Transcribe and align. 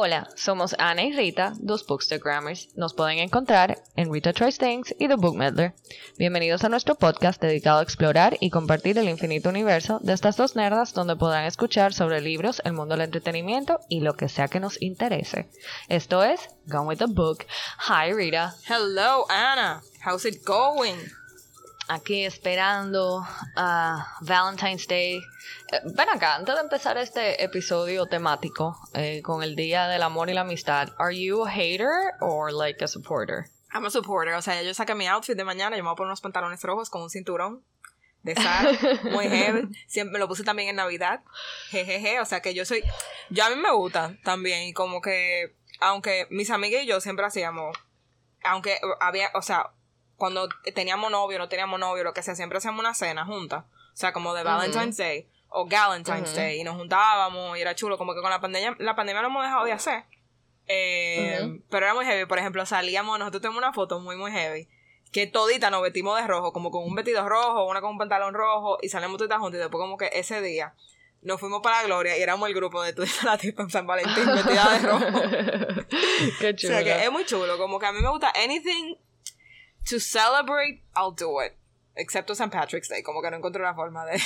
Hola, 0.00 0.28
somos 0.36 0.76
Ana 0.78 1.02
y 1.02 1.12
Rita, 1.12 1.54
dos 1.58 1.84
Bookstagrammers. 1.84 2.68
Nos 2.76 2.94
pueden 2.94 3.18
encontrar 3.18 3.82
en 3.96 4.12
Rita 4.12 4.32
Tries 4.32 4.56
Things 4.56 4.94
y 4.96 5.08
The 5.08 5.16
Book 5.16 5.34
Meddler. 5.34 5.74
Bienvenidos 6.16 6.62
a 6.62 6.68
nuestro 6.68 6.94
podcast 6.94 7.42
dedicado 7.42 7.80
a 7.80 7.82
explorar 7.82 8.36
y 8.38 8.50
compartir 8.50 8.96
el 8.96 9.08
infinito 9.08 9.48
universo 9.48 9.98
de 10.00 10.12
estas 10.12 10.36
dos 10.36 10.54
nerdas 10.54 10.94
donde 10.94 11.16
podrán 11.16 11.46
escuchar 11.46 11.92
sobre 11.92 12.20
libros, 12.20 12.62
el 12.64 12.74
mundo 12.74 12.94
del 12.94 13.06
entretenimiento 13.06 13.80
y 13.88 13.98
lo 13.98 14.14
que 14.14 14.28
sea 14.28 14.46
que 14.46 14.60
nos 14.60 14.80
interese. 14.80 15.50
Esto 15.88 16.22
es 16.22 16.48
Gone 16.66 16.86
with 16.86 16.98
the 16.98 17.06
Book. 17.06 17.44
Hi 17.88 18.12
Rita. 18.12 18.54
Hello 18.68 19.26
Anna, 19.28 19.82
how's 20.06 20.24
it 20.24 20.44
going? 20.44 20.94
Aquí 21.88 22.26
esperando 22.26 23.26
a 23.56 24.16
Valentine's 24.20 24.86
Day. 24.86 25.22
Eh, 25.72 25.80
ven 25.84 26.08
acá, 26.10 26.34
antes 26.34 26.54
de 26.54 26.60
empezar 26.60 26.98
este 26.98 27.42
episodio 27.42 28.04
temático 28.04 28.78
eh, 28.92 29.22
con 29.22 29.42
el 29.42 29.56
Día 29.56 29.88
del 29.88 30.02
Amor 30.02 30.28
y 30.28 30.34
la 30.34 30.42
Amistad, 30.42 30.90
¿are 30.98 31.18
you 31.18 31.46
a 31.46 31.50
hater 31.50 32.12
or 32.20 32.52
like 32.52 32.84
a 32.84 32.88
supporter? 32.88 33.46
I'm 33.72 33.86
a 33.86 33.90
supporter, 33.90 34.34
o 34.34 34.42
sea, 34.42 34.62
yo 34.62 34.74
saqué 34.74 34.94
mi 34.94 35.06
outfit 35.06 35.34
de 35.34 35.44
mañana, 35.44 35.76
yo 35.76 35.82
me 35.82 35.88
voy 35.88 35.94
a 35.94 35.96
poner 35.96 36.08
unos 36.08 36.20
pantalones 36.20 36.62
rojos 36.62 36.90
con 36.90 37.00
un 37.00 37.10
cinturón 37.10 37.64
de 38.22 38.34
sal, 38.34 38.78
muy 39.12 39.28
heavy. 39.28 39.68
Siempre 39.86 40.12
me 40.12 40.18
lo 40.18 40.28
puse 40.28 40.44
también 40.44 40.68
en 40.68 40.76
Navidad. 40.76 41.22
Jejeje, 41.70 42.20
o 42.20 42.24
sea 42.24 42.40
que 42.40 42.52
yo 42.52 42.64
soy. 42.64 42.82
Yo 43.30 43.44
a 43.44 43.50
mí 43.50 43.56
me 43.56 43.72
gusta 43.72 44.16
también, 44.24 44.64
y 44.64 44.72
como 44.72 45.00
que. 45.00 45.56
Aunque 45.80 46.26
mis 46.30 46.50
amigas 46.50 46.82
y 46.82 46.86
yo 46.86 47.00
siempre 47.00 47.24
hacíamos. 47.24 47.76
Aunque 48.42 48.78
había, 49.00 49.30
o 49.34 49.42
sea, 49.42 49.70
cuando 50.18 50.48
teníamos 50.74 51.10
novio, 51.10 51.38
no 51.38 51.48
teníamos 51.48 51.78
novio, 51.78 52.02
lo 52.02 52.12
que 52.12 52.22
sea, 52.22 52.34
siempre 52.34 52.58
hacíamos 52.58 52.80
una 52.80 52.92
cena 52.92 53.24
juntas. 53.24 53.64
O 53.64 53.96
sea, 53.96 54.12
como 54.12 54.34
de 54.34 54.42
Valentine's 54.42 54.96
Day 54.96 55.28
o 55.48 55.66
Galentine's 55.66 56.34
Day. 56.34 56.60
Y 56.60 56.64
nos 56.64 56.76
juntábamos 56.76 57.56
y 57.56 57.60
era 57.60 57.74
chulo. 57.74 57.96
Como 57.96 58.14
que 58.14 58.20
con 58.20 58.30
la 58.30 58.40
pandemia, 58.40 58.76
la 58.80 58.96
pandemia 58.96 59.22
lo 59.22 59.28
hemos 59.28 59.44
dejado 59.44 59.64
de 59.64 59.72
hacer. 59.72 60.04
Eh, 60.66 61.60
Pero 61.70 61.86
era 61.86 61.94
muy 61.94 62.04
heavy. 62.04 62.26
Por 62.26 62.38
ejemplo, 62.38 62.66
salíamos, 62.66 63.18
nosotros 63.18 63.40
tenemos 63.40 63.58
una 63.58 63.72
foto 63.72 64.00
muy, 64.00 64.16
muy 64.16 64.32
heavy. 64.32 64.68
Que 65.12 65.26
todita 65.26 65.70
nos 65.70 65.82
vestimos 65.82 66.20
de 66.20 66.26
rojo, 66.26 66.52
como 66.52 66.70
con 66.70 66.84
un 66.84 66.94
vestido 66.94 67.26
rojo, 67.28 67.64
una 67.64 67.80
con 67.80 67.92
un 67.92 67.98
pantalón 67.98 68.34
rojo, 68.34 68.78
y 68.82 68.88
salimos 68.88 69.18
toditas 69.18 69.38
juntas. 69.38 69.58
Y 69.58 69.62
después, 69.62 69.80
como 69.80 69.96
que 69.96 70.10
ese 70.12 70.42
día 70.42 70.74
nos 71.22 71.40
fuimos 71.40 71.62
para 71.62 71.80
la 71.80 71.84
gloria 71.84 72.18
y 72.18 72.22
éramos 72.22 72.48
el 72.48 72.54
grupo 72.54 72.82
de 72.82 72.92
toda 72.92 73.08
la 73.24 73.38
tipa 73.38 73.62
en 73.62 73.70
San 73.70 73.86
Valentín 73.86 74.26
vestida 74.26 74.72
de 74.72 74.78
rojo. 74.80 75.06
Qué 76.40 76.54
chulo. 76.54 76.74
O 76.74 76.76
sea 76.76 76.84
que 76.84 77.04
es 77.04 77.10
muy 77.10 77.24
chulo. 77.24 77.56
Como 77.56 77.78
que 77.78 77.86
a 77.86 77.92
mí 77.92 78.00
me 78.00 78.10
gusta 78.10 78.32
anything 78.36 78.96
to 79.88 80.00
celebrate, 80.00 80.82
I'll 80.96 81.14
do 81.14 81.40
it. 81.40 81.56
Excepto 81.94 82.34
St. 82.34 82.50
Patrick's 82.50 82.88
Day, 82.88 83.02
como 83.02 83.20
que 83.22 83.30
no 83.30 83.36
encontré 83.36 83.60
una 83.60 83.74
forma 83.74 84.04
de. 84.06 84.20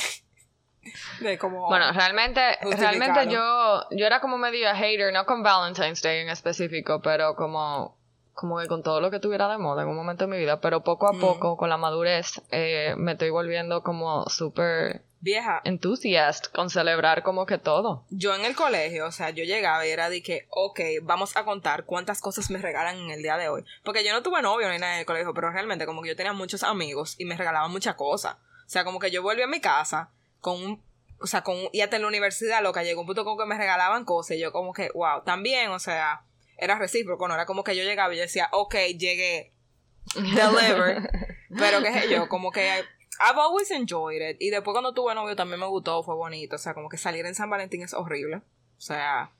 de 1.20 1.38
como. 1.38 1.68
Bueno, 1.68 1.92
realmente, 1.92 2.40
realmente 2.60 3.28
yo, 3.28 3.82
yo 3.90 4.06
era 4.06 4.20
como 4.20 4.36
medio 4.38 4.68
hater, 4.74 5.12
no 5.12 5.24
con 5.24 5.42
Valentine's 5.42 6.02
Day 6.02 6.20
en 6.20 6.28
específico, 6.28 7.00
pero 7.00 7.34
como, 7.34 7.96
como 8.34 8.58
que 8.58 8.66
con 8.66 8.82
todo 8.82 9.00
lo 9.00 9.10
que 9.10 9.20
tuviera 9.20 9.48
de 9.48 9.58
moda 9.58 9.82
en 9.82 9.88
un 9.88 9.96
momento 9.96 10.26
de 10.26 10.30
mi 10.30 10.38
vida, 10.38 10.60
pero 10.60 10.82
poco 10.82 11.08
a 11.08 11.18
poco, 11.18 11.56
con 11.56 11.70
la 11.70 11.78
madurez, 11.78 12.42
eh, 12.50 12.94
me 12.98 13.12
estoy 13.12 13.30
volviendo 13.30 13.82
como 13.82 14.28
súper 14.28 15.02
vieja. 15.22 15.62
Enthusiast 15.64 16.48
con 16.52 16.68
celebrar 16.68 17.22
como 17.22 17.46
que 17.46 17.56
todo. 17.56 18.04
Yo 18.10 18.34
en 18.34 18.44
el 18.44 18.54
colegio, 18.54 19.06
o 19.06 19.12
sea, 19.12 19.30
yo 19.30 19.44
llegaba 19.44 19.86
y 19.86 19.90
era 19.90 20.10
de 20.10 20.22
que, 20.22 20.46
ok, 20.50 20.80
vamos 21.02 21.36
a 21.36 21.44
contar 21.44 21.84
cuántas 21.84 22.20
cosas 22.20 22.50
me 22.50 22.58
regalan 22.58 22.98
en 22.98 23.10
el 23.10 23.22
día 23.22 23.38
de 23.38 23.48
hoy. 23.48 23.64
Porque 23.84 24.04
yo 24.04 24.12
no 24.12 24.22
tuve 24.22 24.42
novio 24.42 24.68
ni 24.68 24.78
nada 24.78 24.94
en 24.94 25.00
el 25.00 25.06
colegio, 25.06 25.32
pero 25.32 25.50
realmente 25.50 25.86
como 25.86 26.02
que 26.02 26.08
yo 26.08 26.16
tenía 26.16 26.32
muchos 26.32 26.62
amigos 26.64 27.14
y 27.18 27.24
me 27.24 27.36
regalaban 27.36 27.70
muchas 27.70 27.94
cosas. 27.94 28.34
O 28.34 28.68
sea, 28.68 28.84
como 28.84 28.98
que 28.98 29.10
yo 29.10 29.22
volví 29.22 29.42
a 29.42 29.46
mi 29.46 29.60
casa 29.60 30.10
con 30.40 30.62
un, 30.62 30.82
o 31.20 31.26
sea, 31.26 31.42
con, 31.42 31.56
y 31.72 31.80
hasta 31.80 31.96
en 31.96 32.02
la 32.02 32.08
universidad, 32.08 32.62
lo 32.62 32.72
que 32.72 32.84
llegó 32.84 33.00
un 33.00 33.06
punto 33.06 33.24
con 33.24 33.38
que 33.38 33.46
me 33.46 33.56
regalaban 33.56 34.04
cosas 34.04 34.36
y 34.36 34.40
yo 34.40 34.50
como 34.52 34.72
que, 34.72 34.90
wow, 34.92 35.22
también, 35.24 35.70
o 35.70 35.78
sea, 35.78 36.24
era 36.58 36.78
recíproco, 36.78 37.28
no 37.28 37.34
era 37.34 37.46
como 37.46 37.62
que 37.62 37.76
yo 37.76 37.84
llegaba 37.84 38.12
y 38.12 38.16
yo 38.16 38.22
decía, 38.22 38.48
ok, 38.50 38.74
llegué, 38.98 39.52
deliver. 40.14 41.08
pero 41.56 41.80
qué 41.80 41.92
sé 41.92 42.10
yo, 42.10 42.28
como 42.28 42.50
que 42.50 42.82
I've 43.22 43.38
always 43.38 43.70
enjoyed 43.70 44.20
it. 44.20 44.36
Y 44.40 44.50
después 44.50 44.74
cuando 44.74 44.92
tuve 44.92 45.14
novio 45.14 45.36
también 45.36 45.60
me 45.60 45.66
gustó, 45.66 46.02
fue 46.02 46.14
bonito. 46.14 46.56
O 46.56 46.58
sea, 46.58 46.74
como 46.74 46.88
que 46.88 46.98
salir 46.98 47.24
en 47.26 47.34
San 47.34 47.50
Valentín 47.50 47.82
es 47.82 47.94
horrible. 47.94 48.36
O 48.36 48.80
sea, 48.80 49.32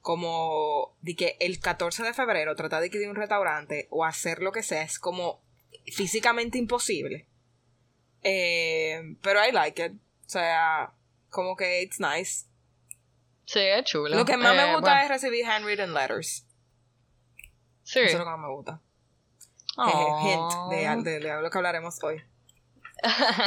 como 0.00 0.96
de 1.00 1.14
que 1.14 1.36
el 1.40 1.60
14 1.60 2.02
de 2.02 2.12
febrero 2.14 2.56
tratar 2.56 2.80
de 2.80 2.88
ir 2.88 3.06
a 3.06 3.10
un 3.10 3.16
restaurante 3.16 3.86
o 3.90 4.04
hacer 4.04 4.42
lo 4.42 4.52
que 4.52 4.62
sea 4.62 4.82
es 4.82 4.98
como 4.98 5.40
físicamente 5.86 6.58
imposible. 6.58 7.26
Eh, 8.22 9.16
pero 9.22 9.46
I 9.46 9.52
like 9.52 9.84
it. 9.84 9.92
O 9.92 10.28
sea, 10.28 10.92
como 11.28 11.56
que 11.56 11.82
it's 11.82 12.00
nice. 12.00 12.46
Sí, 13.44 13.60
es 13.60 13.84
chulo. 13.84 14.16
Lo 14.16 14.24
que 14.24 14.36
más 14.36 14.54
me 14.54 14.74
gusta 14.74 15.02
es 15.04 15.08
recibir 15.08 15.44
handwritten 15.44 15.92
letters. 15.92 16.46
Sí. 17.82 18.00
Eso 18.00 18.12
es 18.12 18.18
lo 18.18 18.24
que 18.24 18.30
más 18.30 18.40
me 18.40 18.48
gusta. 18.54 18.80
Hint 19.76 21.04
de, 21.04 21.10
de, 21.10 21.20
de 21.20 21.42
lo 21.42 21.50
que 21.50 21.58
hablaremos 21.58 22.02
hoy. 22.02 22.22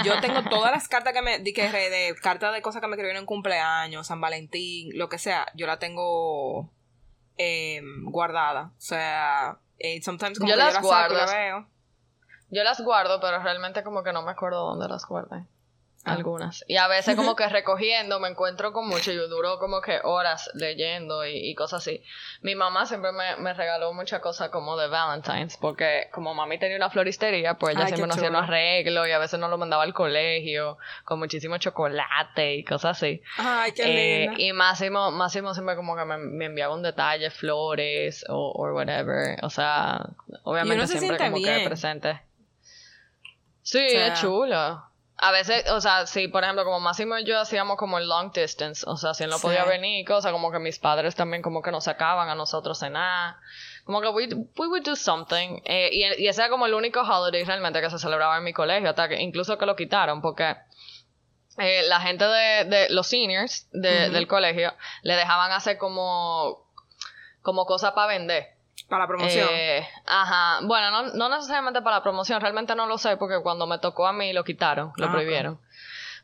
Yo 0.03 0.19
tengo 0.21 0.43
todas 0.49 0.71
las 0.71 0.87
cartas 0.87 1.13
que 1.13 1.21
me 1.21 1.39
di 1.39 1.53
que 1.53 1.69
de 1.69 2.15
cartas 2.21 2.53
de 2.53 2.61
cosas 2.61 2.81
que 2.81 2.87
me 2.87 2.93
escribieron 2.93 3.21
en 3.21 3.25
cumpleaños, 3.25 4.07
San 4.07 4.21
Valentín, 4.21 4.89
lo 4.97 5.09
que 5.09 5.17
sea, 5.17 5.45
yo 5.55 5.67
la 5.67 5.79
tengo 5.79 6.69
eh, 7.37 7.81
guardada. 8.03 8.71
O 8.77 8.81
sea, 8.81 9.57
eh, 9.79 10.01
sometimes 10.01 10.39
como 10.39 10.49
yo, 10.49 10.55
que 10.55 10.63
las 10.63 10.75
yo 10.75 10.81
guardo. 10.81 11.15
la 11.15 11.25
veo. 11.25 11.67
Yo 12.49 12.63
las 12.63 12.81
guardo, 12.81 13.19
pero 13.19 13.41
realmente 13.41 13.83
como 13.83 14.03
que 14.03 14.13
no 14.13 14.21
me 14.21 14.31
acuerdo 14.31 14.65
dónde 14.67 14.87
las 14.87 15.05
guardé. 15.05 15.45
Algunas. 16.05 16.65
Y 16.67 16.75
a 16.75 16.87
veces 16.87 17.15
como 17.15 17.35
que 17.35 17.47
recogiendo 17.47 18.19
me 18.19 18.27
encuentro 18.27 18.73
con 18.73 18.87
mucho. 18.87 19.11
Yo 19.13 19.29
duro 19.29 19.57
como 19.57 19.81
que 19.81 19.99
horas 20.03 20.49
leyendo 20.53 21.25
y, 21.25 21.55
cosas 21.55 21.81
así. 21.81 22.03
Mi 22.41 22.55
mamá 22.55 22.85
siempre 22.85 23.11
me, 23.11 23.53
regaló 23.53 23.93
muchas 23.93 24.19
cosas 24.19 24.49
como 24.49 24.75
de 24.75 24.87
Valentine's 24.87 25.55
porque 25.57 26.09
como 26.11 26.33
mami 26.33 26.59
tenía 26.59 26.75
una 26.75 26.89
floristería, 26.89 27.53
pues 27.53 27.75
ella 27.75 27.87
siempre 27.87 28.07
nos 28.07 28.17
hacía 28.17 28.29
unos 28.29 28.43
arreglos 28.43 29.07
y 29.07 29.11
a 29.11 29.19
veces 29.19 29.39
nos 29.39 29.49
lo 29.49 29.57
mandaba 29.57 29.83
al 29.83 29.93
colegio 29.93 30.77
con 31.05 31.19
muchísimo 31.19 31.57
chocolate 31.57 32.55
y 32.55 32.63
cosas 32.65 32.97
así. 32.97 33.21
Ay, 33.37 33.71
qué 33.71 34.25
eh, 34.25 34.33
Y 34.37 34.51
Máximo, 34.51 35.11
Máximo 35.11 35.53
siempre 35.53 35.77
como 35.77 35.95
que 35.95 36.03
me, 36.03 36.45
enviaba 36.45 36.73
un 36.73 36.83
detalle, 36.83 37.29
flores 37.29 38.25
o 38.27 38.51
whatever. 38.73 39.37
O 39.41 39.49
sea, 39.49 40.09
obviamente 40.43 40.87
siempre 40.87 41.17
como 41.17 41.37
que 41.37 41.63
presente. 41.65 42.21
Sí, 43.61 43.79
es 43.79 44.19
chulo. 44.19 44.92
A 45.17 45.31
veces, 45.31 45.69
o 45.69 45.79
sea, 45.79 46.07
sí, 46.07 46.27
por 46.27 46.43
ejemplo, 46.43 46.65
como 46.65 46.79
Máximo 46.79 47.17
y 47.17 47.23
yo 47.23 47.39
hacíamos 47.39 47.77
como 47.77 47.97
el 47.97 48.07
long 48.07 48.31
distance, 48.33 48.83
o 48.87 48.97
sea, 48.97 49.13
si 49.13 49.23
él 49.23 49.29
no 49.29 49.39
podía 49.39 49.63
venir, 49.63 50.05
cosa 50.07 50.31
como 50.31 50.51
que 50.51 50.59
mis 50.59 50.79
padres 50.79 51.15
también 51.15 51.41
como 51.41 51.61
que 51.61 51.71
nos 51.71 51.83
sacaban 51.83 52.29
a 52.29 52.35
nosotros 52.35 52.79
cenar, 52.79 53.35
como 53.85 54.01
que 54.01 54.09
we, 54.09 54.27
we 54.57 54.67
would 54.67 54.83
do 54.83 54.95
something, 54.95 55.61
eh, 55.65 55.89
y, 55.93 56.23
y, 56.23 56.27
ese 56.27 56.41
era 56.41 56.49
como 56.49 56.65
el 56.65 56.73
único 56.73 57.01
holiday 57.01 57.43
realmente 57.43 57.79
que 57.79 57.89
se 57.91 57.99
celebraba 57.99 58.37
en 58.37 58.43
mi 58.43 58.53
colegio, 58.53 58.89
hasta 58.89 59.07
que 59.07 59.21
incluso 59.21 59.57
que 59.57 59.65
lo 59.67 59.75
quitaron, 59.75 60.21
porque 60.21 60.55
eh, 61.59 61.83
la 61.87 62.01
gente 62.01 62.25
de, 62.25 62.65
de 62.65 62.89
los 62.89 63.07
seniors 63.07 63.67
de, 63.71 64.09
del 64.09 64.27
colegio 64.27 64.73
le 65.03 65.15
dejaban 65.15 65.51
hacer 65.51 65.77
como, 65.77 66.67
como 67.41 67.65
cosas 67.65 67.91
para 67.91 68.07
vender. 68.07 68.52
Para 68.89 69.03
la 69.03 69.07
promoción. 69.07 69.47
Eh, 69.51 69.87
ajá. 70.05 70.59
Bueno, 70.63 70.91
no, 70.91 71.13
no, 71.13 71.29
necesariamente 71.29 71.81
para 71.81 71.97
la 71.97 72.03
promoción, 72.03 72.41
realmente 72.41 72.75
no 72.75 72.85
lo 72.85 72.97
sé 72.97 73.17
porque 73.17 73.41
cuando 73.41 73.65
me 73.67 73.79
tocó 73.79 74.07
a 74.07 74.13
mí 74.13 74.33
lo 74.33 74.43
quitaron, 74.43 74.91
lo 74.97 75.07
ah, 75.07 75.11
prohibieron. 75.11 75.59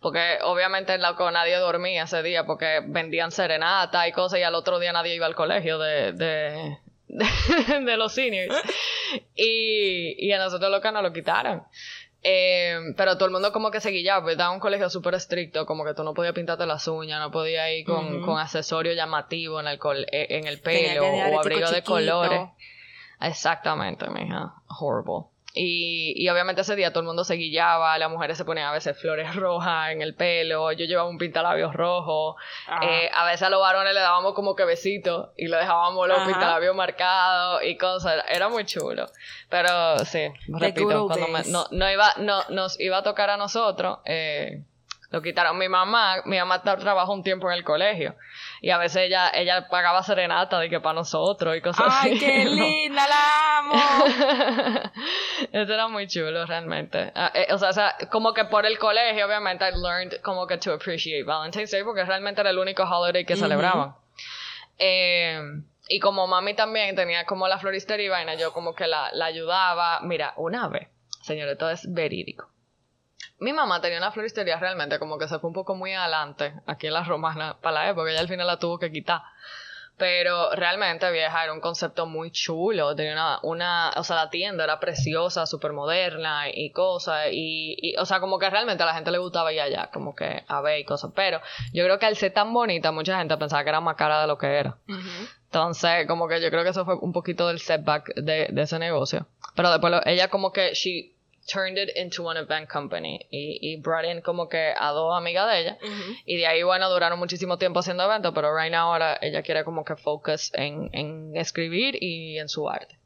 Porque 0.01 0.39
obviamente 0.43 0.93
en 0.93 1.01
la 1.01 1.15
nadie 1.31 1.57
dormía 1.57 2.03
ese 2.03 2.23
día 2.23 2.45
porque 2.45 2.81
vendían 2.85 3.31
serenata 3.31 4.07
y 4.07 4.11
cosas 4.11 4.39
y 4.39 4.43
al 4.43 4.55
otro 4.55 4.79
día 4.79 4.93
nadie 4.93 5.15
iba 5.15 5.25
al 5.25 5.35
colegio 5.35 5.77
de, 5.77 6.13
de, 6.13 6.77
de, 7.07 7.97
los 7.97 8.13
seniors. 8.13 8.55
y, 9.35 10.15
y 10.25 10.31
a 10.31 10.37
nosotros 10.37 10.71
lo 10.71 10.79
que 10.79 10.91
nos 10.91 11.03
lo 11.03 11.11
quitaron. 11.11 11.63
Eh, 12.21 12.77
pero 12.97 13.15
todo 13.15 13.25
el 13.25 13.31
mundo 13.31 13.53
como 13.53 13.71
que 13.71 13.79
se 13.79 13.91
guillaba, 13.91 14.23
pues 14.23 14.33
estaba 14.33 14.51
un 14.51 14.59
colegio 14.59 14.89
súper 14.89 15.13
estricto, 15.13 15.65
como 15.65 15.85
que 15.85 15.93
tú 15.93 16.03
no 16.03 16.13
podías 16.13 16.33
pintarte 16.33 16.65
las 16.65 16.87
uñas, 16.87 17.19
no 17.19 17.31
podías 17.31 17.69
ir 17.71 17.85
con, 17.85 18.21
con 18.21 18.37
accesorio 18.37 18.93
llamativo 18.93 19.59
en 19.59 19.67
el, 19.67 19.79
eh, 20.11 20.27
en 20.29 20.47
el 20.47 20.59
pelo 20.59 21.05
o 21.05 21.39
abrigo 21.39 21.71
de 21.71 21.81
colores. 21.83 22.41
Exactamente, 23.21 24.09
mija. 24.09 24.53
Horrible. 24.79 25.27
Y, 25.61 26.13
y 26.15 26.29
obviamente 26.29 26.61
ese 26.61 26.77
día 26.77 26.93
todo 26.93 27.01
el 27.01 27.07
mundo 27.07 27.25
se 27.25 27.33
guillaba, 27.33 27.97
las 27.97 28.09
mujeres 28.09 28.37
se 28.37 28.45
ponían 28.45 28.67
a 28.67 28.71
veces 28.71 28.97
flores 28.97 29.35
rojas 29.35 29.91
en 29.91 30.01
el 30.01 30.15
pelo, 30.15 30.71
yo 30.71 30.85
llevaba 30.85 31.09
un 31.09 31.17
pintalabios 31.17 31.73
rojo, 31.73 32.37
ah. 32.69 32.79
eh, 32.81 33.11
a 33.13 33.25
veces 33.25 33.41
a 33.43 33.49
los 33.49 33.59
varones 33.59 33.93
le 33.93 33.99
dábamos 33.99 34.35
como 34.35 34.55
que 34.55 34.63
besitos 34.63 35.31
y 35.35 35.49
le 35.49 35.57
dejábamos 35.57 36.07
los 36.07 36.19
pintalabios 36.19 36.73
marcados 36.73 37.61
y 37.63 37.75
cosas, 37.75 38.23
era 38.29 38.47
muy 38.47 38.63
chulo. 38.63 39.07
Pero 39.49 39.99
sí, 40.05 40.31
repito, 40.47 41.07
cuando 41.07 41.27
no, 41.49 41.65
no, 41.71 41.91
iba, 41.91 42.13
no, 42.19 42.41
nos 42.47 42.79
iba 42.79 42.99
a 42.99 43.03
tocar 43.03 43.29
a 43.29 43.35
nosotros, 43.35 43.97
eh, 44.05 44.63
lo 45.11 45.21
quitaron. 45.21 45.57
Mi 45.57 45.67
mamá, 45.67 46.17
mi 46.25 46.37
mamá 46.37 46.61
trabajó 46.61 47.13
un 47.13 47.23
tiempo 47.23 47.49
en 47.49 47.57
el 47.57 47.63
colegio. 47.63 48.15
Y 48.61 48.69
a 48.69 48.77
veces 48.77 49.03
ella, 49.07 49.31
ella 49.33 49.67
pagaba 49.69 50.03
serenata 50.03 50.59
de 50.59 50.69
que 50.69 50.79
para 50.79 50.93
nosotros 50.93 51.55
y 51.57 51.61
cosas 51.61 51.87
así. 51.89 52.09
¡Ay, 52.11 52.19
qué 52.19 52.45
linda! 52.45 53.07
¡La 53.07 53.57
amo! 53.59 53.73
Eso 55.51 55.73
era 55.73 55.87
muy 55.87 56.07
chulo, 56.07 56.45
realmente. 56.45 57.11
Ah, 57.15 57.31
eh, 57.33 57.47
o, 57.51 57.57
sea, 57.57 57.95
como 58.11 58.33
que 58.33 58.45
por 58.45 58.65
el 58.65 58.77
colegio, 58.77 59.25
obviamente, 59.25 59.65
I 59.67 59.71
learned 59.75 60.21
como 60.21 60.45
que 60.45 60.57
to 60.57 60.73
appreciate 60.73 61.23
Valentine's 61.23 61.71
Day 61.71 61.83
porque 61.83 62.03
realmente 62.03 62.41
era 62.41 62.51
el 62.51 62.59
único 62.59 62.83
holiday 62.83 63.25
que 63.25 63.35
celebraban. 63.35 63.95
Eh, 64.77 65.41
Y 65.91 65.99
como 65.99 66.27
mami 66.27 66.53
también 66.53 66.95
tenía 66.95 67.25
como 67.25 67.47
la 67.47 67.57
floristería 67.57 68.05
y 68.05 68.09
vaina, 68.09 68.35
yo 68.35 68.53
como 68.53 68.75
que 68.75 68.85
la, 68.85 69.09
la 69.13 69.25
ayudaba. 69.25 70.01
Mira, 70.01 70.33
una 70.37 70.67
vez, 70.67 70.87
señores, 71.23 71.57
todo 71.57 71.71
es 71.71 71.91
verídico. 71.91 72.47
Mi 73.39 73.53
mamá 73.53 73.79
tenía 73.81 73.97
una 73.97 74.11
floristería 74.11 74.57
realmente 74.59 74.99
como 74.99 75.17
que 75.17 75.27
se 75.27 75.39
fue 75.39 75.47
un 75.47 75.53
poco 75.53 75.75
muy 75.75 75.93
adelante 75.93 76.53
aquí 76.65 76.87
en 76.87 76.93
la 76.93 77.03
romana 77.03 77.57
para 77.61 77.83
la 77.83 77.89
época, 77.89 78.11
ella 78.11 78.19
al 78.19 78.27
final 78.27 78.47
la 78.47 78.59
tuvo 78.59 78.79
que 78.79 78.91
quitar. 78.91 79.21
Pero 79.99 80.51
realmente 80.55 81.11
vieja 81.11 81.43
era 81.43 81.51
un 81.51 81.59
concepto 81.59 82.05
muy 82.05 82.31
chulo. 82.31 82.95
Tenía 82.95 83.11
una, 83.11 83.39
una 83.43 83.91
o 83.97 84.03
sea, 84.05 84.15
la 84.15 84.29
tienda 84.29 84.63
era 84.63 84.79
preciosa, 84.79 85.45
súper 85.45 85.73
moderna 85.73 86.45
y 86.49 86.71
cosas. 86.71 87.27
Y, 87.33 87.95
o 87.99 88.05
sea, 88.05 88.21
como 88.21 88.39
que 88.39 88.49
realmente 88.49 88.81
a 88.81 88.85
la 88.85 88.93
gente 88.93 89.11
le 89.11 89.17
gustaba 89.17 89.51
ir 89.51 89.59
allá, 89.59 89.89
como 89.91 90.15
que 90.15 90.45
a 90.47 90.61
ver 90.61 90.79
y 90.79 90.85
cosas. 90.85 91.11
Pero 91.13 91.41
yo 91.73 91.83
creo 91.83 91.99
que 91.99 92.05
al 92.05 92.15
ser 92.15 92.31
tan 92.33 92.53
bonita, 92.53 92.93
mucha 92.93 93.17
gente 93.17 93.35
pensaba 93.35 93.61
que 93.63 93.69
era 93.69 93.81
más 93.81 93.97
cara 93.97 94.21
de 94.21 94.27
lo 94.27 94.37
que 94.37 94.47
era. 94.47 94.77
Entonces, 94.87 96.07
como 96.07 96.29
que 96.29 96.39
yo 96.39 96.49
creo 96.49 96.63
que 96.63 96.69
eso 96.69 96.85
fue 96.85 96.95
un 96.95 97.11
poquito 97.11 97.49
del 97.49 97.59
setback 97.59 98.15
de, 98.15 98.47
de 98.51 98.61
ese 98.61 98.79
negocio. 98.79 99.27
Pero 99.53 99.69
después 99.69 100.01
ella 100.05 100.29
como 100.29 100.53
que 100.53 100.73
she 100.75 101.18
turned 101.51 101.77
it 101.77 101.89
into 101.95 102.29
an 102.29 102.37
event 102.37 102.69
company 102.69 103.19
y, 103.31 103.59
y 103.61 103.81
brought 103.81 104.05
in 104.05 104.21
como 104.21 104.47
que 104.47 104.73
a 104.77 104.91
dos 104.91 105.17
amigas 105.17 105.49
de 105.49 105.59
ella. 105.59 105.77
Y 106.25 106.37
de 106.37 106.47
ahí 106.47 106.63
bueno 106.63 106.89
duraron 106.89 107.19
muchísimo 107.19 107.57
tiempo 107.57 107.79
haciendo 107.79 108.03
eventos 108.03 108.33
pero 108.33 108.55
right 108.55 108.71
now 108.71 108.91
ahora 108.91 109.17
ella 109.21 109.41
quiere 109.41 109.63
como 109.63 109.83
que 109.83 109.95
focus 109.95 110.51
en, 110.53 110.89
en 110.93 111.35
escribir 111.35 112.01
y 112.01 112.37
en 112.37 112.49
su 112.49 112.69
arte. 112.69 112.97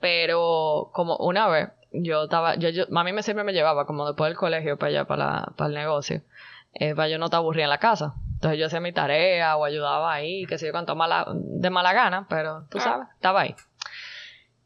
Pero 0.00 0.90
como 0.92 1.16
una 1.16 1.48
vez 1.48 1.68
yo 1.92 2.24
estaba 2.24 2.56
yo, 2.56 2.68
yo 2.68 2.84
mami 2.90 3.12
me 3.12 3.22
siempre 3.22 3.44
me 3.44 3.52
llevaba 3.52 3.86
como 3.86 4.06
después 4.06 4.28
del 4.30 4.36
colegio 4.36 4.76
para 4.76 4.90
allá 4.90 5.04
para, 5.06 5.46
para 5.56 5.68
el 5.68 5.74
negocio 5.74 6.22
eh, 6.74 6.94
para 6.94 7.08
yo 7.08 7.18
no 7.18 7.30
te 7.30 7.36
aburría 7.36 7.64
en 7.64 7.70
la 7.70 7.78
casa. 7.78 8.14
Entonces 8.34 8.60
yo 8.60 8.66
hacía 8.66 8.80
mi 8.80 8.92
tarea 8.92 9.56
o 9.56 9.64
ayudaba 9.64 10.12
ahí 10.12 10.46
que 10.46 10.58
sé 10.58 10.66
yo 10.66 10.72
cuánto 10.72 10.94
mala, 10.94 11.26
de 11.32 11.70
mala 11.70 11.92
gana 11.92 12.26
pero 12.28 12.66
tú 12.70 12.78
ah. 12.78 12.82
sabes 12.82 13.08
estaba 13.14 13.40
ahí. 13.42 13.54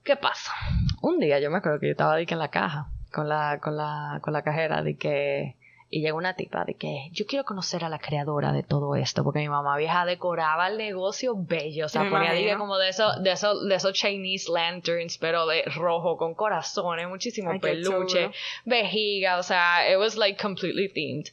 ¿Qué 0.03 0.17
pasa? 0.17 0.53
Un 1.01 1.21
día 1.21 1.39
yo 1.39 1.51
me 1.51 1.59
acuerdo 1.59 1.79
que 1.79 1.87
yo 1.87 1.93
estaba 1.93 2.15
ahí 2.15 2.27
en 2.29 2.39
la 2.39 2.49
caja 2.49 2.89
con 3.13 3.29
la, 3.29 3.61
con 3.61 3.77
la, 3.77 4.19
con 4.23 4.33
la 4.33 4.43
cajera 4.43 4.83
de 4.83 4.97
que 4.97 5.57
y 5.93 6.01
llegó 6.01 6.17
una 6.17 6.35
tipa 6.35 6.65
de 6.65 6.73
que 6.73 7.11
yo 7.13 7.27
quiero 7.27 7.45
conocer 7.45 7.85
a 7.85 7.91
la 7.91 7.99
creadora 7.99 8.51
de 8.51 8.63
todo 8.63 8.97
esto, 8.97 9.23
porque 9.23 9.41
mi 9.41 9.51
mamá 9.51 9.77
vieja 9.77 10.07
decoraba 10.07 10.69
el 10.69 10.79
negocio 10.79 11.35
bello, 11.37 11.85
o 11.85 11.89
sea, 11.91 12.09
ponía 12.09 12.57
como 12.57 12.79
de 12.79 12.89
esos, 12.89 13.23
de 13.23 13.33
esos, 13.33 13.69
de 13.69 13.75
esos 13.75 13.93
Chinese 13.93 14.51
lanterns, 14.51 15.19
pero 15.19 15.47
de 15.47 15.65
rojo, 15.77 16.17
con 16.17 16.35
corazones, 16.35 17.07
muchísimo 17.09 17.61
peluche, 17.61 18.31
vejiga, 18.65 19.37
o 19.37 19.43
sea, 19.43 19.87
it 19.93 19.99
was 19.99 20.17
like 20.17 20.43
completely 20.43 20.89
themed. 20.89 21.27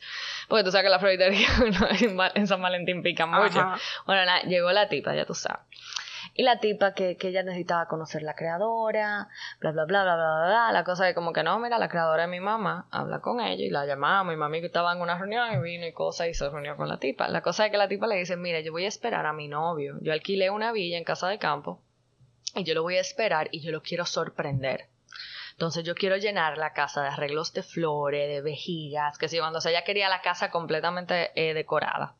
Porque 0.49 0.65
tú 0.65 0.71
sabes 0.71 0.91
que 0.91 1.07
la 1.07 2.29
en 2.35 2.47
San 2.47 2.61
Valentín 2.61 3.01
pica 3.01 3.25
mucho. 3.25 3.65
Bueno, 4.05 4.29
llegó 4.45 4.73
la 4.73 4.89
tipa, 4.89 5.15
ya 5.15 5.25
tú 5.25 5.35
sabes. 5.35 5.61
Y 6.39 6.43
la 6.43 6.57
tipa 6.57 6.93
que, 6.93 7.17
ella 7.19 7.43
necesitaba 7.43 7.89
conocer 7.89 8.21
la 8.23 8.33
creadora, 8.33 9.27
bla, 9.59 9.73
bla, 9.73 9.83
bla, 9.83 10.03
bla, 10.03 10.15
bla, 10.15 10.45
bla. 10.45 10.71
La 10.71 10.85
cosa 10.85 11.09
es 11.09 11.13
como 11.13 11.33
que 11.33 11.43
no, 11.43 11.59
mira, 11.59 11.77
la 11.77 11.89
creadora 11.89 12.23
es 12.23 12.29
mi 12.29 12.39
mamá, 12.39 12.87
habla 12.91 13.19
con 13.19 13.41
ella 13.41 13.65
y 13.65 13.69
la 13.69 13.85
llamamos. 13.85 14.37
Mi 14.37 14.61
que 14.61 14.67
estaba 14.67 14.93
en 14.93 15.01
una 15.01 15.17
reunión 15.17 15.51
y 15.51 15.57
vino 15.61 15.85
y 15.85 15.91
cosa 15.91 16.29
y 16.29 16.33
se 16.33 16.49
reunió 16.49 16.77
con 16.77 16.87
la 16.87 16.97
tipa. 16.97 17.27
La 17.27 17.41
cosa 17.41 17.65
es 17.65 17.71
que 17.71 17.77
la 17.77 17.89
tipa 17.89 18.07
le 18.07 18.15
dice, 18.15 18.37
mira, 18.37 18.61
yo 18.61 18.71
voy 18.71 18.85
a 18.85 18.87
esperar 18.87 19.25
a 19.25 19.33
mi 19.33 19.49
novio. 19.49 19.97
Yo 19.99 20.13
alquilé 20.13 20.49
una 20.49 20.71
villa 20.71 20.97
en 20.97 21.03
casa 21.03 21.27
de 21.27 21.39
campo 21.39 21.81
y 22.55 22.63
yo 22.63 22.73
lo 22.73 22.83
voy 22.83 22.95
a 22.95 23.01
esperar 23.01 23.49
y 23.51 23.59
yo 23.59 23.73
lo 23.73 23.81
quiero 23.81 24.05
sorprender. 24.05 24.85
Entonces 25.51 25.83
yo 25.83 25.93
quiero 25.93 26.15
llenar 26.15 26.57
la 26.57 26.71
casa 26.71 27.01
de 27.01 27.09
arreglos 27.09 27.51
de 27.51 27.63
flores, 27.63 28.29
de 28.29 28.39
vejigas, 28.39 29.17
que 29.17 29.27
si 29.27 29.39
cuando 29.39 29.59
ella 29.65 29.83
quería 29.83 30.07
la 30.07 30.21
casa 30.21 30.51
completamente 30.51 31.31
eh, 31.35 31.53
decorada 31.53 32.15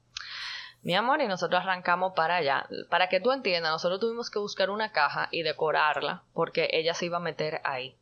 mi 0.82 0.96
amor, 0.96 1.22
y 1.22 1.28
nosotros 1.28 1.62
arrancamos 1.62 2.14
para 2.16 2.38
allá. 2.38 2.68
Para 2.90 3.10
que 3.10 3.20
tú 3.20 3.32
entiendas, 3.32 3.72
nosotros 3.72 4.00
tuvimos 4.00 4.30
que 4.30 4.40
buscar 4.40 4.70
una 4.70 4.92
caja 4.92 5.28
y 5.32 5.44
decorarla 5.44 6.24
porque 6.34 6.70
ella 6.72 6.94
se 6.94 7.06
iba 7.06 7.18
a 7.18 7.22
meter 7.22 7.62
ahí 7.64 7.98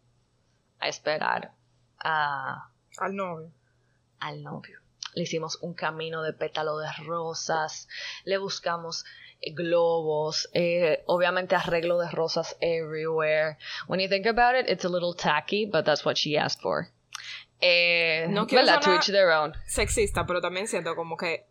a 0.79 0.87
esperar 0.87 1.53
a... 1.99 2.69
Al 2.99 3.15
novio. 3.15 3.51
Al 4.19 4.43
novio. 4.43 4.79
Le 5.13 5.23
hicimos 5.23 5.57
un 5.61 5.73
camino 5.73 6.21
de 6.21 6.33
pétalo 6.33 6.77
de 6.77 6.91
rosas, 7.05 7.87
le 8.25 8.37
buscamos 8.37 9.05
eh, 9.41 9.53
globos, 9.53 10.49
eh, 10.53 11.03
obviamente 11.07 11.55
arreglo 11.55 11.97
de 11.99 12.09
rosas 12.11 12.55
everywhere. 12.61 13.57
When 13.87 13.99
you 13.99 14.07
think 14.07 14.27
about 14.27 14.55
it, 14.55 14.69
it's 14.69 14.85
a 14.85 14.89
little 14.89 15.15
tacky, 15.15 15.65
but 15.65 15.85
that's 15.85 16.05
what 16.05 16.17
she 16.17 16.37
asked 16.37 16.61
for. 16.61 16.89
Eh, 17.59 18.27
no 18.29 18.45
quiero 18.45 18.67
sonar 18.67 19.53
sexista, 19.65 20.27
pero 20.27 20.41
también 20.41 20.67
siento 20.67 20.95
como 20.95 21.17
que 21.17 21.47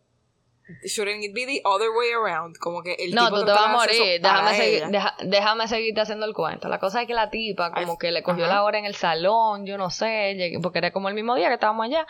Shouldn't 0.85 1.23
it 1.23 1.33
be 1.33 1.47
the 1.47 1.61
other 1.65 1.91
way 1.91 2.11
around? 2.11 2.59
Como 2.59 2.83
que 2.83 2.95
el 2.95 3.15
no, 3.15 3.31
tú 3.31 3.45
te 3.45 3.53
vas 3.53 3.67
a 3.67 3.69
morir. 3.69 4.21
Déjame, 4.21 4.55
seguir, 4.57 4.83
déjame 5.23 5.69
seguirte 5.69 6.01
haciendo 6.01 6.27
el 6.27 6.35
cuento. 6.35 6.69
La 6.69 6.81
cosa 6.81 7.03
es 7.03 7.07
que 7.07 7.15
la 7.15 7.31
tipa, 7.31 7.73
como 7.73 7.99
que 7.99 8.11
le 8.11 8.23
cogió 8.25 8.47
la 8.49 8.65
hora 8.65 8.79
en 8.79 8.85
el 8.85 8.97
salón, 8.97 9.65
yo 9.65 9.79
no 9.79 9.91
sé, 9.91 10.59
porque 10.63 10.79
era 10.79 10.91
como 10.91 11.09
el 11.09 11.15
mismo 11.15 11.37
día 11.37 11.49
que 11.49 11.55
estábamos 11.55 11.87
allá. 11.87 12.07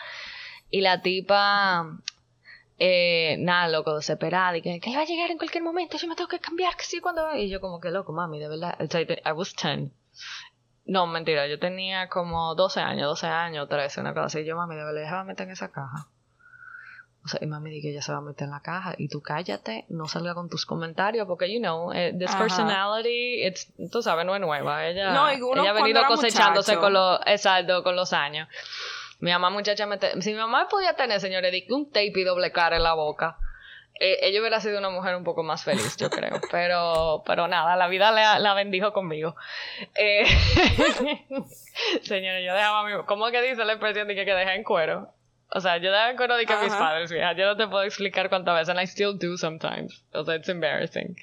Y 0.71 0.81
la 0.81 1.01
tipa, 1.03 1.85
eh, 2.79 3.35
nada, 3.39 3.67
loco, 3.67 3.95
desesperada, 3.95 4.57
y 4.57 4.61
que, 4.63 4.79
que 4.79 4.95
va 4.95 5.03
a 5.03 5.05
llegar 5.05 5.29
en 5.29 5.37
cualquier 5.37 5.63
momento, 5.63 5.97
yo 5.97 6.07
me 6.07 6.15
tengo 6.15 6.27
que 6.27 6.39
cambiar, 6.39 6.75
que 6.75 6.83
sí, 6.83 6.99
cuando. 6.99 7.35
Y 7.35 7.49
yo, 7.49 7.61
como 7.61 7.79
que 7.79 7.91
loco, 7.91 8.11
mami, 8.11 8.39
de 8.39 8.49
verdad. 8.49 8.75
I 8.79 9.31
was 9.33 9.55
10. 9.55 9.91
No, 10.85 11.05
mentira, 11.05 11.47
yo 11.47 11.59
tenía 11.59 12.09
como 12.09 12.55
12 12.55 12.79
años, 12.79 13.07
12 13.07 13.27
años, 13.27 13.69
13, 13.69 14.01
una 14.01 14.13
cosa 14.13 14.25
así. 14.25 14.45
Yo, 14.45 14.55
mami, 14.55 14.75
de 14.75 14.83
verdad, 14.83 15.01
déjame 15.01 15.25
meter 15.25 15.45
en 15.45 15.53
esa 15.53 15.69
caja. 15.71 16.07
O 17.27 17.29
sea, 17.29 17.41
y 17.43 17.45
mami 17.45 17.81
que 17.81 17.89
ella 17.89 18.01
se 18.01 18.13
va 18.13 18.19
a 18.19 18.21
meter 18.21 18.45
en 18.45 18.51
la 18.51 18.61
caja 18.61 18.95
y 18.97 19.09
tú 19.09 19.21
cállate, 19.21 19.83
no 19.89 20.07
salga 20.07 20.33
con 20.33 20.47
tus 20.47 20.65
comentarios 20.65 21.27
porque, 21.27 21.53
you 21.53 21.59
know, 21.59 21.91
eh, 21.91 22.15
this 22.17 22.33
personality, 22.33 23.45
it's, 23.45 23.67
tú 23.91 24.01
sabes, 24.01 24.25
no 24.25 24.33
es 24.33 24.39
nueva. 24.39 24.87
Ella, 24.87 25.09
ella 25.33 25.69
ha 25.69 25.73
venido 25.73 26.05
cosechándose 26.07 26.77
con 26.77 26.93
los, 26.93 27.19
exacto, 27.25 27.83
con 27.83 27.97
los 27.97 28.13
años. 28.13 28.47
Mi 29.19 29.31
mamá, 29.31 29.49
muchacha, 29.49 29.85
si 30.21 30.31
mi 30.31 30.37
mamá 30.37 30.69
podía 30.69 30.93
tener, 30.93 31.19
señores, 31.19 31.51
un 31.69 31.91
tape 31.91 32.13
y 32.15 32.23
doble 32.23 32.53
cara 32.53 32.77
en 32.77 32.83
la 32.83 32.93
boca, 32.93 33.37
eh, 33.99 34.19
ella 34.21 34.39
hubiera 34.39 34.61
sido 34.61 34.79
una 34.79 34.89
mujer 34.89 35.13
un 35.17 35.25
poco 35.25 35.43
más 35.43 35.65
feliz, 35.65 35.97
yo 35.97 36.09
creo. 36.09 36.39
Pero, 36.49 37.23
pero 37.25 37.49
nada, 37.49 37.75
la 37.75 37.89
vida 37.89 38.09
la, 38.11 38.39
la 38.39 38.53
bendijo 38.53 38.93
conmigo. 38.93 39.35
Eh, 39.95 40.23
señores, 42.03 42.45
yo 42.45 42.53
dejaba 42.53 42.85
mi... 42.85 43.05
¿Cómo 43.05 43.29
que 43.31 43.41
dice 43.41 43.65
la 43.65 43.73
expresión 43.73 44.07
de 44.07 44.15
que, 44.15 44.23
que 44.23 44.33
deja 44.33 44.55
en 44.55 44.63
cuero? 44.63 45.16
O 45.49 45.61
sea, 45.61 45.77
yo 45.77 45.91
daba 45.91 46.09
acuerdo 46.09 46.35
de 46.35 46.45
que 46.45 46.55
mis 46.57 46.73
padres, 46.73 47.09
mira, 47.09 47.33
yo 47.33 47.45
no 47.45 47.55
te 47.55 47.67
puedo 47.67 47.83
explicar 47.83 48.27
cuántas 48.27 48.53
veces, 48.53 48.69
and 48.69 48.81
I 48.81 48.83
still 48.85 49.17
do 49.17 49.37
sometimes. 49.37 50.03
O 50.13 50.25
sea, 50.25 50.35
it's 50.35 50.49
embarrassing. 50.49 51.15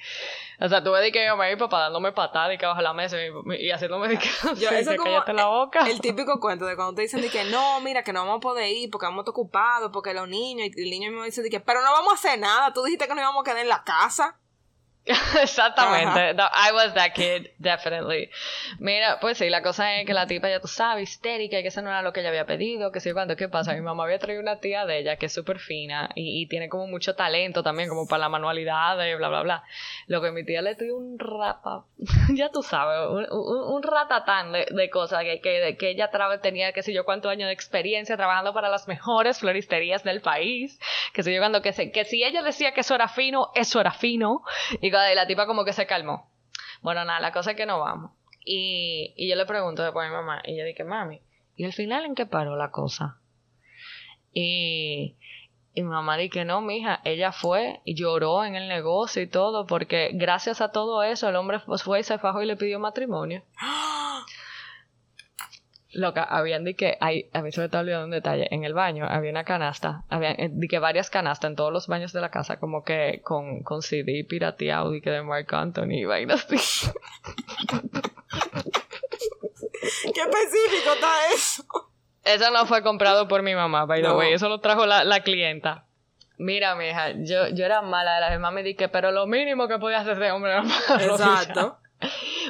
O 0.59 0.67
sea, 0.67 0.83
tuve 0.83 0.99
de 1.01 1.11
que 1.11 1.23
yo 1.25 1.37
me 1.37 1.49
mi 1.49 1.57
papá 1.57 1.81
dándome 1.81 2.11
patada 2.11 2.53
y 2.53 2.57
que 2.57 2.65
bajo 2.65 2.81
la 2.81 2.93
mesa 2.93 3.17
y, 3.21 3.69
haciéndome 3.69 4.07
de 4.07 4.17
que, 4.17 4.27
yo, 4.59 4.69
eso 4.69 4.91
que 4.91 4.97
cállate 4.97 5.33
la 5.33 5.45
boca. 5.45 5.87
El 5.87 6.01
típico 6.01 6.39
cuento 6.39 6.65
de 6.65 6.75
cuando 6.75 6.95
te 6.95 7.03
dicen 7.03 7.21
de 7.21 7.29
que 7.29 7.43
no, 7.45 7.79
mira, 7.81 8.03
que 8.03 8.13
no 8.13 8.21
vamos 8.21 8.37
a 8.37 8.39
poder 8.39 8.71
ir 8.71 8.89
porque 8.89 9.05
vamos 9.05 9.27
ocupados, 9.27 9.91
porque 9.93 10.13
los 10.13 10.27
niños, 10.27 10.69
y 10.75 10.83
el 10.83 10.89
niño 10.89 11.11
me 11.11 11.25
dice 11.25 11.43
de 11.43 11.49
que, 11.49 11.59
pero 11.59 11.81
no 11.81 11.91
vamos 11.91 12.13
a 12.13 12.15
hacer 12.15 12.39
nada, 12.39 12.73
tú 12.73 12.83
dijiste 12.83 13.07
que 13.07 13.13
no 13.13 13.21
íbamos 13.21 13.41
a 13.41 13.43
quedar 13.43 13.59
en 13.59 13.69
la 13.69 13.83
casa. 13.83 14.39
Exactamente. 15.41 16.35
I 16.41 16.71
was 16.73 16.93
that 16.95 17.13
kid, 17.13 17.51
definitely. 17.59 18.29
Mira, 18.79 19.19
pues 19.19 19.37
sí, 19.37 19.49
la 19.49 19.61
cosa 19.61 19.99
es 19.99 20.07
que 20.07 20.13
la 20.15 20.25
tipa 20.25 20.49
ya 20.49 20.59
tú 20.59 20.67
sabes, 20.67 21.11
histérica, 21.11 21.59
y 21.59 21.61
que 21.61 21.67
eso 21.67 21.83
no 21.83 21.89
era 21.89 22.01
lo 22.01 22.11
que 22.11 22.21
ella 22.21 22.29
había 22.29 22.45
pedido, 22.47 22.91
que 22.91 22.99
sí, 22.99 23.13
cuando, 23.13 23.35
¿qué 23.35 23.47
pasa? 23.47 23.73
Mi 23.73 23.81
mamá 23.81 24.05
había 24.05 24.17
traído 24.17 24.41
una 24.41 24.59
tía 24.59 24.87
de 24.87 24.99
ella 24.99 25.17
que 25.17 25.27
es 25.27 25.33
súper 25.33 25.59
fina 25.59 26.09
y, 26.15 26.47
tiene 26.47 26.69
como 26.69 26.87
mucho 26.87 27.15
talento 27.15 27.61
también, 27.61 27.87
como 27.87 28.07
para 28.07 28.21
la 28.21 28.29
manualidad, 28.29 28.97
de 28.97 29.15
bla, 29.15 29.29
bla, 29.29 29.43
bla. 29.43 29.63
Lo 30.07 30.21
que 30.21 30.31
mi 30.31 30.43
tía 30.43 30.63
le 30.63 30.73
dio 30.73 30.97
un 30.97 31.19
rapa, 31.19 31.85
ya 32.33 32.49
tú 32.49 32.63
sabes, 32.63 33.07
un, 33.09 33.27
un, 33.31 33.83
ratatán 33.83 34.53
de, 34.53 34.65
de 34.71 34.89
cosas 34.89 35.23
que, 35.23 35.39
que, 35.39 35.77
que 35.77 35.89
ella 35.91 36.09
tenía, 36.41 36.71
qué 36.71 36.81
sé 36.81 36.93
yo, 36.93 37.05
cuántos 37.05 37.31
años 37.31 37.47
de 37.47 37.53
experiencia 37.53 38.17
trabajando 38.17 38.53
para 38.53 38.69
las 38.69 38.87
mejores 38.87 39.39
floristerías 39.39 40.03
del 40.03 40.21
país, 40.21 40.79
que 41.13 41.21
sé 41.21 41.31
yo, 41.31 41.39
cuando, 41.39 41.61
que, 41.61 41.73
se, 41.73 41.91
que 41.91 42.05
si 42.05 42.23
ella 42.23 42.41
decía 42.41 42.73
que 42.73 42.81
eso 42.81 42.95
era 42.95 43.07
fino, 43.07 43.51
eso 43.53 43.79
era 43.79 43.91
fino. 43.91 44.43
Y 44.81 44.94
y 45.11 45.15
la 45.15 45.27
tipa 45.27 45.45
como 45.45 45.65
que 45.65 45.73
se 45.73 45.87
calmó. 45.87 46.31
Bueno, 46.81 47.03
nada, 47.05 47.19
la 47.19 47.31
cosa 47.31 47.51
es 47.51 47.57
que 47.57 47.65
no 47.65 47.79
vamos. 47.79 48.11
Y, 48.45 49.13
y 49.17 49.29
yo 49.29 49.35
le 49.35 49.45
pregunto 49.45 49.83
después 49.83 50.05
a 50.05 50.09
mi 50.09 50.15
mamá, 50.15 50.41
y 50.45 50.57
yo 50.57 50.63
dije, 50.65 50.83
mami, 50.83 51.21
¿y 51.55 51.65
al 51.65 51.73
final 51.73 52.05
en 52.05 52.15
qué 52.15 52.25
paró 52.25 52.55
la 52.55 52.71
cosa? 52.71 53.19
Y, 54.31 55.15
y 55.73 55.81
mi 55.81 55.89
mamá 55.89 56.17
dice 56.17 56.29
que 56.29 56.45
no, 56.45 56.61
mija, 56.61 57.01
ella 57.03 57.31
fue 57.31 57.81
y 57.85 57.95
lloró 57.95 58.45
en 58.45 58.55
el 58.55 58.67
negocio 58.67 59.21
y 59.21 59.27
todo, 59.27 59.65
porque 59.65 60.11
gracias 60.13 60.61
a 60.61 60.71
todo 60.71 61.01
eso 61.03 61.27
el 61.27 61.35
hombre 61.35 61.59
fue 61.59 62.01
y 62.01 62.03
se 62.03 62.19
fajó 62.19 62.41
y 62.41 62.45
le 62.45 62.55
pidió 62.55 62.79
matrimonio. 62.79 63.43
Loca, 65.95 66.23
habían 66.23 66.63
de 66.65 66.75
que 66.75 66.97
hay, 66.99 67.29
a 67.33 67.41
mí 67.41 67.51
se 67.51 67.61
me 67.61 67.65
está 67.65 67.79
olvidando 67.79 68.05
un 68.05 68.11
detalle, 68.11 68.47
en 68.51 68.65
el 68.65 68.73
baño 68.73 69.05
había 69.07 69.31
una 69.31 69.45
canasta, 69.45 70.03
había 70.09 70.31
eh, 70.31 70.49
de 70.51 70.67
que 70.67 70.79
varias 70.79 71.09
canastas 71.09 71.49
en 71.51 71.55
todos 71.55 71.71
los 71.71 71.87
baños 71.87 72.11
de 72.11 72.19
la 72.19 72.29
casa, 72.29 72.59
como 72.59 72.83
que 72.83 73.21
con, 73.23 73.63
con 73.63 73.81
CD 73.81 74.25
pirateado 74.27 74.93
y 74.93 75.01
que 75.01 75.09
de 75.09 75.23
Mark 75.23 75.47
Anthony 75.55 75.93
y 75.93 76.05
vainas 76.05 76.45
así. 76.45 76.57
¿Qué 80.13 80.21
específico 80.21 80.93
está 80.93 81.33
eso? 81.33 81.63
Eso 82.23 82.51
no 82.51 82.65
fue 82.65 82.83
comprado 82.83 83.27
por 83.27 83.41
mi 83.41 83.55
mamá, 83.55 83.85
by 83.85 84.01
the 84.01 84.11
way, 84.11 84.33
eso 84.33 84.49
lo 84.49 84.59
trajo 84.59 84.85
la, 84.85 85.03
la 85.03 85.21
clienta. 85.21 85.85
Mira, 86.37 86.75
mija, 86.75 87.11
yo, 87.11 87.47
yo 87.49 87.65
era 87.65 87.81
mala 87.81 88.15
de 88.15 88.21
la 88.21 88.29
mamá 88.31 88.51
me 88.51 88.63
dije, 88.63 88.89
pero 88.89 89.11
lo 89.11 89.25
mínimo 89.27 89.69
que 89.69 89.79
podía 89.79 89.99
hacer 89.99 90.13
ese 90.13 90.31
hombre 90.31 90.51
era 90.51 90.63
Exacto. 91.05 91.79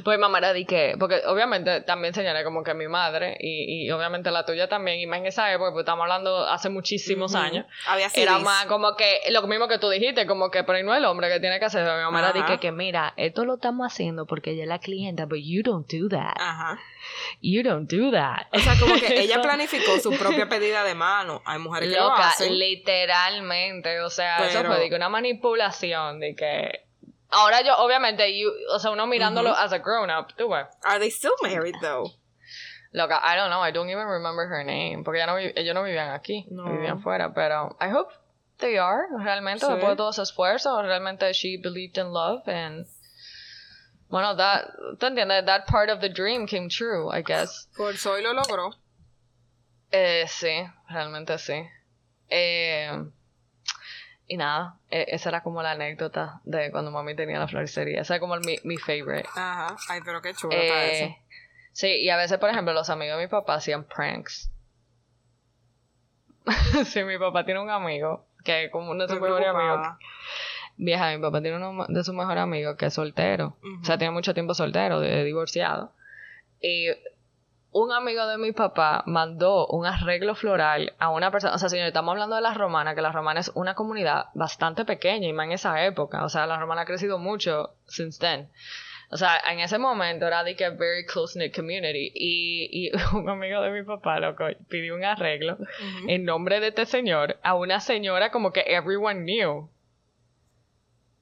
Pues 0.04 0.20
mamá 0.20 0.40
era 0.40 0.54
de 0.54 0.66
que, 0.66 0.96
porque 1.00 1.22
obviamente 1.28 1.82
también 1.82 2.14
señalé 2.14 2.44
como 2.44 2.64
que 2.64 2.74
mi 2.74 2.88
madre 2.88 3.38
y, 3.40 3.86
y 3.86 3.92
obviamente 3.92 4.30
la 4.32 4.46
tuya 4.46 4.68
también, 4.68 5.00
y 5.00 5.06
más 5.06 5.20
en 5.20 5.28
esa 5.28 5.52
época, 5.54 5.72
pues 5.72 5.84
estamos 5.84 6.04
hablando 6.04 6.46
hace 6.48 6.70
muchísimos 6.70 7.34
años, 7.36 7.66
Había 7.88 8.08
era 8.14 8.40
más 8.40 8.66
como 8.66 8.96
que, 8.96 9.20
lo 9.32 9.42
mismo 9.48 9.68
que 9.68 9.78
tú 9.78 9.90
dijiste, 9.90 10.26
como 10.26 10.52
que, 10.52 10.64
pero 10.64 10.84
no 10.84 10.94
es 10.94 11.00
el 11.00 11.06
hombre 11.06 11.30
que 11.30 11.40
tiene 11.40 11.60
que 11.60 11.66
hacer, 11.66 11.84
mi 11.84 12.04
mamá 12.04 12.20
era 12.20 12.34
de 12.34 12.44
que, 12.46 12.60
que 12.60 12.72
mira, 12.72 13.14
esto 13.18 13.46
lo 13.46 13.56
estamos 13.56 13.86
haciendo 13.88 14.26
porque 14.26 14.52
ella 14.52 14.64
es 14.64 14.70
la 14.70 14.80
clienta, 14.80 15.26
but 15.26 15.40
you 15.42 15.64
don't 15.64 15.88
do 15.92 16.10
that, 16.10 16.36
Ajá. 16.38 16.80
you 17.42 17.64
don't 17.64 17.90
do 17.90 18.12
that. 18.12 18.48
O 18.52 18.60
sea, 18.60 18.74
como 18.80 18.96
que 18.96 19.20
ella 19.22 19.42
planificó 19.42 19.98
su 20.00 20.12
propia 20.12 20.50
pedida 20.50 20.84
de 20.84 20.96
mano. 20.96 21.42
Hay 21.46 21.60
mujeres 21.60 21.90
que 21.90 21.96
lo 21.96 22.10
Loca, 22.10 22.30
hacen. 22.30 22.58
literalmente, 22.58 24.02
o 24.02 24.10
sea, 24.10 24.46
eso 24.48 24.64
fue 24.66 24.80
de 24.80 24.90
que 24.90 24.96
una 24.96 25.10
manipulación 25.10 26.20
de 26.20 26.36
que... 26.36 26.85
Ahora 27.32 27.62
yo, 27.64 27.76
obviamente, 27.78 28.38
you- 28.38 28.54
o 28.72 28.80
sea, 28.80 28.92
uno 28.92 29.08
mirándolo 29.08 29.52
Ujú. 29.52 29.60
as 29.60 29.74
a 29.74 29.80
grown 29.80 30.10
up, 30.10 30.34
tú 30.38 30.50
ves. 30.50 30.68
Are 30.84 31.00
they 31.00 31.10
still 31.10 31.34
married 31.42 31.76
though? 31.82 32.12
Loca, 32.92 33.20
I 33.24 33.36
don't 33.36 33.50
know, 33.50 33.62
I 33.62 33.72
don't 33.72 33.90
even 33.90 34.08
remember 34.08 34.48
her 34.48 34.64
name, 34.64 35.04
porque 35.04 35.18
ya 35.20 35.26
no, 35.26 35.38
ellos 35.38 35.74
no 35.76 35.84
vivían 35.84 36.12
aquí, 36.12 36.46
No. 36.50 36.64
vivían 36.66 37.02
fuera, 37.02 37.34
pero 37.34 37.76
I 37.82 37.90
hope 37.90 38.14
they 38.60 38.78
are, 38.78 39.08
realmente, 39.20 39.66
Sí. 39.66 39.72
después 39.72 39.90
de 39.90 39.96
todo 39.98 40.12
ese 40.12 40.22
esfuerzo, 40.22 40.82
realmente 40.82 41.34
she 41.34 41.58
believed 41.62 41.98
in 41.98 42.14
love 42.14 42.48
and... 42.48 42.86
Bueno, 44.08 44.36
that, 44.38 44.68
¿te 45.00 45.08
entiendes? 45.08 45.46
That 45.46 45.66
part 45.66 45.90
of 45.90 46.00
the 46.00 46.08
dream 46.10 46.46
came 46.48 46.70
true, 46.70 47.10
I 47.12 47.22
guess. 47.22 47.68
Por 47.76 47.98
soy 47.98 48.22
lo 48.22 48.32
logró. 48.34 48.72
Eh, 49.92 50.26
sí, 50.28 50.66
realmente 50.88 51.38
sí. 51.38 51.68
Eh, 52.30 52.92
y 54.28 54.38
nada, 54.38 54.78
eh, 54.90 55.06
esa 55.10 55.30
era 55.30 55.42
como 55.44 55.62
la 55.62 55.72
anécdota 55.72 56.42
de 56.46 56.72
cuando 56.72 56.92
mami 56.92 57.16
tenía 57.16 57.40
la 57.40 57.48
floristería. 57.48 58.02
Esa 58.02 58.16
es 58.16 58.20
como 58.20 58.36
el- 58.36 58.42
mi, 58.46 58.58
mi 58.64 58.78
favorite. 58.78 59.28
Ajá. 59.36 59.76
Ay, 59.90 60.02
pero 60.04 60.22
qué 60.22 60.34
chulo 60.34 60.54
está 60.56 60.86
Eh, 60.86 61.04
eso. 61.04 61.16
sí, 61.74 61.88
y 62.02 62.10
a 62.10 62.18
veces, 62.18 62.38
por 62.40 62.50
ejemplo, 62.50 62.74
los 62.74 62.90
amigos 62.90 63.18
de 63.18 63.24
mi 63.26 63.30
papá 63.30 63.56
hacían 63.56 63.84
pranks. 63.84 64.50
sí, 66.86 67.04
mi 67.04 67.18
papá 67.18 67.44
tiene 67.46 67.60
un 67.60 67.70
amigo 67.70 68.26
que 68.44 68.70
como 68.72 68.92
uno 68.92 69.04
de 69.08 69.10
sus 69.14 69.22
mejores 69.22 69.48
amigos. 69.48 69.88
Vieja, 70.78 71.12
mi 71.16 71.22
papá 71.22 71.42
tiene 71.42 71.58
uno 71.58 71.86
de 71.88 72.04
sus 72.04 72.14
mejores 72.14 72.44
amigos 72.44 72.76
que 72.78 72.88
es 72.88 72.94
soltero. 72.94 73.56
O 73.82 73.86
sea, 73.86 73.98
tiene 73.98 74.12
mucho 74.12 74.34
tiempo 74.34 74.54
soltero, 74.54 75.00
de, 75.00 75.24
divorciado. 75.24 75.94
Y 76.62 76.88
un 77.76 77.92
amigo 77.92 78.26
de 78.26 78.38
mi 78.38 78.54
papá 78.54 79.04
mandó 79.06 79.68
un 79.68 79.86
arreglo 79.86 80.34
floral 80.34 80.94
a 80.98 81.10
una 81.10 81.30
persona. 81.30 81.56
O 81.56 81.58
sea, 81.58 81.68
señor, 81.68 81.88
estamos 81.88 82.14
hablando 82.14 82.38
de 82.38 82.42
las 82.42 82.56
romanas, 82.56 82.96
que 82.96 83.02
las 83.02 83.14
romanas 83.14 83.50
es 83.50 83.56
una 83.56 83.76
comunidad 83.76 84.28
bastante 84.34 84.86
pequeña 84.86 85.28
y 85.28 85.34
más 85.34 85.48
en 85.48 85.52
esa 85.52 85.86
época. 85.86 86.24
O 86.24 86.30
sea, 86.30 86.48
la 86.48 86.58
romana 86.58 86.84
ha 86.84 86.86
crecido 86.86 87.20
mucho 87.20 87.76
since 87.86 88.18
then. 88.18 88.50
O 89.10 89.18
sea, 89.18 89.42
en 89.52 89.60
ese 89.60 89.78
momento 89.78 90.26
era 90.26 90.46
de 90.46 90.56
que 90.56 90.70
very 90.70 91.06
close 91.06 91.38
knit 91.38 91.54
community. 91.54 92.14
Y, 92.16 92.88
y 92.88 92.92
un 93.14 93.28
amigo 93.28 93.62
de 93.62 93.72
mi 93.72 93.84
papá, 93.84 94.22
loco, 94.22 94.46
pidió 94.70 94.96
un 94.96 95.04
arreglo 95.04 95.58
en 96.08 96.24
nombre 96.24 96.62
de 96.62 96.70
este 96.70 96.86
señor 96.86 97.40
a 97.44 97.56
una 97.56 97.82
señora 97.82 98.32
como 98.32 98.54
que 98.54 98.64
everyone 98.68 99.26
knew. 99.26 99.70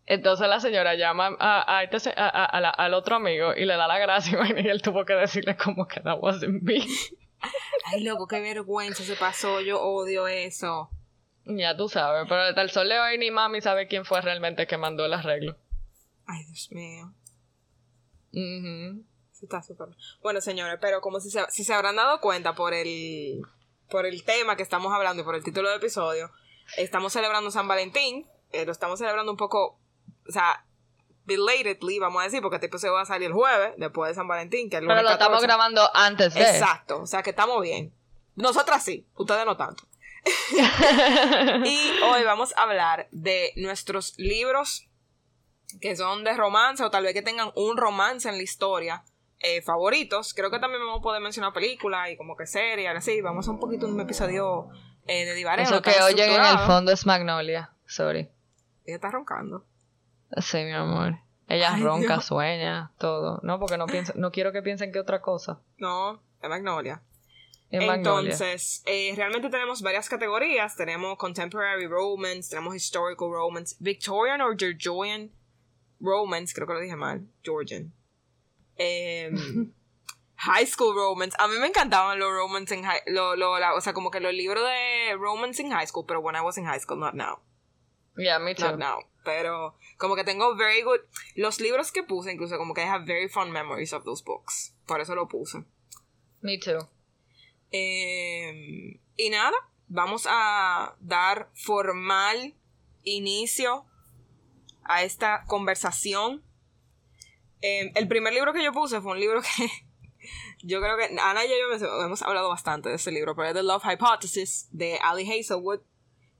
Entonces 0.05 0.47
la 0.49 0.59
señora 0.59 0.95
llama 0.95 1.35
a, 1.39 1.77
a 1.77 1.83
este 1.83 2.09
a- 2.15 2.59
la- 2.59 2.69
al 2.69 2.93
otro 2.93 3.15
amigo 3.15 3.53
y 3.55 3.65
le 3.65 3.75
da 3.75 3.87
la 3.87 3.97
gracia 3.99 4.37
y 4.57 4.67
él 4.67 4.81
tuvo 4.81 5.05
que 5.05 5.13
decirle 5.13 5.55
como 5.55 5.87
que 5.87 6.01
that 6.01 6.17
wasn't 6.19 6.61
me. 6.61 6.79
Ay, 7.85 8.03
loco, 8.03 8.27
qué 8.27 8.39
vergüenza 8.39 9.03
se 9.03 9.15
pasó. 9.15 9.61
Yo 9.61 9.81
odio 9.81 10.27
eso. 10.27 10.89
ya 11.45 11.75
tú 11.75 11.89
sabes, 11.89 12.25
pero 12.29 12.41
hasta 12.41 12.61
el 12.61 12.69
sol 12.69 12.87
de 12.89 12.99
hoy 12.99 13.17
ni 13.17 13.31
mami 13.31 13.61
sabe 13.61 13.87
quién 13.87 14.05
fue 14.05 14.21
realmente 14.21 14.65
que 14.67 14.77
mandó 14.77 15.05
el 15.05 15.13
arreglo. 15.13 15.57
Ay, 16.25 16.43
Dios 16.45 16.69
mío. 16.71 17.13
Ujú. 18.33 19.03
Sí, 19.31 19.45
Está 19.45 19.61
súper. 19.61 19.87
Bueno, 20.21 20.41
señores, 20.41 20.77
pero 20.81 21.01
como 21.01 21.19
si 21.19 21.29
se, 21.29 21.41
si 21.49 21.63
se 21.63 21.73
habrán 21.73 21.95
dado 21.97 22.19
cuenta 22.21 22.53
por 22.53 22.73
el, 22.73 23.41
por 23.89 24.05
el 24.05 24.23
tema 24.23 24.55
que 24.55 24.63
estamos 24.63 24.93
hablando 24.93 25.21
y 25.21 25.25
por 25.25 25.35
el 25.35 25.43
título 25.43 25.69
del 25.69 25.79
episodio, 25.79 26.31
estamos 26.77 27.13
celebrando 27.13 27.51
San 27.51 27.67
Valentín. 27.67 28.25
eh, 28.51 28.65
lo 28.65 28.71
estamos 28.71 28.99
celebrando 28.99 29.31
un 29.31 29.37
poco, 29.37 29.79
o 30.27 30.31
sea, 30.31 30.65
belatedly, 31.25 31.99
vamos 31.99 32.21
a 32.21 32.25
decir, 32.25 32.41
porque 32.41 32.55
este 32.55 32.67
episodio 32.67 32.93
va 32.93 33.01
a 33.01 33.05
salir 33.05 33.27
el 33.27 33.33
jueves, 33.33 33.73
después 33.77 34.09
de 34.09 34.15
San 34.15 34.27
Valentín, 34.27 34.69
que 34.69 34.77
es 34.77 34.81
el 34.81 34.87
Pero 34.87 35.01
lo 35.01 35.09
estamos 35.09 35.41
14. 35.41 35.47
grabando 35.47 35.89
antes 35.93 36.33
de. 36.33 36.41
Exacto, 36.41 37.01
o 37.01 37.07
sea 37.07 37.23
que 37.23 37.31
estamos 37.31 37.61
bien. 37.61 37.93
Nosotras 38.35 38.83
sí, 38.83 39.07
ustedes 39.15 39.45
no 39.45 39.57
tanto. 39.57 39.83
Y 41.65 41.91
hoy 42.01 42.23
vamos 42.23 42.53
a 42.57 42.63
hablar 42.63 43.07
de 43.11 43.51
nuestros 43.57 44.13
libros 44.17 44.87
que 45.81 45.95
son 45.95 46.23
de 46.23 46.33
romance 46.35 46.83
o 46.83 46.91
tal 46.91 47.03
vez 47.03 47.13
que 47.13 47.21
tengan 47.21 47.51
un 47.55 47.77
romance 47.77 48.29
en 48.29 48.37
la 48.37 48.43
historia 48.43 49.03
eh, 49.39 49.61
favoritos. 49.61 50.33
Creo 50.33 50.49
que 50.51 50.59
también 50.59 50.81
vamos 50.81 50.99
a 50.99 51.01
poder 51.01 51.21
mencionar 51.21 51.51
películas 51.53 52.09
y 52.09 52.17
como 52.17 52.35
que 52.35 52.45
series, 52.45 52.89
así. 52.95 53.21
Vamos 53.21 53.47
a 53.47 53.51
un 53.51 53.59
poquito 53.59 53.87
un 53.87 53.99
episodio 53.99 54.69
eh, 55.05 55.25
de 55.25 55.33
divareo. 55.33 55.65
Eso 55.65 55.81
que 55.81 56.01
oyen 56.01 56.31
en 56.31 56.45
el 56.45 56.59
fondo 56.59 56.91
es 56.91 57.05
Magnolia. 57.05 57.73
Sorry. 57.85 58.29
Ella 58.85 58.95
está 58.95 59.09
roncando. 59.09 59.65
Sí, 60.37 60.57
mi 60.63 60.71
amor. 60.73 61.19
Ella 61.47 61.73
Ay, 61.73 61.83
ronca, 61.83 62.13
Dios. 62.13 62.25
sueña, 62.25 62.91
todo. 62.97 63.39
No, 63.43 63.59
porque 63.59 63.77
no 63.77 63.85
piensa, 63.85 64.13
no 64.15 64.31
quiero 64.31 64.51
que 64.51 64.61
piensen 64.61 64.91
que 64.91 64.99
otra 64.99 65.21
cosa. 65.21 65.59
No, 65.77 66.21
es 66.41 66.49
Magnolia. 66.49 67.01
Magnolia. 67.71 68.31
Entonces, 68.31 68.83
eh, 68.85 69.13
realmente 69.15 69.49
tenemos 69.49 69.81
varias 69.81 70.07
categorías. 70.07 70.75
Tenemos 70.75 71.17
Contemporary 71.17 71.87
Romance, 71.87 72.49
tenemos 72.51 72.75
Historical 72.75 73.29
Romance, 73.31 73.75
Victorian 73.79 74.41
or 74.41 74.55
Georgian 74.57 75.31
Romance, 75.99 76.53
creo 76.53 76.67
que 76.67 76.73
lo 76.73 76.79
dije 76.79 76.95
mal, 76.95 77.27
Georgian. 77.43 77.91
Em, 78.77 79.73
high 80.35 80.65
School 80.67 80.95
Romance. 80.95 81.35
A 81.39 81.47
mí 81.47 81.55
me 81.59 81.67
encantaban 81.67 82.19
los 82.19 82.31
romance 82.31 82.73
en 82.75 82.83
high, 82.83 83.01
lo, 83.07 83.35
lo- 83.35 83.59
la- 83.59 83.73
o 83.73 83.81
sea, 83.81 83.93
como 83.93 84.11
que 84.11 84.19
los 84.19 84.33
libros 84.33 84.63
de 84.63 85.15
romance 85.15 85.61
in 85.61 85.71
high 85.71 85.87
school, 85.87 86.05
pero 86.05 86.19
when 86.21 86.35
I 86.35 86.41
was 86.41 86.57
in 86.57 86.65
high 86.65 86.79
school, 86.79 86.99
not 86.99 87.13
now. 87.15 87.39
Yeah, 88.17 88.37
me 88.39 88.53
too. 88.53 88.65
Not 88.65 88.77
now. 88.79 88.99
Pero 89.23 89.77
como 89.97 90.15
que 90.15 90.23
tengo 90.23 90.55
very 90.55 90.81
good. 90.83 90.99
Los 91.35 91.59
libros 91.59 91.91
que 91.91 92.03
puse, 92.03 92.31
incluso 92.33 92.57
como 92.57 92.73
que 92.73 92.81
I 92.81 92.87
have 92.87 93.05
very 93.05 93.29
fond 93.29 93.51
memories 93.51 93.93
of 93.93 94.03
those 94.03 94.23
books. 94.23 94.75
Por 94.85 94.99
eso 95.01 95.15
lo 95.15 95.27
puse. 95.27 95.63
Me 96.41 96.57
too. 96.59 96.89
Eh, 97.71 98.99
y 99.17 99.29
nada, 99.29 99.55
vamos 99.87 100.27
a 100.29 100.95
dar 100.99 101.49
formal 101.53 102.53
inicio 103.03 103.85
a 104.83 105.03
esta 105.03 105.43
conversación. 105.47 106.43
Eh, 107.61 107.91
el 107.95 108.07
primer 108.07 108.33
libro 108.33 108.53
que 108.53 108.63
yo 108.63 108.73
puse 108.73 108.99
fue 109.01 109.13
un 109.13 109.19
libro 109.19 109.41
que 109.41 109.69
yo 110.63 110.81
creo 110.81 110.97
que 110.97 111.05
Ana 111.19 111.45
y 111.45 111.49
yo 111.49 111.55
hemos- 111.71 112.03
hemos 112.05 112.21
hablado 112.21 112.49
bastante 112.49 112.89
de 112.89 112.95
ese 112.95 113.11
libro, 113.11 113.35
pero 113.35 113.47
es 113.49 113.53
The 113.53 113.63
Love 113.63 113.83
Hypothesis 113.85 114.67
de 114.71 114.99
Ali 115.01 115.23
Hazelwood, 115.31 115.79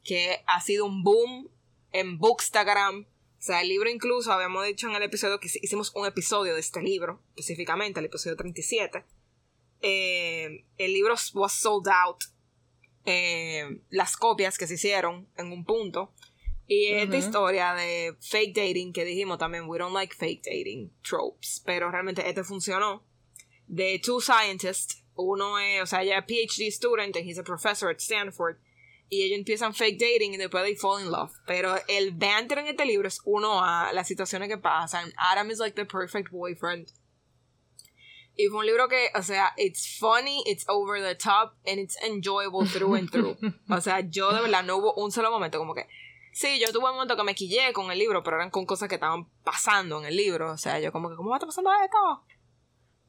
que 0.03 0.43
ha 0.47 0.59
sido 0.61 0.85
un 0.85 1.03
boom 1.03 1.49
en 1.93 2.17
Bookstagram. 2.17 3.05
O 3.05 3.41
sea, 3.45 3.61
el 3.61 3.69
libro 3.69 3.89
incluso, 3.89 4.31
habíamos 4.33 4.65
dicho 4.65 4.89
en 4.89 4.95
el 4.95 5.03
episodio 5.03 5.39
que 5.39 5.47
hicimos 5.47 5.91
un 5.95 6.05
episodio 6.05 6.53
de 6.53 6.59
este 6.59 6.81
libro, 6.81 7.21
específicamente, 7.35 7.99
el 7.99 8.05
episodio 8.07 8.35
37 8.35 9.03
eh, 9.85 10.63
el 10.77 10.93
libro 10.93 11.13
was 11.33 11.53
sold 11.53 11.87
out. 11.89 12.23
eh, 13.05 13.81
las 13.89 14.15
copias 14.15 14.57
que 14.57 14.65
se 14.65 14.75
hicieron 14.75 15.27
en 15.35 15.51
un 15.51 15.65
punto. 15.65 16.13
Y 16.67 16.85
esta 16.87 17.17
Ujú. 17.17 17.25
historia 17.25 17.73
de 17.73 18.15
fake 18.21 18.55
dating 18.55 18.93
que 18.93 19.03
dijimos 19.03 19.37
también, 19.37 19.65
we 19.67 19.77
don't 19.77 19.93
like 19.93 20.15
fake 20.15 20.41
dating 20.43 20.89
tropes. 21.01 21.61
Pero 21.65 21.91
realmente 21.91 22.25
este 22.27 22.45
funcionó. 22.45 23.03
De 23.67 23.99
two 23.99 24.21
scientists, 24.21 25.03
uno 25.15 25.59
es, 25.59 25.81
o 25.81 25.85
sea, 25.85 26.01
ella 26.03 26.19
es 26.19 26.25
PhD 26.25 26.71
student 26.71 27.17
and 27.17 27.25
he's 27.25 27.37
a 27.37 27.43
professor 27.43 27.89
at 27.89 27.97
Stanford. 27.99 28.57
Y 29.13 29.21
ellos 29.21 29.37
empiezan 29.37 29.75
fake 29.75 29.99
dating 29.99 30.33
y 30.33 30.37
después 30.37 30.63
they 30.63 30.75
fall 30.75 30.99
in 30.99 31.11
love. 31.11 31.31
Pero 31.45 31.75
el 31.87 32.13
banter 32.13 32.57
en 32.57 32.67
este 32.67 32.83
libro 32.83 33.07
es 33.07 33.21
uno 33.25 33.63
a 33.63 33.93
las 33.93 34.07
situaciones 34.07 34.49
que 34.49 34.57
pasan. 34.57 35.13
Adam 35.17 35.51
is 35.51 35.59
like 35.59 35.75
the 35.75 35.85
perfect 35.85 36.31
boyfriend. 36.31 36.87
Y 38.35 38.47
fue 38.47 38.61
un 38.61 38.65
libro 38.65 38.87
que, 38.87 39.11
o 39.13 39.21
sea, 39.21 39.53
it's 39.55 39.99
funny, 39.99 40.41
it's 40.47 40.65
over 40.67 40.99
the 40.99 41.13
top, 41.13 41.53
and 41.67 41.77
it's 41.77 41.95
enjoyable 42.01 42.65
through 42.65 42.95
and 42.95 43.11
through. 43.11 43.37
O 43.69 43.79
sea, 43.81 43.99
yo 43.99 44.33
de 44.33 44.41
verdad 44.41 44.63
no 44.63 44.77
hubo 44.77 44.95
un 44.95 45.11
solo 45.11 45.29
momento 45.29 45.59
como 45.59 45.75
que... 45.75 45.87
Sí, 46.31 46.59
yo 46.59 46.71
tuve 46.73 46.89
un 46.89 46.95
momento 46.95 47.15
que 47.15 47.23
me 47.23 47.35
quillé 47.35 47.71
con 47.71 47.91
el 47.91 47.99
libro, 47.99 48.23
pero 48.23 48.37
eran 48.37 48.49
con 48.49 48.65
cosas 48.65 48.89
que 48.89 48.95
estaban 48.95 49.29
pasando 49.43 49.99
en 49.99 50.05
el 50.05 50.17
libro. 50.17 50.51
O 50.51 50.57
sea, 50.57 50.79
yo 50.79 50.91
como 50.91 51.11
que, 51.11 51.15
¿cómo 51.15 51.29
va 51.29 51.35
a 51.35 51.37
estar 51.37 51.47
pasando 51.49 51.69
esto? 51.83 52.25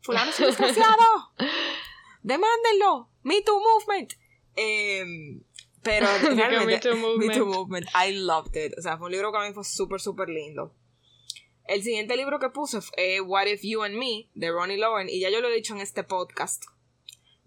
Fulano 0.03 0.31
es 0.31 0.39
un 0.39 0.47
desgraciado. 0.49 1.33
Demándenlo. 2.23 3.09
Me 3.23 3.41
Too 3.41 3.59
Movement. 3.59 4.13
Em, 4.55 5.43
pero 5.85 6.07
realmente... 6.35 6.65
Me 6.65 6.79
Too 6.79 6.97
Movement. 7.01 7.29
Me 7.29 7.35
Too 7.35 7.47
Movement. 7.47 7.87
I 7.95 8.13
loved 8.13 8.57
it. 8.57 8.73
O 8.79 8.83
sea, 8.83 8.97
fue 8.97 9.07
un 9.07 9.13
libro 9.13 9.31
que 9.31 9.39
a 9.39 9.43
mí 9.43 9.53
fue 9.53 9.65
súper, 9.65 10.01
súper 10.01 10.29
lindo. 10.29 10.75
El 11.67 11.83
siguiente 11.83 12.17
libro 12.17 12.39
que 12.39 12.51
puse 12.51 12.81
fue 12.81 13.21
What 13.21 13.47
If 13.47 13.63
You 13.63 13.83
and 13.85 13.97
Me 13.97 14.29
de 14.35 14.51
Ronnie 14.51 14.77
Lauren 14.77 15.09
y 15.09 15.21
ya 15.21 15.31
yo 15.31 15.41
lo 15.41 15.49
he 15.49 15.55
dicho 15.55 15.75
en 15.75 15.81
este 15.81 16.05
podcast. 16.05 16.65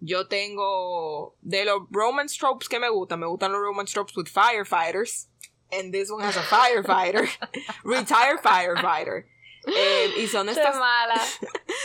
Yo 0.00 0.28
tengo 0.28 1.36
de 1.40 1.64
los 1.64 1.82
romance 1.90 2.36
tropes 2.38 2.68
que 2.68 2.78
me 2.78 2.88
gustan, 2.88 3.20
me 3.20 3.26
gustan 3.26 3.52
los 3.52 3.60
romance 3.60 3.92
tropes 3.92 4.16
with 4.16 4.28
firefighters, 4.28 5.28
and 5.72 5.92
this 5.92 6.10
one 6.10 6.22
has 6.22 6.36
a 6.36 6.42
firefighter, 6.42 7.28
retired 7.84 8.40
firefighter. 8.40 9.26
Eh, 9.66 10.14
y 10.18 10.26
son 10.28 10.48
estas, 10.48 10.76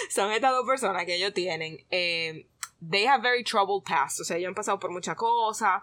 son 0.09 0.31
estas 0.31 0.51
dos 0.51 0.65
personas 0.65 1.05
que 1.05 1.15
ellos 1.15 1.33
tienen. 1.33 1.85
Eh, 1.91 2.45
they 2.81 3.05
have 3.05 3.21
very 3.21 3.43
troubled 3.43 3.83
past. 3.83 4.19
O 4.21 4.23
sea, 4.23 4.37
ellos 4.37 4.49
han 4.49 4.55
pasado 4.55 4.79
por 4.79 4.91
muchas 4.91 5.15
cosas. 5.15 5.81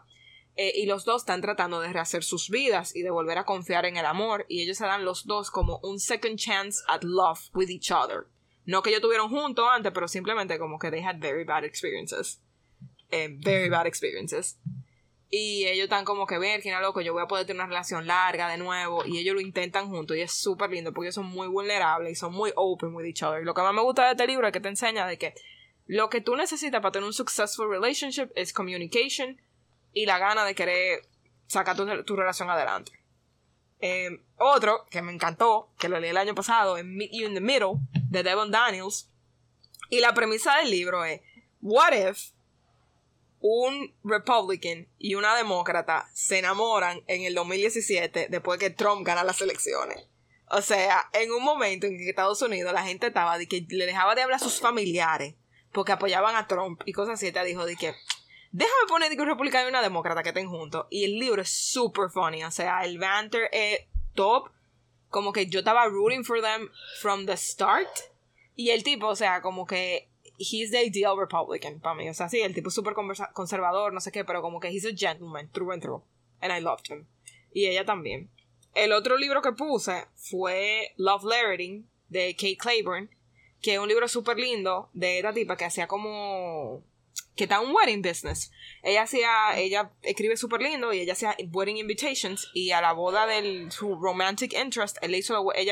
Eh, 0.57 0.73
y 0.75 0.87
los 0.87 1.05
dos 1.05 1.23
están 1.23 1.41
tratando 1.41 1.81
de 1.81 1.93
rehacer 1.93 2.23
sus 2.23 2.51
vidas 2.51 2.95
y 2.95 3.03
de 3.03 3.11
volver 3.11 3.39
a 3.39 3.45
confiar 3.45 3.87
en 3.87 3.97
el 3.97 4.07
amor. 4.07 4.47
Y 4.49 4.63
ellos 4.63 4.77
se 4.77 4.87
dan 4.87 5.05
los 5.05 5.27
dos 5.27 5.51
como 5.51 5.81
un 5.83 5.99
second 5.99 6.39
chance 6.39 6.81
at 6.89 7.03
love 7.03 7.41
with 7.55 7.71
each 7.71 7.91
other. 7.91 8.27
No 8.67 8.83
que 8.83 8.91
ellos 8.91 9.03
tuvieron 9.03 9.31
juntos 9.31 9.67
antes, 9.71 9.93
pero 9.93 10.07
simplemente 10.07 10.59
como 10.59 10.79
que 10.79 10.91
they 10.91 11.03
had 11.03 11.19
very 11.19 11.45
bad 11.45 11.65
experiences. 11.65 12.41
very 13.11 13.69
bad 13.69 13.87
experiences. 13.87 14.59
Y 15.33 15.65
ellos 15.67 15.85
están 15.85 16.05
como 16.05 16.27
que, 16.27 16.39
quién 16.61 16.83
loco, 16.83 17.01
yo 17.01 17.13
voy 17.13 17.23
a 17.23 17.29
poder 17.29 17.47
tener 17.47 17.61
una 17.61 17.69
relación 17.69 18.05
larga 18.05 18.49
de 18.49 18.59
nuevo. 18.59 19.05
Y 19.07 19.19
ellos 19.19 19.35
lo 19.35 19.41
intentan 19.41 19.89
juntos 19.89 20.17
y 20.17 20.21
es 20.23 20.33
súper 20.33 20.71
lindo 20.71 20.93
porque 20.93 21.07
ellos 21.07 21.15
son 21.15 21.27
muy 21.27 21.47
vulnerables 21.47 22.13
y 22.13 22.15
son 22.17 22.35
muy 22.35 22.53
open 22.57 22.95
with 22.95 23.07
each 23.07 23.23
other. 23.23 23.41
Y 23.41 23.45
lo 23.45 23.55
que 23.55 23.63
más 23.63 23.73
me 23.73 23.81
gusta 23.81 24.07
de 24.07 24.11
este 24.11 24.27
libro 24.27 24.49
es 24.49 24.53
que 24.53 24.61
te 24.61 24.69
enseña 24.69 25.07
de 25.07 25.19
que 25.19 25.35
lo 25.87 26.11
que 26.11 26.21
tú 26.21 26.35
necesitas 26.35 26.81
para 26.81 26.91
tener 26.91 27.07
un 27.07 27.13
successful 27.13 27.71
relationship 27.71 28.31
es 28.35 28.53
communication 28.53 29.41
y 29.93 30.07
la 30.07 30.19
gana 30.19 30.45
de 30.45 30.55
querer 30.55 31.03
sacar 31.47 31.77
tu, 31.77 32.17
relación 32.17 32.51
adelante. 32.51 32.93
Em, 33.81 34.23
otro 34.37 34.87
que 34.91 35.03
me 35.03 35.13
encantó, 35.13 35.73
que 35.79 35.89
lo 35.89 35.99
leí 35.99 36.11
el 36.11 36.17
año 36.17 36.35
pasado, 36.35 36.77
es 36.77 36.85
Meet 36.85 37.13
You 37.13 37.27
in 37.27 37.35
the 37.35 37.41
Middle, 37.41 37.75
de 38.09 38.23
Devon 38.23 38.51
Daniels. 38.51 39.11
Y 39.89 40.01
la 40.01 40.15
premisa 40.15 40.59
del 40.59 40.71
libro 40.71 41.05
es, 41.05 41.21
What 41.61 41.93
if 41.93 42.33
un 43.41 43.95
Republican 44.05 44.87
y 44.99 45.15
una 45.15 45.35
demócrata 45.35 46.09
se 46.13 46.39
enamoran 46.39 47.03
en 47.07 47.23
el 47.23 47.35
2017 47.35 48.29
después 48.29 48.61
que 48.61 48.71
Trump 48.71 49.07
gana 49.07 49.25
las 49.25 49.41
elecciones. 49.41 50.07
O 50.51 50.63
sea, 50.63 51.09
en 51.13 51.31
un 51.31 51.43
momento 51.43 51.87
en 51.87 51.97
que 51.97 52.11
Estados 52.11 52.43
Unidos 52.43 52.73
la 52.73 52.83
gente 52.83 53.07
estaba 53.07 53.39
de 53.39 53.49
que 53.49 53.65
le 53.69 53.87
dejaba 53.87 54.15
de 54.15 54.23
hablar 54.23 54.37
a 54.37 54.45
sus 54.45 54.61
familiares 54.61 55.35
porque 55.73 55.93
apoyaban 55.93 56.37
a 56.37 56.49
Trump 56.49 56.83
y 56.85 56.93
cosas 56.93 57.15
así, 57.15 57.29
ella 57.29 57.45
dijo 57.45 57.65
de 57.65 57.77
que 57.77 57.95
déjame 58.53 58.87
poner 58.89 59.21
un 59.21 59.27
republicano 59.27 59.67
y 59.67 59.71
una 59.71 59.83
demócrata 59.83 60.23
que 60.23 60.31
estén 60.31 60.49
juntos. 60.49 60.87
Y 60.91 61.05
el 61.05 61.19
libro 61.19 61.43
es 61.43 61.51
super 61.51 62.11
funny, 62.11 62.45
o 62.45 62.51
sea, 62.51 62.85
el 62.85 62.99
banter 62.99 63.49
es 63.53 63.81
top. 64.15 64.51
Como 65.09 65.33
que 65.33 65.47
yo 65.47 65.61
estaba 65.61 65.87
rooting 65.87 66.25
for 66.25 66.41
them 66.41 66.69
from 67.01 67.27
the 67.27 67.37
start. 67.37 67.89
Y 68.55 68.71
el 68.71 68.83
tipo, 68.85 69.09
o 69.09 69.17
sea, 69.17 69.41
como 69.41 69.67
que 69.67 70.09
he's 70.39 70.71
the 70.71 70.85
ideal 70.85 71.17
Republican 71.19 71.81
para 71.81 71.95
mí. 71.95 72.09
O 72.09 72.15
sea, 72.15 72.29
sí, 72.29 72.41
el 72.41 72.55
tipo 72.55 72.69
es 72.69 72.75
súper 72.75 72.95
conservador, 73.33 73.93
no 73.93 74.01
sé 74.01 74.13
qué, 74.13 74.25
pero 74.25 74.43
como 74.43 74.61
que 74.61 74.69
he's 74.69 74.87
a 74.87 74.95
gentleman, 74.95 75.49
through 75.51 75.73
and 75.73 75.83
through. 75.83 76.03
And 76.41 76.53
I 76.57 76.61
loved 76.61 76.91
him. 76.91 77.07
Y 77.53 77.67
ella 77.67 77.85
también. 77.85 78.31
El 78.75 78.93
otro 78.93 79.17
libro 79.17 79.43
que 79.43 79.53
puse 79.53 80.07
fue 80.15 80.93
Love 80.97 81.25
Lettering 81.25 81.89
de 82.09 82.35
Kate 82.37 82.57
Claiborne, 82.57 83.09
que 83.61 83.75
es 83.75 83.79
un 83.81 83.89
libro 83.89 84.07
súper 84.07 84.39
lindo 84.39 84.91
de 84.93 85.19
esta 85.19 85.33
tipa 85.33 85.57
que 85.57 85.65
hacía 85.65 85.89
como 85.89 86.85
que 87.41 87.45
está 87.45 87.61
un 87.61 87.75
wedding 87.75 88.03
business. 88.03 88.51
Ella 88.83 89.03
hacía, 89.03 89.57
ella 89.57 89.93
escribe 90.03 90.37
súper 90.37 90.61
lindo 90.61 90.93
y 90.93 91.01
ella 91.01 91.15
hacía 91.15 91.35
wedding 91.51 91.79
invitations 91.79 92.51
y 92.53 92.73
a 92.73 92.83
la 92.83 92.93
boda 92.93 93.27
de 93.27 93.71
su 93.71 93.97
romantic 93.97 94.53
interest, 94.53 94.99
ella 95.01 95.11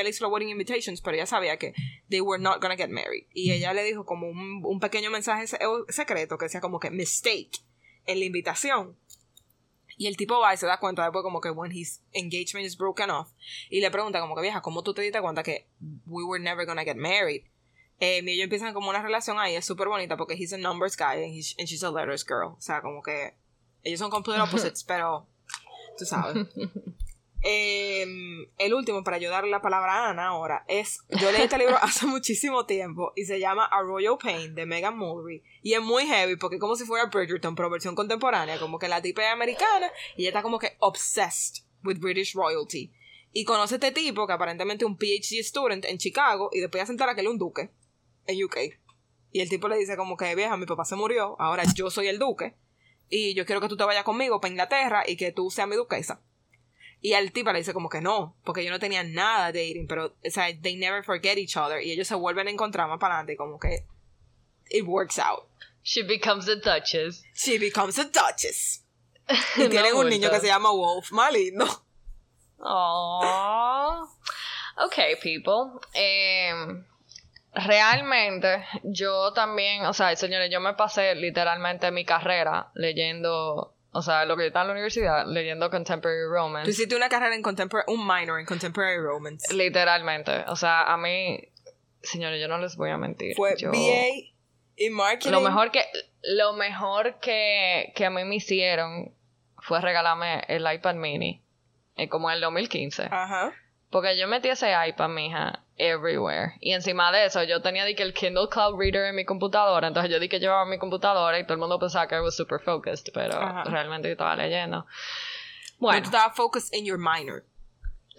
le 0.03 0.09
hizo 0.09 0.23
los 0.23 0.31
wedding 0.31 0.49
invitations, 0.49 1.01
pero 1.01 1.15
ella 1.15 1.27
sabía 1.27 1.57
que 1.57 1.73
they 2.09 2.21
were 2.21 2.41
not 2.41 2.59
gonna 2.59 2.75
get 2.75 2.89
married. 2.89 3.25
Y 3.33 3.51
ella 3.51 3.73
le 3.73 3.83
dijo 3.83 4.03
como 4.03 4.27
un, 4.27 4.79
pequeño 4.79 5.11
mensaje 5.11 5.45
secreto 5.89 6.37
que 6.39 6.45
decía 6.45 6.59
como 6.61 6.79
que 6.79 6.89
mistake 6.89 7.59
en 8.07 8.19
la 8.19 8.25
invitación. 8.25 8.97
Y 9.95 10.07
el 10.07 10.17
tipo 10.17 10.39
va 10.39 10.53
y 10.53 10.57
se 10.57 10.65
da 10.65 10.79
cuenta 10.79 11.03
después 11.03 11.21
como 11.21 11.41
que 11.41 11.51
when 11.51 11.71
his 11.71 12.01
engagement 12.13 12.65
is 12.65 12.77
broken 12.77 13.11
off. 13.11 13.29
Y 13.69 13.81
le 13.81 13.91
pregunta 13.91 14.21
como 14.21 14.33
que 14.33 14.41
vieja, 14.41 14.61
¿cómo 14.61 14.81
tú 14.81 14.93
te 14.93 15.01
diste 15.01 15.21
cuenta 15.21 15.43
que 15.43 15.67
we 16.07 16.23
were 16.23 16.43
never 16.43 16.65
gonna 16.65 16.83
get 16.83 16.95
married? 16.95 17.43
Eh, 17.99 18.21
y 18.25 18.29
ellos 18.31 18.45
empiezan 18.45 18.73
como 18.73 18.89
una 18.89 19.01
relación 19.01 19.39
ahí, 19.39 19.55
es 19.55 19.65
súper 19.65 19.89
bonita 19.89 20.15
porque 20.15 20.35
he's 20.35 20.53
a 20.53 20.57
numbers 20.57 20.95
guy 20.95 21.23
and, 21.23 21.33
he's, 21.33 21.53
and, 21.59 21.67
she's 21.67 21.83
a 21.83 21.91
letters 21.91 22.25
girl. 22.25 22.53
O 22.57 22.61
sea, 22.61 22.81
como 22.81 23.01
que 23.01 23.35
ellos 23.83 23.99
son 23.99 24.09
complete 24.09 24.41
opposites, 24.41 24.83
pero 24.83 25.27
tú 25.97 26.05
sabes. 26.05 26.47
Em, 27.41 28.47
el 28.57 28.73
último, 28.73 29.01
para 29.01 29.17
yo 29.17 29.29
darle 29.29 29.49
la 29.49 29.61
palabra 29.61 29.93
a 29.93 30.09
Ana 30.09 30.27
ahora, 30.27 30.65
es. 30.67 30.99
Yo 31.21 31.31
leí 31.31 31.43
este 31.43 31.57
libro 31.57 31.77
hace 31.81 32.05
muchísimo 32.05 32.65
tiempo 32.65 33.13
y 33.15 33.23
se 33.25 33.39
llama 33.39 33.65
A 33.65 33.81
Royal 33.81 34.17
Pain 34.21 34.55
de 34.55 34.65
Megan 34.65 34.97
Mulvey. 34.97 35.41
Y 35.63 35.73
es 35.73 35.81
muy 35.81 36.05
heavy 36.05 36.35
porque 36.35 36.57
es 36.57 36.59
como 36.59 36.75
si 36.75 36.83
fuera 36.83 37.05
Bridgerton, 37.05 37.55
pero 37.55 37.69
versión 37.69 37.95
contemporánea. 37.95 38.59
Como 38.59 38.77
que 38.77 38.89
la 38.89 39.01
tipa 39.01 39.23
es 39.23 39.31
americana 39.31 39.89
y 40.17 40.23
ella 40.23 40.31
está 40.31 40.41
como 40.41 40.59
que 40.59 40.75
obsessed 40.79 41.63
with 41.85 41.99
British 41.99 42.33
royalty. 42.35 42.91
Y 43.31 43.45
conoce 43.45 43.75
a 43.75 43.77
este 43.77 43.91
tipo 43.91 44.27
que 44.27 44.33
aparentemente 44.33 44.83
es 44.83 44.89
un 44.89 44.97
PhD 44.97 45.41
student 45.41 45.85
en 45.85 45.97
Chicago 45.97 46.49
y 46.51 46.59
después 46.59 46.81
ya 46.81 46.87
se 46.87 46.91
entera 46.91 47.15
que 47.15 47.21
él 47.21 47.27
es 47.27 47.31
un 47.31 47.37
duque 47.37 47.69
en 48.29 48.43
UK. 48.43 48.57
Y 49.31 49.41
el 49.41 49.49
tipo 49.49 49.67
le 49.67 49.77
dice 49.77 49.95
como 49.97 50.17
que, 50.17 50.33
vieja, 50.35 50.57
mi 50.57 50.65
papá 50.65 50.85
se 50.85 50.95
murió, 50.95 51.35
ahora 51.39 51.63
yo 51.75 51.89
soy 51.89 52.07
el 52.07 52.19
duque, 52.19 52.55
y 53.09 53.33
yo 53.35 53.45
quiero 53.45 53.61
que 53.61 53.67
tú 53.67 53.77
te 53.77 53.83
vayas 53.83 54.03
conmigo 54.03 54.39
para 54.39 54.51
Inglaterra 54.51 55.03
y 55.05 55.17
que 55.17 55.31
tú 55.31 55.51
seas 55.51 55.67
mi 55.67 55.75
duquesa. 55.75 56.21
Y 57.01 57.13
el 57.13 57.31
tipo 57.31 57.51
le 57.51 57.59
dice 57.59 57.73
como 57.73 57.89
que 57.89 58.01
no, 58.01 58.35
porque 58.43 58.63
yo 58.63 58.71
no 58.71 58.79
tenía 58.79 59.03
nada 59.03 59.51
de 59.51 59.67
dating, 59.67 59.87
pero, 59.87 60.07
o 60.07 60.29
sea, 60.29 60.47
they 60.61 60.75
never 60.75 61.03
forget 61.03 61.37
each 61.37 61.55
other, 61.55 61.81
y 61.81 61.91
ellos 61.91 62.07
se 62.07 62.15
vuelven 62.15 62.47
a 62.47 62.51
encontrar 62.51 62.87
más 62.89 62.99
para 62.99 63.15
adelante, 63.15 63.37
como 63.37 63.59
que 63.59 63.85
it 64.69 64.85
works 64.85 65.17
out. 65.17 65.47
She 65.83 66.03
becomes 66.03 66.47
a 66.47 66.55
duchess. 66.55 67.23
She 67.33 67.57
becomes 67.57 67.97
a 67.99 68.05
duchess. 68.05 68.85
Y 69.57 69.69
tienen 69.69 69.95
un 69.95 70.09
niño 70.09 70.29
que 70.31 70.39
se 70.39 70.47
llama 70.47 70.71
Wolf, 70.71 71.11
más 71.11 71.31
lindo. 71.31 71.65
Aww. 72.59 74.07
Okay, 74.85 75.15
people. 75.21 75.79
Um, 75.95 76.85
realmente 77.59 78.65
yo 78.83 79.33
también, 79.33 79.85
o 79.85 79.93
sea, 79.93 80.15
señores, 80.15 80.49
yo 80.51 80.59
me 80.59 80.73
pasé 80.73 81.15
literalmente 81.15 81.91
mi 81.91 82.05
carrera 82.05 82.71
leyendo, 82.75 83.75
o 83.91 84.01
sea, 84.01 84.25
lo 84.25 84.37
que 84.37 84.47
está 84.47 84.61
en 84.61 84.67
la 84.67 84.73
universidad, 84.73 85.25
leyendo 85.27 85.69
contemporary 85.69 86.27
romance. 86.29 86.65
Tú 86.65 86.71
hiciste 86.71 86.95
una 86.95 87.09
carrera 87.09 87.35
en 87.35 87.41
contemporary, 87.41 87.91
un 87.91 88.05
minor 88.05 88.39
en 88.39 88.45
contemporary 88.45 89.01
romance. 89.01 89.53
Literalmente, 89.53 90.43
o 90.47 90.55
sea, 90.55 90.91
a 90.91 90.97
mí, 90.97 91.39
señores, 92.01 92.41
yo 92.41 92.47
no 92.47 92.57
les 92.57 92.75
voy 92.75 92.89
a 92.89 92.97
mentir. 92.97 93.35
Fue 93.35 93.55
BA 93.61 94.31
y 94.75 94.89
marketing. 94.89 95.31
Lo 95.31 95.41
mejor 95.41 95.71
que, 95.71 95.85
lo 96.23 96.53
mejor 96.53 97.19
que, 97.19 97.91
que 97.95 98.05
a 98.05 98.09
mí 98.09 98.23
me 98.25 98.35
hicieron 98.35 99.13
fue 99.57 99.81
regalarme 99.81 100.43
el 100.47 100.71
iPad 100.71 100.95
mini, 100.95 101.43
eh, 101.95 102.09
como 102.09 102.29
en 102.29 102.35
el 102.35 102.41
2015. 102.41 103.03
Ajá. 103.11 103.53
Porque 103.89 104.17
yo 104.17 104.27
metí 104.27 104.49
ese 104.49 104.71
iPad, 104.87 105.09
mija, 105.09 105.63
everywhere. 105.79 106.53
Y 106.59 106.73
encima 106.73 107.11
de 107.11 107.25
eso, 107.25 107.43
yo 107.43 107.61
tenía 107.61 107.85
que 107.95 108.03
el 108.03 108.13
Kindle 108.13 108.47
Cloud 108.49 108.77
Reader 108.77 109.05
en 109.05 109.15
mi 109.15 109.25
computadora. 109.25 109.87
Entonces 109.87 110.11
yo 110.11 110.19
di 110.19 110.29
que 110.29 110.39
llevaba 110.39 110.65
mi 110.65 110.77
computadora 110.77 111.39
y 111.39 111.43
todo 111.43 111.53
el 111.53 111.59
mundo 111.59 111.79
pensaba 111.79 112.07
que 112.07 112.15
era 112.15 112.31
super 112.31 112.59
focused, 112.59 113.11
pero 113.13 113.63
realmente 113.65 114.09
yo 114.09 114.13
estaba 114.13 114.35
leyendo. 114.35 114.85
Bueno. 115.79 116.01
Tú 116.01 116.05
estabas 116.05 116.35
focused 116.35 116.77
in 116.77 116.85
your 116.85 116.99
minor. 116.99 117.43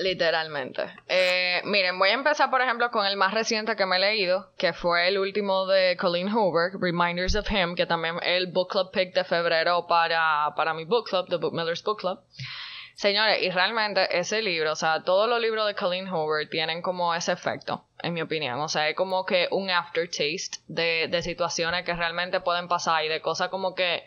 Literalmente. 0.00 0.82
Eh, 1.08 1.60
miren, 1.64 1.98
voy 1.98 2.08
a 2.08 2.14
empezar, 2.14 2.48
por 2.48 2.62
ejemplo, 2.62 2.90
con 2.90 3.04
el 3.04 3.18
más 3.18 3.34
reciente 3.34 3.76
que 3.76 3.84
me 3.84 3.96
he 3.96 3.98
leído, 3.98 4.50
que 4.56 4.72
fue 4.72 5.08
el 5.08 5.18
último 5.18 5.66
de 5.66 5.94
Colleen 5.98 6.32
Hoover, 6.34 6.72
Reminders 6.80 7.36
of 7.36 7.50
Him, 7.50 7.74
que 7.74 7.84
también 7.84 8.16
es 8.22 8.38
el 8.38 8.46
book 8.46 8.70
club 8.70 8.90
pick 8.92 9.14
de 9.14 9.24
febrero 9.24 9.86
para, 9.86 10.54
para 10.56 10.72
mi 10.72 10.86
book 10.86 11.06
club, 11.06 11.28
The 11.28 11.36
Book 11.36 11.52
Miller's 11.52 11.82
Book 11.82 12.00
Club. 12.00 12.18
Señores, 13.00 13.40
y 13.40 13.48
realmente 13.48 14.18
ese 14.18 14.42
libro, 14.42 14.72
o 14.72 14.76
sea, 14.76 15.04
todos 15.04 15.26
los 15.26 15.40
libros 15.40 15.66
de 15.66 15.74
Colleen 15.74 16.06
Hoover 16.06 16.50
tienen 16.50 16.82
como 16.82 17.14
ese 17.14 17.32
efecto, 17.32 17.86
en 18.02 18.12
mi 18.12 18.20
opinión. 18.20 18.60
O 18.60 18.68
sea, 18.68 18.90
es 18.90 18.94
como 18.94 19.24
que 19.24 19.48
un 19.52 19.70
aftertaste 19.70 20.58
de, 20.68 21.22
situaciones 21.22 21.86
que 21.86 21.94
realmente 21.94 22.40
pueden 22.40 22.68
pasar 22.68 23.02
y 23.02 23.08
de 23.08 23.22
cosas 23.22 23.48
como 23.48 23.74
que 23.74 24.04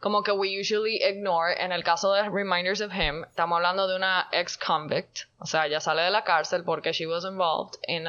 como 0.00 0.24
que 0.24 0.32
we 0.32 0.60
usually 0.60 1.00
ignore. 1.00 1.54
En 1.62 1.70
el 1.70 1.84
caso 1.84 2.12
de 2.12 2.28
Reminders 2.28 2.80
of 2.80 2.92
Him, 2.92 3.22
estamos 3.22 3.54
hablando 3.54 3.86
de 3.86 3.94
una 3.94 4.26
ex 4.32 4.58
convict, 4.58 5.28
o 5.38 5.46
sea, 5.46 5.68
ya 5.68 5.78
sale 5.78 6.02
de 6.02 6.10
la 6.10 6.24
cárcel 6.24 6.64
porque 6.64 6.92
she 6.92 7.06
was 7.06 7.24
involved 7.24 7.78
in 7.86 8.08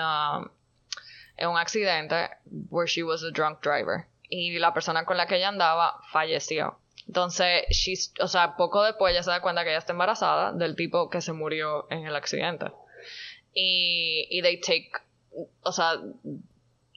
en 1.38 1.50
un 1.50 1.58
accidente 1.60 2.32
where 2.72 2.88
she 2.88 3.04
was 3.04 3.22
a 3.22 3.30
drunk 3.30 3.62
driver 3.62 4.08
y 4.28 4.58
la 4.58 4.74
persona 4.74 5.06
con 5.06 5.18
la 5.18 5.28
que 5.28 5.36
ella 5.36 5.50
andaba 5.50 6.00
falleció. 6.12 6.80
Entonces, 7.08 7.66
she's, 7.70 8.14
o 8.20 8.28
sea, 8.28 8.56
poco 8.56 8.84
después 8.84 9.14
ella 9.14 9.24
se 9.24 9.30
da 9.30 9.42
cuenta 9.42 9.64
que 9.64 9.70
ella 9.70 9.80
está 9.80 9.94
embarazada 9.94 10.52
del 10.52 10.76
tipo 10.76 11.10
que 11.10 11.22
se 11.22 11.34
murió 11.34 11.88
en 11.90 12.06
el 12.06 12.16
accidente. 12.16 12.72
Y, 13.54 14.28
y 14.30 14.42
they 14.42 14.60
take, 14.60 14.92
o 15.62 15.72
sea, 15.72 16.02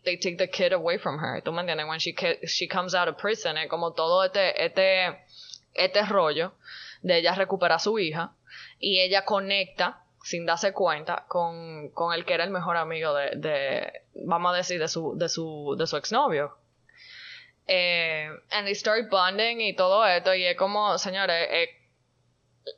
they 0.05 0.19
take 0.19 0.37
the 0.37 0.49
kid 0.49 0.73
away 0.73 0.99
from 0.99 1.19
her. 1.19 1.43
¿Tú 1.43 1.53
me 1.53 1.61
entiendes? 1.61 1.87
When 1.87 1.99
she, 1.99 2.15
she 2.47 2.67
comes 2.67 2.95
out 2.95 3.09
of 3.09 3.17
prison, 3.17 3.59
es 3.59 3.69
como 3.69 3.93
todo 3.93 4.25
este, 4.25 4.65
este, 4.65 5.25
este 5.75 6.03
rollo 6.07 6.53
de 7.03 7.19
ella 7.19 7.35
recuperar 7.35 7.77
a 7.77 7.79
su 7.79 7.99
hija 7.99 8.33
y 8.79 9.01
ella 9.01 9.25
conecta 9.25 10.03
sin 10.23 10.47
darse 10.47 10.73
cuenta 10.73 11.25
con, 11.29 11.91
con 11.91 12.13
el 12.13 12.25
que 12.25 12.35
era 12.35 12.45
el 12.45 12.51
mejor 12.51 12.77
amigo 12.77 13.15
de, 13.15 13.37
de 13.37 13.93
vamos 14.15 14.53
a 14.53 14.57
decir, 14.57 14.81
de 14.81 14.89
su, 14.89 15.17
de 15.17 15.29
su, 15.29 15.77
de 15.79 15.87
su 15.87 15.97
exnovio, 15.97 16.57
eh, 17.69 18.29
and 18.51 18.67
they 18.67 18.75
start 18.75 19.09
bonding 19.11 19.61
y 19.61 19.75
todo 19.75 20.05
esto, 20.05 20.35
y 20.35 20.45
es 20.45 20.57
como, 20.57 20.99
señores, 20.99 21.69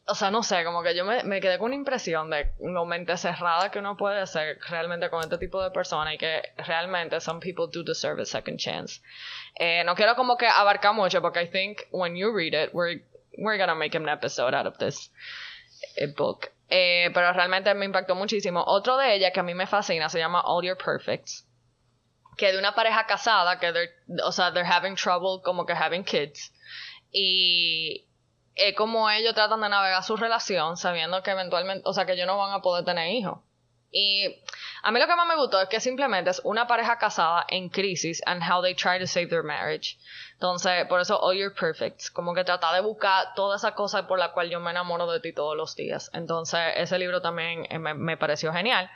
o 0.07 0.15
sea, 0.15 0.31
no 0.31 0.43
sé, 0.43 0.65
como 0.65 0.83
que 0.83 0.95
yo 0.95 1.05
me, 1.05 1.41
quedé 1.41 1.59
con 1.59 1.67
una 1.67 1.75
impresión 1.75 2.31
de 2.31 2.51
lo 2.61 2.85
mente 2.85 3.17
cerrada 3.17 3.71
que 3.71 3.79
uno 3.79 3.97
puede 3.97 4.27
ser 4.27 4.59
realmente 4.69 5.11
con 5.11 5.21
este 5.21 5.39
tipo 5.39 5.63
de 5.63 5.71
personas 5.71 6.15
y 6.15 6.19
que 6.19 6.43
realmente 6.57 7.21
some 7.21 7.41
people 7.41 7.67
do 7.73 7.83
deserve 7.83 8.23
a 8.23 8.27
second 8.27 8.59
chance. 8.59 9.01
Eh, 9.57 9.83
no 9.85 9.95
quiero 9.95 10.15
como 10.17 10.37
que 10.37 10.47
abarcar 10.47 10.95
mucho 10.95 11.21
porque 11.21 11.43
I 11.43 11.47
think 11.49 11.83
when 11.91 12.17
you 12.17 12.33
read 12.33 12.55
it, 12.55 12.73
we're, 12.73 13.01
we're 13.39 13.59
gonna 13.59 13.75
make 13.75 13.97
an 13.97 14.09
episode 14.09 14.55
out 14.55 14.67
of 14.67 14.79
this 14.79 15.11
eh, 15.97 16.07
book. 16.07 16.51
Eh, 16.69 17.11
pero 17.13 17.33
realmente 17.33 17.75
me 17.75 17.87
impactó 17.87 18.15
muchísimo. 18.15 18.63
Otro 18.65 18.97
de 18.97 19.15
ellas 19.15 19.33
que 19.33 19.41
a 19.41 19.43
mí 19.43 19.55
me 19.55 19.67
fascina 19.67 20.09
se 20.09 20.19
llama 20.19 20.41
All 20.41 20.65
Your 20.65 20.77
Perfects. 20.77 21.47
Que 22.37 22.53
de 22.53 22.59
una 22.59 22.75
pareja 22.75 23.07
casada 23.07 23.59
que, 23.59 23.73
o 24.25 24.33
sea, 24.33 24.53
they're 24.53 24.69
having 24.69 24.97
trouble 24.97 25.43
como 25.43 25.67
que 25.67 25.75
having 25.75 26.05
kids. 26.05 26.53
Y 27.13 28.07
es 28.55 28.75
como 28.77 29.11
ellos 29.11 29.35
tratan 29.35 29.61
de 29.61 29.69
navegar 29.69 30.03
su 30.03 30.17
relación 30.17 30.77
sabiendo 30.77 31.23
que 31.23 31.31
eventualmente, 31.31 31.83
o 31.87 31.93
sea, 31.93 32.07
que 32.07 32.13
ellos 32.13 32.27
no 32.27 32.39
van 32.39 32.53
a 32.53 32.61
poder 32.61 32.85
tener 32.85 33.09
hijos. 33.09 33.39
Y 33.93 34.43
a 34.83 34.93
mí 34.93 35.01
lo 35.01 35.07
que 35.07 35.17
más 35.17 35.27
me 35.27 35.37
gustó 35.37 35.61
es 35.61 35.69
que 35.69 35.81
simplemente 35.81 36.31
es 36.31 36.41
una 36.45 36.67
pareja 36.67 36.97
casada 36.99 37.45
en 37.49 37.69
crisis 37.69 38.23
and 38.25 38.41
how 38.43 38.63
they 38.63 38.75
try 38.75 39.01
to 39.01 39.07
save 39.07 39.29
their 39.29 39.43
marriage. 39.43 39.99
Entonces, 40.35 40.87
por 40.87 41.01
eso 41.01 41.21
All 41.21 41.37
You're 41.37 41.55
Perfect, 41.55 42.13
como 42.13 42.33
que 42.33 42.45
trata 42.45 42.73
de 42.73 42.81
buscar 42.81 43.35
toda 43.35 43.57
esa 43.57 43.75
cosa 43.75 44.07
por 44.07 44.19
la 44.19 44.33
cual 44.33 44.49
yo 44.49 44.61
me 44.61 44.71
enamoro 44.71 45.11
de 45.11 45.21
ti 45.21 45.33
todos 45.33 45.57
los 45.57 45.75
días. 45.75 46.09
Entonces, 46.15 46.61
ese 46.77 46.99
libro 46.99 47.21
también 47.21 47.67
eh, 47.69 47.79
me 47.79 48.17
pareció 48.17 48.53
genial. 48.53 48.89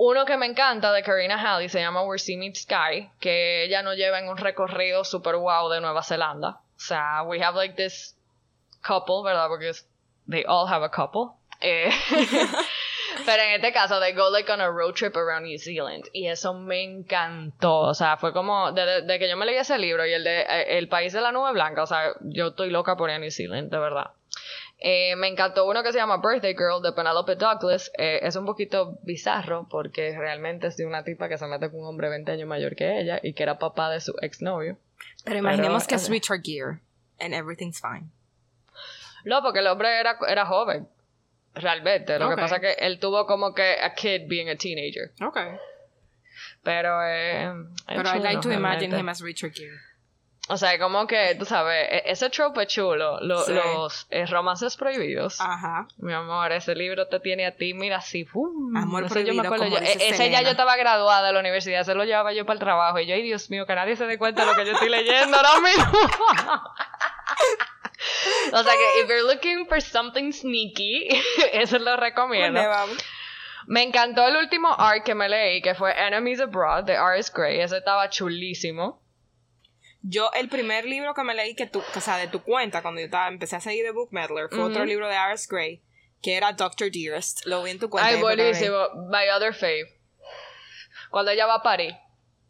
Uno 0.00 0.24
que 0.24 0.36
me 0.36 0.46
encanta 0.46 0.92
de 0.92 1.02
Karina 1.02 1.34
Halley 1.34 1.68
se 1.68 1.80
llama 1.80 2.04
Where 2.04 2.20
Sea 2.20 2.38
Meets 2.38 2.62
Sky, 2.62 3.10
que 3.18 3.64
ella 3.64 3.82
nos 3.82 3.96
lleva 3.96 4.20
en 4.20 4.28
un 4.28 4.36
recorrido 4.36 5.02
super 5.02 5.34
wow 5.34 5.68
de 5.68 5.80
Nueva 5.80 6.04
Zelanda. 6.04 6.50
O 6.50 6.80
sea, 6.80 7.24
we 7.24 7.42
have 7.42 7.56
like 7.56 7.74
this 7.74 8.16
couple, 8.80 9.24
¿verdad? 9.24 9.48
Porque 9.48 9.72
they 10.30 10.44
all 10.46 10.68
have 10.68 10.84
a 10.84 10.88
couple. 10.88 11.32
Eh, 11.60 11.90
pero 13.26 13.42
en 13.42 13.54
este 13.54 13.72
caso, 13.72 13.98
they 13.98 14.12
go 14.12 14.30
like 14.30 14.48
on 14.52 14.60
a 14.60 14.70
road 14.70 14.94
trip 14.94 15.16
around 15.16 15.44
New 15.46 15.58
Zealand. 15.58 16.04
Y 16.12 16.28
eso 16.28 16.54
me 16.54 16.80
encantó. 16.84 17.80
O 17.80 17.94
sea, 17.94 18.16
fue 18.18 18.32
como, 18.32 18.70
desde 18.70 19.18
que 19.18 19.28
yo 19.28 19.36
me 19.36 19.46
leí 19.46 19.56
ese 19.56 19.78
libro 19.78 20.06
y 20.06 20.12
el 20.12 20.22
de 20.22 20.42
eh, 20.42 20.78
El 20.78 20.88
País 20.88 21.12
de 21.12 21.20
la 21.20 21.32
Nube 21.32 21.50
Blanca, 21.50 21.82
o 21.82 21.86
sea, 21.86 22.12
yo 22.20 22.50
estoy 22.50 22.70
loca 22.70 22.96
por 22.96 23.10
ir 23.10 23.16
a 23.16 23.18
New 23.18 23.32
Zealand, 23.32 23.68
de 23.68 23.78
verdad. 23.80 24.12
Eh, 24.80 25.16
me 25.16 25.26
encantó 25.26 25.68
uno 25.68 25.82
que 25.82 25.92
se 25.92 25.98
llama 25.98 26.18
Birthday 26.18 26.54
Girl 26.54 26.80
de 26.82 26.92
Penelope 26.92 27.34
Douglas. 27.34 27.90
es 27.96 28.36
un 28.36 28.46
poquito 28.46 28.98
bizarro 29.02 29.66
porque 29.68 30.16
realmente 30.16 30.68
es 30.68 30.76
de 30.76 30.86
una 30.86 31.02
tipa 31.02 31.28
que 31.28 31.36
se 31.36 31.46
mete 31.46 31.70
con 31.70 31.80
un 31.80 31.86
hombre 31.86 32.08
20 32.08 32.30
años 32.30 32.48
mayor 32.48 32.76
que 32.76 33.00
ella 33.00 33.18
y 33.22 33.32
que 33.32 33.42
era 33.42 33.58
papá 33.58 33.90
de 33.90 34.00
su 34.00 34.14
exnovio. 34.22 34.78
Pero 35.24 35.38
imaginemos 35.38 35.86
que 35.86 35.96
es 35.96 36.08
Richard 36.08 36.42
Gere 36.44 36.80
and 37.18 37.34
everything's 37.34 37.80
fine. 37.80 38.10
No, 39.24 39.42
porque 39.42 39.58
el 39.58 39.66
hombre 39.66 39.98
era, 39.98 40.16
era 40.28 40.46
joven. 40.46 40.88
Realmente. 41.54 42.18
Lo 42.18 42.30
que 42.30 42.36
pasa 42.36 42.56
es 42.56 42.60
que 42.60 42.86
él 42.86 43.00
tuvo 43.00 43.26
como 43.26 43.52
que 43.52 43.76
a 43.82 43.94
kid 43.94 44.28
being 44.28 44.48
a 44.48 44.56
teenager. 44.56 45.10
Ok. 45.20 45.38
Pero 46.62 47.02
eh, 47.04 47.52
Pero 47.86 48.14
I 48.14 48.20
like 48.20 48.40
to 48.42 48.52
imagine 48.52 48.96
him 48.96 49.08
as 49.08 49.20
Richard 49.20 49.54
Gere. 49.54 49.80
O 50.50 50.56
sea, 50.56 50.78
como 50.78 51.06
que, 51.06 51.34
tú 51.38 51.44
sabes, 51.44 51.86
e, 51.90 52.04
ese 52.06 52.30
trope 52.30 52.62
es 52.62 52.68
chulo. 52.68 53.20
Los 53.20 54.06
eh, 54.10 54.24
romances 54.26 54.78
prohibidos. 54.78 55.38
Ajá. 55.40 55.86
Mi 55.98 56.14
amor, 56.14 56.52
ese 56.52 56.74
libro 56.74 57.06
te 57.06 57.20
tiene 57.20 57.44
a 57.46 57.54
ti, 57.54 57.74
mira, 57.74 57.98
así, 57.98 58.24
¡pum! 58.24 58.74
Amor 58.74 59.08
prohibido, 59.08 59.34
yo 59.34 59.42
me 59.42 59.46
acuerdo. 59.46 59.66
E, 59.78 60.08
ese 60.08 60.30
ya 60.30 60.40
yo 60.40 60.48
estaba 60.50 60.76
graduada 60.76 61.26
de 61.26 61.34
la 61.34 61.40
universidad, 61.40 61.84
se 61.84 61.94
lo 61.94 62.04
llevaba 62.04 62.32
yo 62.32 62.46
para 62.46 62.54
el 62.54 62.60
trabajo. 62.60 62.98
Y 62.98 63.06
yo, 63.06 63.14
ay, 63.14 63.20
Dios 63.22 63.50
mío, 63.50 63.66
que 63.66 63.74
nadie 63.74 63.94
se 63.96 64.06
dé 64.06 64.16
cuenta 64.16 64.46
de 64.46 64.50
lo 64.50 64.56
que 64.56 64.64
yo 64.64 64.72
estoy 64.72 64.88
leyendo 64.88 65.36
ahora 65.36 65.60
mismo. 65.60 65.84
o 68.54 68.62
sea 68.62 68.72
que, 68.72 69.00
if 69.02 69.08
you're 69.08 69.20
looking 69.22 69.66
for 69.66 69.82
something 69.82 70.32
sneaky, 70.32 71.08
eso 71.52 71.78
lo 71.78 71.98
recomiendo. 71.98 72.58
Me 73.66 73.82
encantó 73.82 74.26
el 74.26 74.36
último 74.36 74.74
art 74.78 75.04
que 75.04 75.14
me 75.14 75.28
leí, 75.28 75.60
que 75.60 75.74
fue 75.74 75.92
Enemies 75.92 76.40
Abroad 76.40 76.84
de 76.84 76.94
R.S. 76.94 77.30
Gray. 77.34 77.60
Ese 77.60 77.76
estaba 77.76 78.08
chulísimo. 78.08 79.02
Yo, 80.10 80.30
el 80.32 80.48
primer 80.48 80.86
libro 80.86 81.12
que 81.12 81.22
me 81.22 81.34
leí, 81.34 81.54
que 81.54 81.66
tú, 81.66 81.82
o 81.94 82.00
sea, 82.00 82.16
de 82.16 82.28
tu 82.28 82.42
cuenta, 82.42 82.80
cuando 82.80 83.00
yo 83.00 83.06
estaba, 83.06 83.28
empecé 83.28 83.56
a 83.56 83.60
seguir 83.60 83.84
de 83.84 83.90
Book 83.90 84.08
Meddler, 84.10 84.48
fue 84.48 84.60
otro 84.60 84.84
libro 84.84 85.06
de 85.06 85.14
R.S. 85.14 85.46
Gray, 85.50 85.82
que 86.22 86.36
era 86.36 86.52
Doctor 86.52 86.90
Dearest. 86.90 87.44
Lo 87.44 87.62
vi 87.62 87.72
en 87.72 87.78
tu 87.78 87.90
cuenta. 87.90 88.08
Ay, 88.08 88.20
buenísimo. 88.20 88.76
My 89.10 89.28
Other 89.36 89.54
Fave. 89.54 90.00
Cuando 91.10 91.30
ella 91.30 91.46
va 91.46 91.56
a 91.56 91.62
París. 91.62 91.94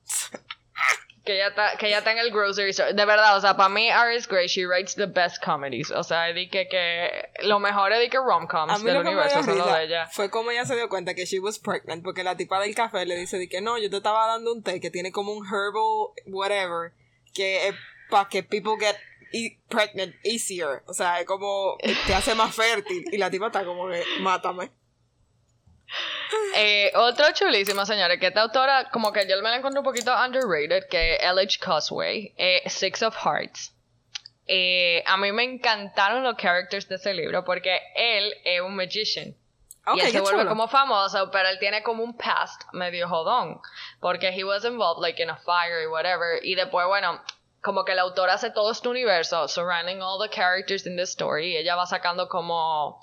que 1.29 1.37
ya 1.37 1.49
está, 1.49 1.77
que 1.77 1.91
ya 1.91 1.99
está 1.99 2.13
en 2.13 2.19
el 2.19 2.31
grocery 2.31 2.71
store. 2.71 2.95
De 2.95 3.05
verdad, 3.05 3.37
o 3.37 3.41
sea, 3.41 3.55
para 3.55 3.69
mí 3.69 3.91
Aris 3.91 4.27
Gray, 4.27 4.47
she 4.47 4.65
writes 4.65 4.95
the 4.95 5.07
best 5.07 5.45
comedies. 5.45 5.91
O 5.91 6.03
sea, 6.03 6.33
di 6.33 6.49
que, 6.49 6.69
que 6.69 7.29
lo 7.43 7.59
mejor 7.59 7.93
es 7.93 8.01
de 8.01 8.09
que 8.09 8.19
rom-coms 8.19 8.83
del 8.83 8.97
universo 8.97 9.43
son 9.43 9.59
de 9.59 9.85
ella. 9.85 10.07
Fue 10.07 10.31
como 10.31 10.51
ella 10.51 10.65
se 10.65 10.75
dio 10.75 10.89
cuenta 10.89 11.15
que 11.15 11.27
she 11.27 11.39
was 11.39 11.59
pregnant, 11.59 12.03
porque 12.03 12.25
la 12.25 12.37
tipa 12.37 12.59
del 12.61 12.75
café 12.75 13.05
le 13.05 13.15
dice 13.17 13.37
de 13.37 13.47
que 13.47 13.61
no, 13.61 13.77
yo 13.79 13.91
te 13.91 13.99
estaba 13.99 14.27
dando 14.27 14.53
un 14.53 14.63
té 14.63 14.81
que 14.81 14.91
tiene 14.91 15.13
como 15.13 15.33
un 15.33 15.45
herbal 15.45 16.15
whatever, 16.29 16.93
que 17.33 17.69
es 17.69 17.75
para 18.11 18.29
que 18.29 18.43
people 18.43 18.77
get 18.79 18.97
e, 19.33 19.59
pregnant 19.69 20.15
easier. 20.25 20.83
O 20.87 20.95
sea, 20.95 21.21
es 21.21 21.27
como 21.27 21.77
te 22.07 22.15
hace 22.15 22.35
más 22.35 22.55
fértil. 22.55 23.05
Y 23.13 23.19
la 23.19 23.31
tipa 23.31 23.47
está 23.47 23.65
como 23.65 23.89
que, 23.89 24.03
mátame. 24.21 24.71
Eh, 26.55 26.93
otro 26.95 27.27
chulísimo, 27.33 27.87
señores, 27.87 28.19
que 28.19 28.27
esta 28.27 28.43
autora, 28.43 28.91
como 28.91 29.13
que 29.13 29.27
yo 29.29 29.37
me 29.43 29.51
la 29.51 29.57
encontré 29.57 29.79
un 29.79 29.85
poquito 29.85 30.13
underrated, 30.15 30.89
que 30.89 31.15
es 31.15 31.23
L.H. 31.23 31.59
Cosway, 31.65 32.35
eh, 32.37 32.63
Six 32.69 33.03
of 33.03 33.17
Hearts. 33.17 33.75
Eh, 34.47 35.03
a 35.07 35.17
mí 35.19 35.31
me 35.33 35.45
encantaron 35.45 36.23
los 36.25 36.37
characters 36.37 36.89
de 36.89 36.97
ese 36.97 37.13
libro 37.13 37.45
porque 37.45 37.81
él 37.95 38.35
es 38.45 38.61
un 38.63 38.75
magician. 38.75 39.37
Y 39.97 40.01
él 40.01 40.11
se 40.11 40.21
vuelve 40.21 40.47
como 40.47 40.69
famoso, 40.69 41.31
pero 41.31 41.49
él 41.49 41.59
tiene 41.59 41.83
como 41.83 42.03
un 42.03 42.17
past 42.17 42.63
medio 42.73 43.09
jodón. 43.09 43.61
Porque 44.01 44.31
he 44.31 44.45
was 44.45 44.65
involved 44.65 45.01
like 45.01 45.23
in 45.23 45.31
a 45.31 45.37
fire 45.37 45.83
y 45.83 45.87
whatever. 45.87 46.41
Y 46.43 46.55
después, 46.55 46.87
bueno, 46.87 47.21
como 47.63 47.85
que 47.85 47.95
la 47.95 48.03
autora 48.03 48.35
hace 48.35 48.51
todo 48.51 48.71
este 48.71 48.89
universo, 48.89 49.49
surrounding 49.49 50.01
all 50.01 50.19
the 50.21 50.29
characters 50.29 50.87
in 50.87 50.97
the 50.97 51.03
story. 51.03 51.53
Y 51.53 51.57
ella 51.57 51.77
va 51.77 51.87
sacando 51.87 52.29
como 52.29 53.01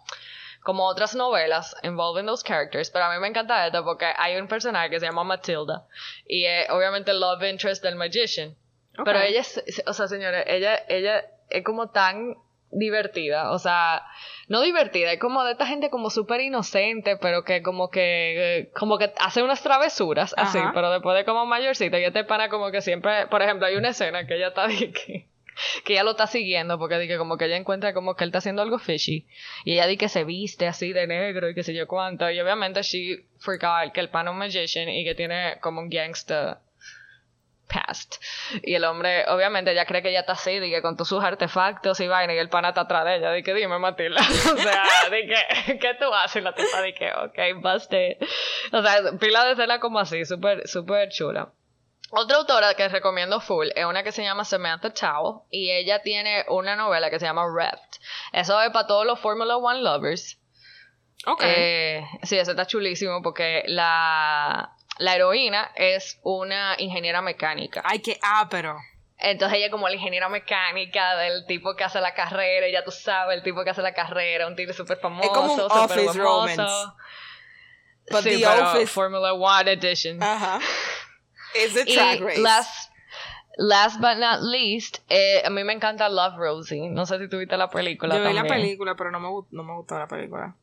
como 0.66 0.88
otras 0.88 1.14
novelas 1.14 1.76
involving 1.84 2.26
those 2.26 2.44
characters, 2.44 2.90
pero 2.90 3.06
a 3.06 3.14
mí 3.14 3.20
me 3.20 3.28
encanta 3.28 3.68
esto 3.68 3.84
porque 3.84 4.12
hay 4.18 4.36
un 4.36 4.48
personaje 4.48 4.90
que 4.90 5.00
se 5.00 5.06
llama 5.06 5.24
Matilda 5.24 5.86
y 6.26 6.46
es 6.46 6.68
obviamente 6.72 7.12
el 7.12 7.20
love 7.20 7.44
interest 7.44 7.84
del 7.84 7.96
magician. 7.96 8.58
Pero 9.04 9.20
ella 9.20 9.42
es, 9.42 9.84
o 9.86 9.94
sea, 9.94 10.08
señores, 10.08 10.44
ella, 10.48 10.84
ella 10.88 11.24
es 11.50 11.64
como 11.64 11.90
tan 11.92 12.36
divertida, 12.78 13.52
o 13.52 13.60
sea, 13.60 14.04
no 14.48 14.62
divertida, 14.62 15.12
es 15.12 15.20
como 15.20 15.44
de 15.44 15.54
esta 15.54 15.66
gente 15.66 15.90
como 15.90 16.10
súper 16.10 16.42
inocente, 16.42 17.18
pero 17.18 17.44
que 17.44 17.62
como 17.62 17.90
que, 17.90 18.70
como 18.76 18.98
que 18.98 19.12
hace 19.20 19.44
unas 19.44 19.64
travesuras, 19.64 20.34
así, 20.38 20.60
pero 20.74 20.92
después 20.92 21.16
de 21.18 21.26
como 21.26 21.46
mayorcita, 21.46 21.98
ella 21.98 22.12
te 22.12 22.24
para 22.24 22.50
como 22.50 22.72
que 22.72 22.82
siempre, 22.82 23.28
por 23.28 23.42
ejemplo, 23.42 23.66
hay 23.68 23.76
una 23.76 23.90
escena 23.90 24.28
que 24.28 24.36
ella 24.36 24.50
está 24.50 24.68
de 24.68 24.92
que 24.92 25.28
que 25.84 25.94
ella 25.94 26.04
lo 26.04 26.12
está 26.12 26.28
siguiendo 26.28 26.78
porque 26.78 27.08
que 27.08 27.18
como 27.18 27.38
que 27.38 27.46
ella 27.46 27.56
encuentra 27.58 27.94
como 27.94 28.16
que 28.16 28.24
él 28.26 28.30
está 28.30 28.40
haciendo 28.40 28.62
algo 28.62 28.78
fishy 28.78 29.26
y 29.64 29.74
ella 29.74 29.88
di 29.88 29.96
que 29.96 30.10
se 30.10 30.24
viste 30.24 30.68
así 30.68 30.92
de 30.92 31.08
negro 31.08 31.50
y 31.50 31.56
qué 31.56 31.64
sé 31.64 31.74
yo 31.74 31.88
cuánto 31.88 32.30
y 32.30 32.40
obviamente 32.40 32.82
she 32.82 33.26
forgot 33.40 33.94
que 33.94 34.02
el 34.02 34.10
pan 34.10 34.28
es 34.28 34.32
un 34.32 34.38
magician 34.38 34.90
y 34.90 35.06
que 35.06 35.16
tiene 35.16 35.58
como 35.62 35.80
un 35.80 35.90
gangster 35.90 36.58
past 37.68 38.16
y 38.62 38.76
el 38.76 38.84
hombre 38.86 39.26
obviamente 39.28 39.72
ella 39.72 39.86
cree 39.86 40.02
que 40.02 40.10
ella 40.10 40.22
está 40.22 40.34
así 40.34 40.52
y 40.52 40.72
que 40.72 40.82
con 40.82 40.96
todos 40.96 41.10
sus 41.10 41.24
artefactos 41.24 42.00
y 42.00 42.08
vaina 42.08 42.34
y 42.34 42.38
el 42.38 42.50
pana 42.50 42.70
está 42.70 42.82
atrás 42.82 43.06
de 43.06 43.16
ella 43.18 43.32
di 43.32 43.44
que 43.44 43.54
dime 43.54 43.80
Matilda 43.80 44.22
o 44.54 44.58
sea 44.58 45.10
di 45.12 45.28
que 45.28 45.78
¿qué 45.80 45.94
tú 46.00 46.14
haces? 46.14 46.44
la 46.44 46.54
tipa 46.54 46.82
di 46.82 46.94
que 46.94 47.12
ok 47.12 47.62
busted 47.62 48.18
o 48.72 48.82
sea 48.82 49.18
pila 49.20 49.46
de 49.46 49.52
escena 49.54 49.80
como 49.80 50.00
así 50.00 50.26
súper 50.26 50.68
súper 50.68 51.10
chula 51.10 51.50
otra 52.12 52.38
autora 52.38 52.74
que 52.76 52.88
recomiendo 52.88 53.40
full 53.42 53.68
es 53.76 53.86
una 53.86 54.04
que 54.04 54.12
se 54.12 54.24
llama 54.24 54.46
Samantha 54.46 54.92
Towell 54.92 55.42
y 55.50 55.72
ella 55.72 56.02
tiene 56.02 56.46
una 56.50 56.76
novela 56.76 57.10
que 57.10 57.20
se 57.20 57.26
llama 57.26 57.46
Reft. 57.52 57.98
Eso 58.32 58.62
es 58.62 58.70
para 58.72 58.88
todos 58.88 59.06
los 59.06 59.20
Formula 59.20 59.58
One 59.58 59.82
lovers. 59.82 60.40
Ok. 61.26 61.42
Eh, 61.44 62.06
sí, 62.24 62.38
eso 62.38 62.52
está 62.52 62.68
chulísimo 62.68 63.22
porque 63.24 63.64
la, 63.68 64.75
la 64.98 65.16
heroína 65.16 65.72
es 65.76 66.20
una 66.24 66.76
ingeniera 66.78 67.22
mecánica. 67.22 67.82
Ay, 67.86 68.00
qué 68.00 68.18
ah, 68.22 68.48
pero. 68.50 68.78
Entonces 69.18 69.60
ella 69.60 69.72
como 69.72 69.88
la 69.88 69.96
ingeniera 69.96 70.28
mecánica 70.28 71.16
del 71.16 71.46
tipo 71.46 71.76
que 71.76 71.84
hace 71.84 72.02
la 72.02 72.14
carrera, 72.14 72.68
ya 72.70 72.84
tú 72.84 72.92
sabes, 72.92 73.38
el 73.38 73.44
tipo 73.44 73.64
que 73.64 73.70
hace 73.70 73.82
la 73.82 73.94
carrera, 73.94 74.48
un 74.48 74.56
tipo 74.56 74.74
súper 74.74 74.98
famoso, 74.98 75.30
es 75.30 75.34
como 75.34 75.54
un 75.54 75.62
office 75.62 76.14
romance. 76.18 76.64
sí, 78.22 78.44
pero 78.44 78.88
Formula 78.88 79.34
One 79.34 79.72
Edition. 79.72 80.22
Ajá. 80.22 80.60
Es 81.54 81.74
de 81.74 81.86
Track 81.94 82.20
Race. 82.20 82.42
Last, 82.42 82.92
last 83.58 84.02
but 84.02 84.18
not 84.18 84.42
least, 84.42 85.00
eh, 85.10 85.42
a 85.46 85.50
mí 85.50 85.64
me 85.64 85.74
encanta 85.74 86.10
Love 86.10 86.36
Rosie. 86.38 86.90
No 86.90 87.06
sé 87.06 87.18
si 87.18 87.30
tuviste 87.30 87.56
la 87.56 87.70
película. 87.70 88.18
Yo 88.18 88.28
vi 88.28 88.34
la 88.34 88.44
película, 88.44 88.96
pero 88.96 89.12
no 89.12 89.20
me, 89.22 89.30
no 89.52 89.64
me 89.64 89.74
gustó 89.76 89.98
la 89.98 90.08
película. 90.08 90.56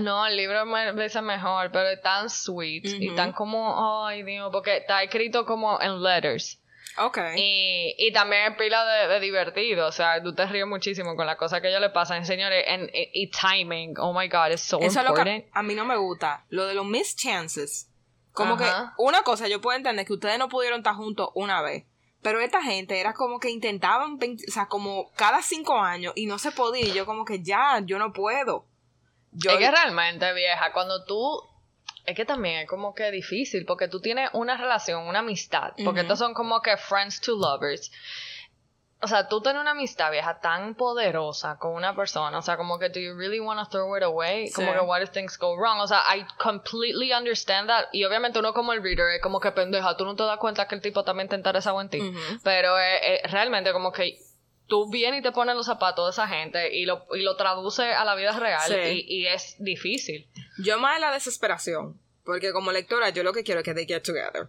No, 0.00 0.24
el 0.26 0.36
libro 0.36 0.64
me 0.66 0.92
parece 0.92 1.20
mejor, 1.20 1.70
pero 1.72 1.88
es 1.88 2.00
tan 2.00 2.30
sweet 2.30 2.84
y 2.86 3.14
tan 3.16 3.32
como, 3.32 4.06
ay 4.06 4.22
Dios, 4.22 4.48
porque 4.52 4.76
está 4.76 5.02
escrito 5.02 5.44
como 5.44 5.80
en 5.80 6.02
letters. 6.02 6.60
Ok. 6.98 7.18
Y, 7.36 7.94
y 7.98 8.12
también 8.12 8.52
es 8.52 8.58
pila 8.58 8.84
de, 8.84 9.08
de 9.08 9.20
divertido. 9.20 9.86
O 9.86 9.92
sea, 9.92 10.22
tú 10.22 10.34
te 10.34 10.44
ríes 10.46 10.66
muchísimo 10.66 11.14
con 11.16 11.26
las 11.26 11.36
cosas 11.36 11.60
que 11.60 11.68
ellos 11.68 11.80
le 11.80 11.90
pasan. 11.90 12.26
Señores, 12.26 12.64
en- 12.66 12.90
y, 12.92 13.30
timing. 13.30 13.94
Oh 13.98 14.12
my 14.12 14.28
God, 14.28 14.50
it's 14.50 14.62
so 14.62 14.78
Eso 14.80 14.86
es 15.00 15.04
lo 15.04 15.10
important. 15.10 15.44
que 15.44 15.50
a 15.52 15.62
mí 15.62 15.74
no 15.74 15.84
me 15.84 15.96
gusta. 15.96 16.44
Lo 16.48 16.66
de 16.66 16.74
los 16.74 16.84
missed 16.84 17.16
chances. 17.16 17.88
Como 18.32 18.54
Ajá. 18.54 18.94
que 18.96 19.02
una 19.02 19.22
cosa, 19.22 19.48
yo 19.48 19.60
puedo 19.60 19.76
entender 19.76 20.04
que 20.06 20.12
ustedes 20.12 20.38
no 20.38 20.48
pudieron 20.48 20.80
estar 20.80 20.94
juntos 20.94 21.30
una 21.34 21.62
vez. 21.62 21.84
Pero 22.22 22.40
esta 22.40 22.62
gente 22.62 23.00
era 23.00 23.14
como 23.14 23.40
que 23.40 23.50
intentaban, 23.50 24.18
20 24.18 24.44
o 24.48 24.52
sea, 24.52 24.66
como 24.66 25.10
cada 25.12 25.42
cinco 25.42 25.78
años 25.80 26.12
y 26.16 26.26
no 26.26 26.38
se 26.38 26.52
podía. 26.52 26.84
Y 26.86 26.92
yo 26.92 27.06
como 27.06 27.24
que 27.24 27.42
ya, 27.42 27.80
yo 27.84 27.98
no 27.98 28.12
puedo. 28.12 28.66
Yo, 29.32 29.52
Es 29.52 29.58
que 29.58 29.70
realmente, 29.70 30.32
vieja, 30.32 30.72
cuando 30.72 31.04
tú... 31.04 31.42
Es 32.06 32.16
que 32.16 32.24
también 32.24 32.60
es 32.60 32.68
como 32.68 32.94
que 32.94 33.10
difícil, 33.10 33.64
porque 33.66 33.86
tú 33.86 34.00
tienes 34.00 34.30
una 34.32 34.56
relación, 34.56 35.06
una 35.06 35.20
amistad, 35.20 35.72
porque 35.84 36.00
Ujú. 36.00 36.00
estos 36.00 36.18
son 36.18 36.34
como 36.34 36.60
que 36.62 36.76
friends 36.76 37.20
to 37.20 37.32
lovers. 37.36 37.92
O 39.02 39.06
sea, 39.06 39.28
tú 39.28 39.40
tienes 39.40 39.60
una 39.60 39.70
amistad 39.70 40.10
vieja 40.10 40.40
tan 40.40 40.74
poderosa 40.74 41.56
con 41.58 41.72
una 41.72 41.94
persona, 41.94 42.36
o 42.36 42.42
sea, 42.42 42.56
como 42.56 42.78
que 42.78 42.88
do 42.90 43.00
you 43.00 43.14
really 43.16 43.40
want 43.40 43.58
to 43.60 43.66
throw 43.70 43.96
it 43.96 44.02
away? 44.02 44.48
Sí. 44.48 44.54
Como 44.54 44.72
que 44.72 44.80
what 44.80 45.00
if 45.00 45.10
things 45.10 45.38
go 45.38 45.56
wrong? 45.56 45.80
O 45.80 45.86
sea, 45.86 46.02
I 46.14 46.26
completely 46.38 47.12
understand 47.12 47.68
that. 47.68 47.86
Y 47.92 48.04
obviamente 48.04 48.38
uno 48.38 48.52
como 48.52 48.72
el 48.72 48.82
reader 48.82 49.14
es 49.14 49.22
como 49.22 49.40
que 49.40 49.52
pendeja, 49.52 49.96
tú 49.96 50.04
no 50.04 50.16
te 50.16 50.24
das 50.24 50.38
cuenta 50.38 50.66
que 50.68 50.74
el 50.74 50.82
tipo 50.82 51.02
también 51.04 51.28
te 51.28 51.36
interesa 51.36 51.72
en 51.80 51.88
ti. 51.88 52.12
Pero 52.42 52.78
eh, 52.78 53.14
eh, 53.14 53.20
realmente 53.28 53.72
como 53.72 53.90
que 53.92 54.18
tú 54.70 54.88
vienes 54.90 55.20
y 55.20 55.22
te 55.22 55.32
pones 55.32 55.54
los 55.54 55.66
zapatos 55.66 56.06
de 56.06 56.10
esa 56.22 56.26
gente 56.26 56.74
y 56.74 56.86
lo, 56.86 57.04
y 57.14 57.20
lo 57.20 57.36
traduce 57.36 57.92
a 57.92 58.04
la 58.06 58.14
vida 58.14 58.32
real 58.38 58.62
Sí. 58.66 59.04
y, 59.06 59.20
y 59.22 59.26
es 59.26 59.56
difícil. 59.58 60.26
yo 60.62 60.78
más 60.78 60.94
de 60.94 61.00
la 61.00 61.12
desesperación. 61.12 62.00
Porque 62.24 62.52
como 62.52 62.70
lectora, 62.72 63.10
yo 63.10 63.22
lo 63.22 63.32
que 63.32 63.42
quiero 63.42 63.60
es 63.60 63.64
que 63.64 63.74
they 63.74 63.86
get 63.86 64.02
together. 64.02 64.46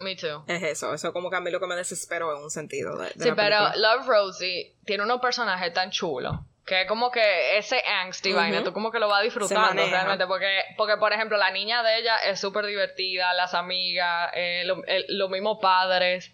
Me 0.00 0.14
too. 0.14 0.44
Es 0.46 0.62
eso. 0.62 0.92
Eso 0.94 1.12
como 1.12 1.30
que 1.30 1.36
a 1.36 1.40
mí 1.40 1.50
lo 1.50 1.58
que 1.58 1.66
me 1.66 1.74
desespero 1.74 2.36
en 2.36 2.42
un 2.42 2.50
sentido 2.50 2.96
de, 2.98 3.06
de 3.14 3.24
Sí, 3.24 3.30
pero. 3.34 3.56
Love 3.76 4.06
Rosie 4.06 4.76
tiene 4.84 5.02
unos 5.04 5.20
personajes 5.20 5.72
tan 5.72 5.90
chulos. 5.90 6.34
Que 6.66 6.82
es 6.82 6.86
como 6.88 7.10
que 7.10 7.56
ese 7.56 7.80
angst 8.02 8.26
y 8.26 8.32
vaina, 8.34 8.62
tú 8.62 8.74
como 8.74 8.90
que 8.90 8.98
lo 8.98 9.08
vas 9.08 9.22
disfrutando 9.22 9.86
realmente. 9.86 10.26
Porque, 10.26 10.60
porque, 10.76 10.98
por 10.98 11.12
ejemplo, 11.14 11.38
la 11.38 11.50
niña 11.50 11.82
de 11.82 11.98
ella 12.00 12.16
es 12.26 12.38
súper 12.38 12.66
divertida, 12.66 13.32
las 13.32 13.54
amigas, 13.54 14.30
eh, 14.34 14.64
lo- 14.66 14.84
el- 14.84 15.06
los 15.16 15.30
mismos 15.30 15.58
padres 15.62 16.30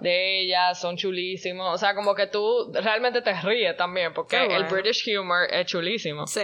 de 0.00 0.40
ella 0.40 0.74
son 0.74 0.96
chulísimos. 0.96 1.74
O 1.74 1.78
sea, 1.78 1.94
como 1.94 2.14
que 2.14 2.26
tú 2.26 2.72
realmente 2.72 3.22
te 3.22 3.32
ríes 3.40 3.76
también, 3.76 4.12
porque 4.14 4.38
bueno. 4.38 4.56
el 4.56 4.64
British 4.64 5.16
humor 5.16 5.46
es 5.50 5.66
chulísimo. 5.66 6.26
Sí. 6.26 6.42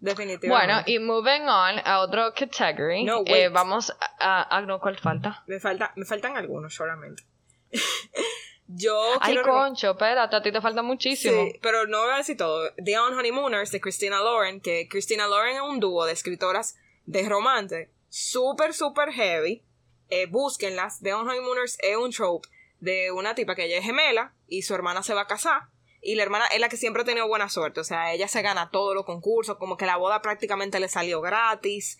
Definitivamente. 0.00 0.48
Bueno, 0.48 0.82
y 0.86 0.98
moving 0.98 1.42
on 1.42 1.80
a 1.84 2.00
otro 2.00 2.32
category. 2.34 3.04
No, 3.04 3.22
eh, 3.24 3.48
vamos 3.48 3.94
a, 4.18 4.56
a- 4.56 4.60
no, 4.62 4.80
¿cuál 4.80 4.98
falta? 4.98 5.44
Me, 5.46 5.60
falta, 5.60 5.92
me 5.94 6.04
faltan 6.04 6.36
algunos 6.36 6.74
solamente. 6.74 7.22
Yo 8.74 8.98
Ay, 9.20 9.34
quiero... 9.34 9.52
concho, 9.52 9.90
espérate, 9.90 10.34
a 10.34 10.42
ti 10.42 10.50
te 10.50 10.60
falta 10.60 10.82
muchísimo. 10.82 11.44
Sí, 11.44 11.58
pero 11.60 11.86
no 11.86 12.02
voy 12.02 12.14
a 12.14 12.16
decir 12.16 12.36
todo. 12.36 12.70
The 12.82 12.98
On 12.98 13.12
Honeymooners 13.14 13.70
de 13.70 13.80
Christina 13.80 14.20
Lauren, 14.20 14.60
que 14.60 14.88
Christina 14.88 15.26
Lauren 15.26 15.56
es 15.56 15.62
un 15.62 15.78
dúo 15.78 16.06
de 16.06 16.12
escritoras 16.12 16.76
de 17.04 17.28
romance 17.28 17.90
súper, 18.08 18.72
súper 18.72 19.12
heavy. 19.12 19.62
Eh, 20.14 20.26
búsquenlas. 20.26 21.00
The 21.00 21.14
On 21.14 21.26
Honeymooners 21.26 21.78
es 21.80 21.96
un 21.96 22.10
trope 22.10 22.46
de 22.80 23.10
una 23.12 23.34
tipa 23.34 23.54
que 23.54 23.64
ella 23.64 23.78
es 23.78 23.84
gemela 23.86 24.34
y 24.46 24.60
su 24.60 24.74
hermana 24.74 25.02
se 25.02 25.14
va 25.14 25.22
a 25.22 25.26
casar. 25.26 25.70
Y 26.02 26.16
la 26.16 26.22
hermana 26.22 26.44
es 26.48 26.60
la 26.60 26.68
que 26.68 26.76
siempre 26.76 27.00
ha 27.00 27.06
tenido 27.06 27.26
buena 27.26 27.48
suerte. 27.48 27.80
O 27.80 27.84
sea, 27.84 28.12
ella 28.12 28.28
se 28.28 28.42
gana 28.42 28.68
todos 28.70 28.94
los 28.94 29.06
concursos, 29.06 29.56
como 29.56 29.78
que 29.78 29.86
la 29.86 29.96
boda 29.96 30.20
prácticamente 30.20 30.80
le 30.80 30.88
salió 30.88 31.22
gratis. 31.22 31.96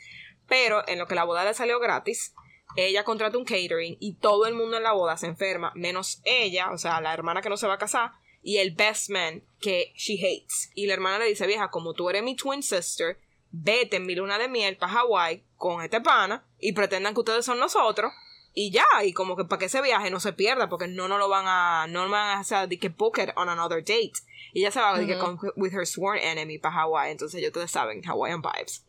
Pero 0.46 0.86
en 0.88 0.98
lo 0.98 1.06
que 1.06 1.14
la 1.14 1.24
boda 1.24 1.42
le 1.42 1.54
salió 1.54 1.80
gratis, 1.80 2.34
ella 2.76 3.02
contrata 3.02 3.38
un 3.38 3.46
catering 3.46 3.96
y 3.98 4.16
todo 4.16 4.44
el 4.44 4.54
mundo 4.54 4.76
en 4.76 4.82
la 4.82 4.92
boda 4.92 5.16
se 5.16 5.28
enferma, 5.28 5.72
menos 5.74 6.20
ella, 6.24 6.70
o 6.70 6.76
sea, 6.76 7.00
la 7.00 7.14
hermana 7.14 7.40
que 7.40 7.48
no 7.48 7.56
se 7.56 7.66
va 7.66 7.74
a 7.74 7.78
casar, 7.78 8.12
y 8.42 8.58
el 8.58 8.72
best 8.72 9.08
man 9.08 9.42
que 9.58 9.94
she 9.96 10.18
hates. 10.18 10.70
Y 10.74 10.86
la 10.86 10.92
hermana 10.92 11.18
le 11.18 11.30
dice, 11.30 11.46
vieja, 11.46 11.70
como 11.70 11.94
tú 11.94 12.10
eres 12.10 12.22
mi 12.22 12.36
twin 12.36 12.62
sister, 12.62 13.18
vete 13.52 13.98
en 13.98 14.06
mi 14.06 14.14
luna 14.14 14.38
de 14.38 14.48
miel 14.48 14.76
para 14.76 14.92
Hawái 14.92 15.44
con 15.56 15.82
este 15.82 16.00
pana 16.00 16.44
y 16.58 16.72
pretendan 16.72 17.14
que 17.14 17.20
ustedes 17.20 17.44
son 17.44 17.58
nosotros. 17.58 18.12
Y 18.54 18.70
ya, 18.70 18.84
y 19.02 19.12
como 19.12 19.34
que 19.36 19.44
para 19.44 19.60
que 19.60 19.66
ese 19.66 19.80
viaje 19.80 20.10
no 20.10 20.20
se 20.20 20.34
pierda, 20.34 20.68
porque 20.68 20.86
no 20.86 21.08
nos 21.08 21.18
lo 21.18 21.28
van 21.28 21.44
a, 21.46 21.86
no 21.88 22.08
van 22.10 22.36
a 22.36 22.40
hacer 22.40 22.68
de 22.68 22.78
que 22.78 22.90
book 22.90 23.18
it 23.18 23.30
on 23.36 23.48
another 23.48 23.78
date. 23.78 24.12
Y 24.52 24.60
ella 24.60 24.70
se 24.70 24.80
va 24.80 24.98
de 24.98 25.06
que 25.06 25.16
con 25.16 25.38
with 25.56 25.72
her 25.72 25.86
sworn 25.86 26.18
enemy 26.18 26.58
para 26.58 26.74
Hawái, 26.74 27.12
entonces 27.12 27.40
ya 27.40 27.48
ustedes 27.48 27.70
saben, 27.70 28.02
Hawaiian 28.04 28.42
vibes. 28.42 28.84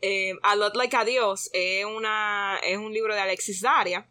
Eh, 0.00 0.34
a 0.42 0.56
Lot 0.56 0.74
Like 0.76 0.96
Adios 0.96 1.50
es, 1.52 1.84
una, 1.84 2.58
es 2.64 2.78
un 2.78 2.92
libro 2.92 3.14
de 3.14 3.20
Alexis 3.20 3.60
Daria. 3.60 4.08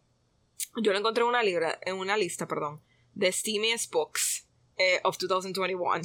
Yo 0.76 0.92
lo 0.92 0.98
encontré 0.98 1.24
en 1.24 1.28
una, 1.28 1.42
libra, 1.42 1.78
en 1.82 1.96
una 1.96 2.16
lista 2.16 2.46
perdón, 2.46 2.80
de 3.14 3.30
Steamiest 3.32 3.92
Books 3.92 4.46
eh, 4.78 5.00
of 5.02 5.18
2021. 5.18 6.02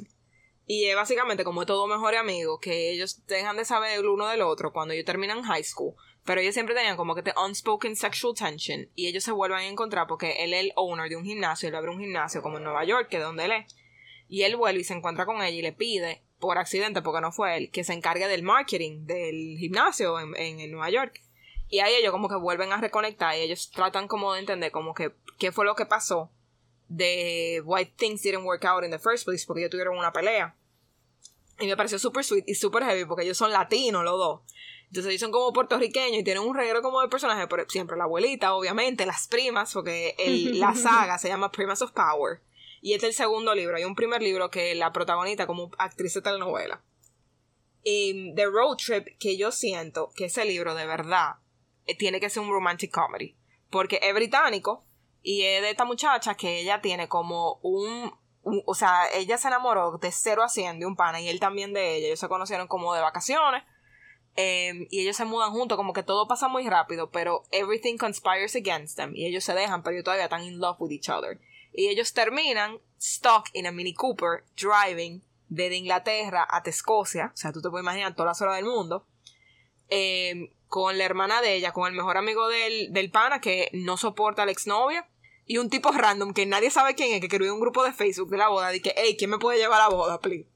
Y 0.68 0.86
es 0.86 0.96
básicamente 0.96 1.44
como 1.44 1.66
todo 1.66 1.86
mejor 1.88 2.16
amigo, 2.16 2.60
que 2.60 2.92
ellos 2.92 3.26
dejan 3.28 3.56
de 3.56 3.66
saber 3.66 4.00
el 4.00 4.08
uno 4.08 4.28
del 4.28 4.42
otro 4.42 4.74
cuando 4.74 4.94
ellos 4.94 5.06
terminan 5.06 5.44
high 5.44 5.64
school. 5.64 5.94
Pero 6.24 6.42
ellos 6.42 6.56
siempre 6.56 6.74
tenían 6.74 6.98
como 6.98 7.14
que 7.14 7.22
este 7.22 7.34
unspoken 7.40 7.96
sexual 7.96 8.34
tension. 8.34 8.90
Y 8.96 9.08
ellos 9.08 9.24
se 9.24 9.32
vuelven 9.32 9.60
a 9.60 9.68
encontrar 9.68 10.08
porque 10.08 10.44
él 10.44 10.56
es 10.56 10.66
el 10.66 10.74
owner 10.76 11.08
de 11.08 11.18
un 11.18 11.24
gimnasio. 11.24 11.70
Él 11.70 11.76
abre 11.76 11.92
un 11.92 12.00
gimnasio 12.00 12.42
como 12.42 12.58
en 12.58 12.64
Nueva 12.64 12.84
York, 12.84 13.10
que 13.10 13.18
es 13.18 13.24
donde 13.24 13.46
él 13.46 13.52
es. 13.52 13.76
Y 14.28 14.42
él 14.42 14.56
vuelve 14.56 14.82
y 14.82 14.84
se 14.84 14.96
encuentra 14.96 15.28
con 15.28 15.38
ella 15.38 15.50
y 15.50 15.62
le 15.62 15.72
pide, 15.72 16.24
por 16.40 16.58
accidente, 16.58 17.04
porque 17.04 17.22
no 17.22 17.32
fue 17.32 17.58
él, 17.58 17.70
que 17.70 17.84
se 17.84 17.94
encargue 17.94 18.28
del 18.28 18.42
marketing 18.42 19.06
del 19.06 19.58
gimnasio 19.60 20.20
en, 20.20 20.36
en, 20.36 20.60
en 20.60 20.72
Nueva 20.72 20.90
York. 20.90 21.22
Y 21.70 21.80
ahí 21.80 21.94
ellos 21.94 22.12
como 22.12 22.28
que 22.28 22.36
vuelven 22.36 22.72
a 22.72 22.82
reconectar 22.82 23.36
y 23.38 23.42
ellos 23.42 23.70
tratan 23.70 24.08
como 24.08 24.34
de 24.34 24.40
entender 24.40 24.72
como 24.72 24.96
que 24.96 25.12
qué 25.38 25.52
fue 25.52 25.66
lo 25.66 25.76
que 25.76 25.86
pasó 25.86 26.32
de 26.88 27.62
why 27.66 27.86
things 27.86 28.22
didn't 28.22 28.46
work 28.46 28.64
out 28.66 28.84
in 28.84 28.92
the 28.92 29.00
first 29.00 29.26
place 29.26 29.44
porque 29.46 29.62
ellos 29.62 29.72
tuvieron 29.72 29.98
una 29.98 30.12
pelea. 30.14 30.56
Y 31.60 31.68
me 31.68 31.78
pareció 31.78 31.98
súper 32.00 32.24
sweet 32.24 32.44
y 32.48 32.56
súper 32.56 32.84
heavy 32.84 33.06
porque 33.06 33.24
ellos 33.24 33.38
son 33.38 33.52
latinos 33.52 34.04
los 34.04 34.18
dos. 34.18 34.42
Entonces 34.88 35.10
ellos 35.10 35.22
son 35.22 35.32
como 35.32 35.52
puertorriqueños 35.54 36.20
y 36.20 36.24
tienen 36.24 36.44
un 36.44 36.56
reguero 36.56 36.82
como 36.82 37.02
de 37.02 37.08
personajes, 37.08 37.48
pero 37.50 37.68
siempre 37.70 37.98
la 37.98 38.04
abuelita, 38.04 38.54
obviamente, 38.54 39.06
las 39.06 39.28
primas, 39.28 39.74
porque 39.74 40.16
el- 40.20 40.60
la 40.60 40.76
saga 40.76 41.18
se 41.18 41.28
llama 41.28 41.52
Primas 41.52 41.82
of 41.82 41.92
Power. 41.92 42.42
Y 42.82 42.94
este 42.94 43.08
es 43.08 43.14
el 43.20 43.26
segundo 43.26 43.56
libro. 43.56 43.76
Hay 43.78 43.84
un 43.84 43.96
primer 43.96 44.22
libro 44.22 44.52
que 44.52 44.76
la 44.76 44.92
protagonista 44.92 45.48
como 45.48 45.72
actriz 45.80 46.14
de 46.14 46.22
telenovela. 46.22 46.84
Y 47.84 48.34
The 48.36 48.46
Road 48.46 48.78
Trip, 48.78 49.08
que 49.20 49.38
yo 49.38 49.52
siento 49.52 50.12
que 50.16 50.26
ese 50.26 50.46
libro 50.46 50.76
de 50.76 50.86
verdad 50.86 51.36
eh, 51.88 51.96
tiene 51.98 52.20
que 52.20 52.30
ser 52.30 52.44
un 52.44 52.50
romantic 52.52 52.92
comedy. 52.92 53.36
Porque 53.70 54.00
es 54.02 54.14
británico 54.14 54.85
y 55.26 55.42
es 55.44 55.62
de 55.64 55.72
esta 55.72 55.86
muchacha 55.86 56.36
que 56.36 56.60
ella 56.60 56.82
tiene 56.82 57.08
como 57.10 57.60
un, 57.64 58.14
o 58.66 58.76
sea, 58.76 59.08
ella 59.14 59.38
se 59.40 59.48
enamoró 59.48 59.98
de 59.98 60.12
cero 60.12 60.44
a 60.44 60.50
100 60.50 60.80
de 60.80 60.86
un 60.86 60.96
pana 60.96 61.20
y 61.20 61.28
él 61.30 61.40
también 61.40 61.74
de 61.74 61.96
ella. 61.96 62.08
Ellos 62.08 62.20
se 62.20 62.28
conocieron 62.30 62.68
como 62.68 62.94
de 62.94 63.02
vacaciones. 63.02 63.64
eh, 64.38 64.88
y 64.92 65.02
ellos 65.02 65.16
se 65.18 65.26
mudan 65.26 65.52
juntos, 65.52 65.78
como 65.78 65.94
que 65.94 66.04
todo 66.04 66.28
pasa 66.28 66.48
muy 66.48 66.68
rápido, 66.70 67.10
pero 67.10 67.44
everything 67.52 67.98
conspires 67.98 68.56
against 68.56 68.98
them. 68.98 69.16
Y 69.16 69.26
ellos 69.26 69.44
se 69.44 69.54
dejan, 69.54 69.82
pero 69.82 69.94
ellos 69.96 70.04
todavía 70.06 70.26
están 70.26 70.44
in 70.44 70.60
love 70.60 70.78
with 70.80 70.92
each 70.92 71.10
other. 71.10 71.40
Y 71.74 71.88
ellos 71.88 72.14
terminan 72.14 72.80
stuck 73.02 73.50
in 73.54 73.66
a 73.68 73.72
Mini 73.72 73.94
Cooper 73.94 74.44
driving 74.56 75.24
desde 75.50 75.76
Inglaterra 75.78 76.44
hasta 76.44 76.70
Escocia. 76.70 77.32
O 77.34 77.38
sea, 77.38 77.52
tú 77.52 77.62
te 77.62 77.70
puedes 77.70 77.84
imaginar 77.84 78.14
todas 78.16 78.30
las 78.32 78.42
horas 78.42 78.58
del 78.58 78.66
mundo. 78.66 79.06
eh, 79.90 80.52
con 80.68 80.98
la 80.98 81.06
hermana 81.06 81.42
de 81.42 81.56
ella, 81.56 81.72
con 81.72 81.88
el 81.88 81.94
mejor 81.96 82.18
amigo 82.18 82.48
del, 82.50 82.92
del 82.92 83.10
pana 83.12 83.40
que 83.40 83.70
no 83.74 83.98
soporta 83.98 84.44
a 84.44 84.46
la 84.46 84.52
exnovia. 84.52 85.08
Y 85.46 85.58
un 85.58 85.70
tipo 85.70 85.92
random 85.92 86.34
que 86.34 86.46
nadie 86.46 86.72
sabe 86.72 86.96
quién 86.96 87.14
es, 87.14 87.22
que 87.22 87.30
creó 87.30 87.54
un 87.54 87.60
grupo 87.60 87.84
de 87.84 87.94
Facebook 87.94 88.30
de 88.30 88.38
la 88.38 88.50
boda. 88.50 88.70
De 88.70 88.82
que, 88.82 88.94
hey, 88.98 89.16
¿quién 89.18 89.30
me 89.30 89.38
puede 89.38 89.60
llevar 89.60 89.82
a 89.82 89.90
la 89.90 89.96
boda, 89.96 90.20
please? 90.20 90.48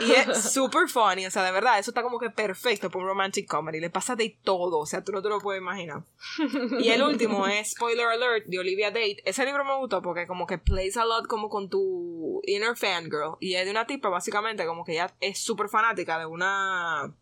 Y 0.00 0.12
es 0.12 0.42
super 0.52 0.88
funny, 0.88 1.26
o 1.26 1.30
sea, 1.30 1.42
de 1.42 1.52
verdad, 1.52 1.78
eso 1.78 1.90
está 1.90 2.02
como 2.02 2.18
que 2.18 2.30
perfecto 2.30 2.90
para 2.90 3.04
un 3.04 3.08
romantic 3.08 3.46
comedy. 3.46 3.80
Le 3.80 3.90
pasa 3.90 4.16
de 4.16 4.38
todo, 4.42 4.78
o 4.78 4.86
sea, 4.86 5.04
tú 5.04 5.12
no 5.12 5.22
te 5.22 5.28
lo 5.28 5.40
puedes 5.40 5.60
imaginar. 5.60 6.04
Y 6.80 6.88
el 6.90 7.02
último 7.02 7.46
es 7.46 7.72
Spoiler 7.72 8.06
Alert 8.06 8.46
de 8.46 8.58
Olivia 8.58 8.90
Date. 8.90 9.22
Ese 9.24 9.44
libro 9.44 9.64
me 9.64 9.76
gustó 9.76 10.02
porque 10.02 10.26
como 10.26 10.46
que 10.46 10.58
plays 10.58 10.96
a 10.96 11.04
lot 11.04 11.26
como 11.26 11.48
con 11.48 11.68
tu 11.68 12.40
inner 12.44 12.76
fangirl. 12.76 13.36
Y 13.40 13.54
es 13.54 13.64
de 13.64 13.70
una 13.70 13.86
tipa 13.86 14.08
básicamente 14.08 14.66
como 14.66 14.84
que 14.84 14.92
ella 14.92 15.14
es 15.20 15.38
súper 15.38 15.68
fanática 15.68 16.18
de 16.18 16.26
una... 16.26 17.14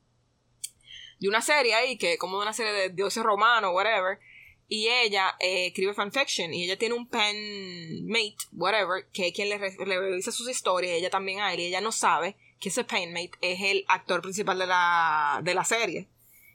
De 1.20 1.28
una 1.28 1.40
serie 1.40 1.74
ahí, 1.74 1.96
que 1.96 2.18
como 2.18 2.38
de 2.38 2.42
una 2.42 2.52
serie 2.52 2.72
de 2.72 2.88
dioses 2.90 3.22
romanos, 3.22 3.72
whatever. 3.72 4.18
Y 4.68 4.88
ella 4.88 5.34
eh, 5.40 5.66
escribe 5.66 5.92
fanfiction 5.94 6.54
y 6.54 6.64
ella 6.64 6.78
tiene 6.78 6.94
un 6.94 7.06
pen 7.06 8.06
mate, 8.06 8.36
whatever, 8.52 9.06
que 9.12 9.28
es 9.28 9.34
quien 9.34 9.48
le, 9.50 9.58
re- 9.58 9.76
le 9.84 9.98
revisa 9.98 10.32
sus 10.32 10.48
historias, 10.48 10.92
ella 10.92 11.10
también 11.10 11.40
a 11.40 11.52
él, 11.52 11.60
y 11.60 11.66
ella 11.66 11.80
no 11.82 11.92
sabe 11.92 12.36
que 12.60 12.70
ese 12.70 12.82
penmate 12.84 13.32
es 13.42 13.60
el 13.60 13.84
actor 13.88 14.22
principal 14.22 14.58
de 14.58 14.66
la, 14.66 15.40
de 15.42 15.54
la 15.54 15.64
serie. 15.64 16.08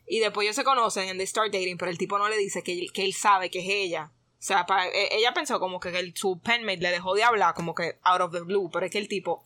Y 0.08 0.20
después 0.20 0.46
ellos 0.46 0.56
se 0.56 0.64
conocen 0.64 1.08
en 1.08 1.20
The 1.20 1.28
Start 1.28 1.54
Dating, 1.54 1.78
pero 1.78 1.92
el 1.92 2.00
tipo 2.00 2.18
no 2.18 2.30
le 2.30 2.38
dice 2.38 2.64
que, 2.64 2.88
que 2.92 3.04
él 3.04 3.14
sabe 3.14 3.52
que 3.52 3.60
es 3.60 3.68
ella. 3.70 4.12
O 4.40 4.42
sea, 4.42 4.66
e- 4.92 5.10
ella 5.18 5.34
pensó 5.36 5.60
como 5.60 5.80
que 5.80 5.90
el, 5.90 6.16
su 6.16 6.40
penmate 6.40 6.78
le 6.82 6.90
dejó 6.90 7.14
de 7.14 7.22
hablar, 7.24 7.54
como 7.54 7.76
que 7.76 7.98
out 8.02 8.22
of 8.22 8.32
the 8.32 8.40
blue, 8.42 8.72
pero 8.74 8.88
es 8.88 8.92
que 8.92 8.98
el 8.98 9.08
tipo 9.08 9.46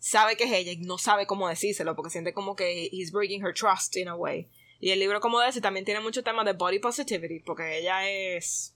sabe 0.00 0.36
que 0.36 0.44
es 0.44 0.52
ella 0.52 0.72
y 0.72 0.78
no 0.78 0.98
sabe 0.98 1.26
cómo 1.26 1.48
decírselo, 1.48 1.94
porque 1.94 2.10
siente 2.10 2.32
como 2.32 2.56
que 2.56 2.88
he's 2.90 3.12
breaking 3.12 3.44
her 3.46 3.54
trust 3.54 3.96
in 3.96 4.08
a 4.08 4.16
way. 4.16 4.48
Y 4.80 4.90
el 4.90 4.98
libro, 4.98 5.20
como 5.20 5.40
dice, 5.42 5.60
también 5.60 5.84
tiene 5.84 6.00
mucho 6.00 6.22
tema 6.24 6.42
de 6.42 6.54
body 6.54 6.78
positivity, 6.78 7.40
porque 7.40 7.78
ella 7.78 8.08
es 8.08 8.74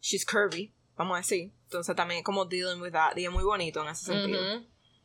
she's 0.00 0.26
curvy, 0.26 0.74
vamos 0.96 1.14
a 1.14 1.18
decir. 1.18 1.52
Entonces 1.64 1.94
también 1.94 2.22
como 2.22 2.44
dealing 2.44 2.80
with 2.80 2.92
that, 2.92 3.16
y 3.16 3.24
es 3.24 3.30
muy 3.30 3.44
bonito 3.44 3.82
en 3.82 3.88
ese 3.88 4.06
sentido. 4.06 4.62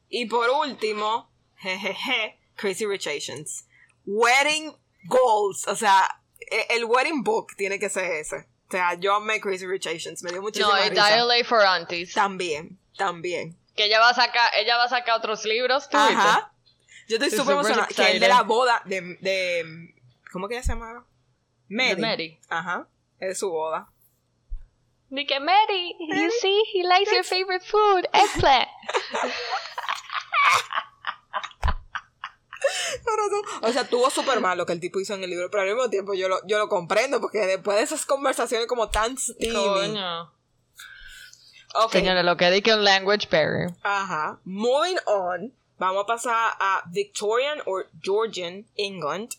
Y 0.09 0.25
por 0.25 0.49
último, 0.49 1.31
jejeje, 1.57 2.39
Crazy 2.55 2.85
Rich 2.85 3.07
Asians. 3.07 3.67
Wedding 4.05 4.73
Goals, 5.05 5.67
o 5.67 5.75
sea, 5.75 6.01
e- 6.39 6.67
el 6.75 6.85
wedding 6.85 7.23
book 7.23 7.55
tiene 7.55 7.79
que 7.79 7.89
ser 7.89 8.05
ese. 8.11 8.47
O 8.67 8.71
sea, 8.71 8.95
yo 8.95 9.13
amé 9.15 9.39
Crazy 9.39 9.67
Rich 9.67 9.87
Asians, 9.87 10.23
me 10.23 10.31
dio 10.31 10.41
muchísima 10.41 10.79
No, 10.79 10.85
y 10.85 10.89
risa. 10.89 11.07
Dial 11.09 11.45
for 11.45 11.61
Aunties. 11.61 12.13
También, 12.13 12.79
también. 12.97 13.57
Que 13.75 13.85
ella 13.85 13.99
va 13.99 14.09
a 14.09 14.13
sacar, 14.13 14.51
ella 14.55 14.77
va 14.77 14.85
a 14.85 14.89
sacar 14.89 15.17
otros 15.17 15.45
libros, 15.45 15.89
¿tú? 15.89 15.97
Ajá. 15.97 16.52
Yo 17.07 17.17
estoy 17.17 17.31
súper 17.31 17.53
emocionada. 17.53 17.87
Que 17.87 18.11
el 18.11 18.19
de 18.19 18.27
la 18.27 18.43
boda 18.43 18.81
de, 18.85 19.17
de 19.21 19.93
¿cómo 20.31 20.47
que 20.47 20.55
ella 20.55 20.63
se 20.63 20.73
llamaba? 20.73 21.05
Mary. 21.69 21.95
De 21.95 22.01
Mary. 22.01 22.39
Ajá. 22.49 22.87
Es 23.19 23.29
de 23.29 23.35
su 23.35 23.49
boda. 23.49 23.89
Ni 25.09 25.27
que 25.27 25.39
Mary, 25.39 25.95
you 25.99 26.29
see, 26.41 26.63
he 26.73 26.83
likes 26.83 27.11
your 27.13 27.23
favorite 27.23 27.63
food, 27.65 28.05
eggplant. 28.13 28.67
O 33.61 33.71
sea, 33.71 33.87
tuvo 33.87 34.09
súper 34.09 34.39
mal 34.41 34.57
lo 34.57 34.65
que 34.65 34.73
el 34.73 34.79
tipo 34.79 34.99
hizo 34.99 35.13
en 35.13 35.23
el 35.23 35.29
libro, 35.29 35.49
pero 35.49 35.63
al 35.63 35.69
mismo 35.69 35.89
tiempo 35.89 36.13
yo 36.13 36.27
lo, 36.27 36.45
yo 36.45 36.57
lo 36.57 36.67
comprendo 36.67 37.21
porque 37.21 37.39
después 37.39 37.77
de 37.77 37.83
esas 37.83 38.05
conversaciones 38.05 38.67
como 38.67 38.89
tan 38.89 39.17
steamy. 39.17 39.53
Coño. 39.53 40.33
Ok. 41.75 41.91
Señores, 41.91 42.23
lo 42.23 42.37
que 42.37 42.51
di 42.51 42.61
que 42.61 42.73
un 42.73 42.83
language 42.83 43.27
barrier. 43.31 43.71
Ajá. 43.83 44.39
Moving 44.43 44.97
on, 45.05 45.53
vamos 45.87 46.03
a 46.03 46.07
pasar 46.07 46.53
a 46.59 46.83
Victorian 46.89 47.59
or 47.65 47.89
Georgian 48.01 48.65
England. 48.75 49.35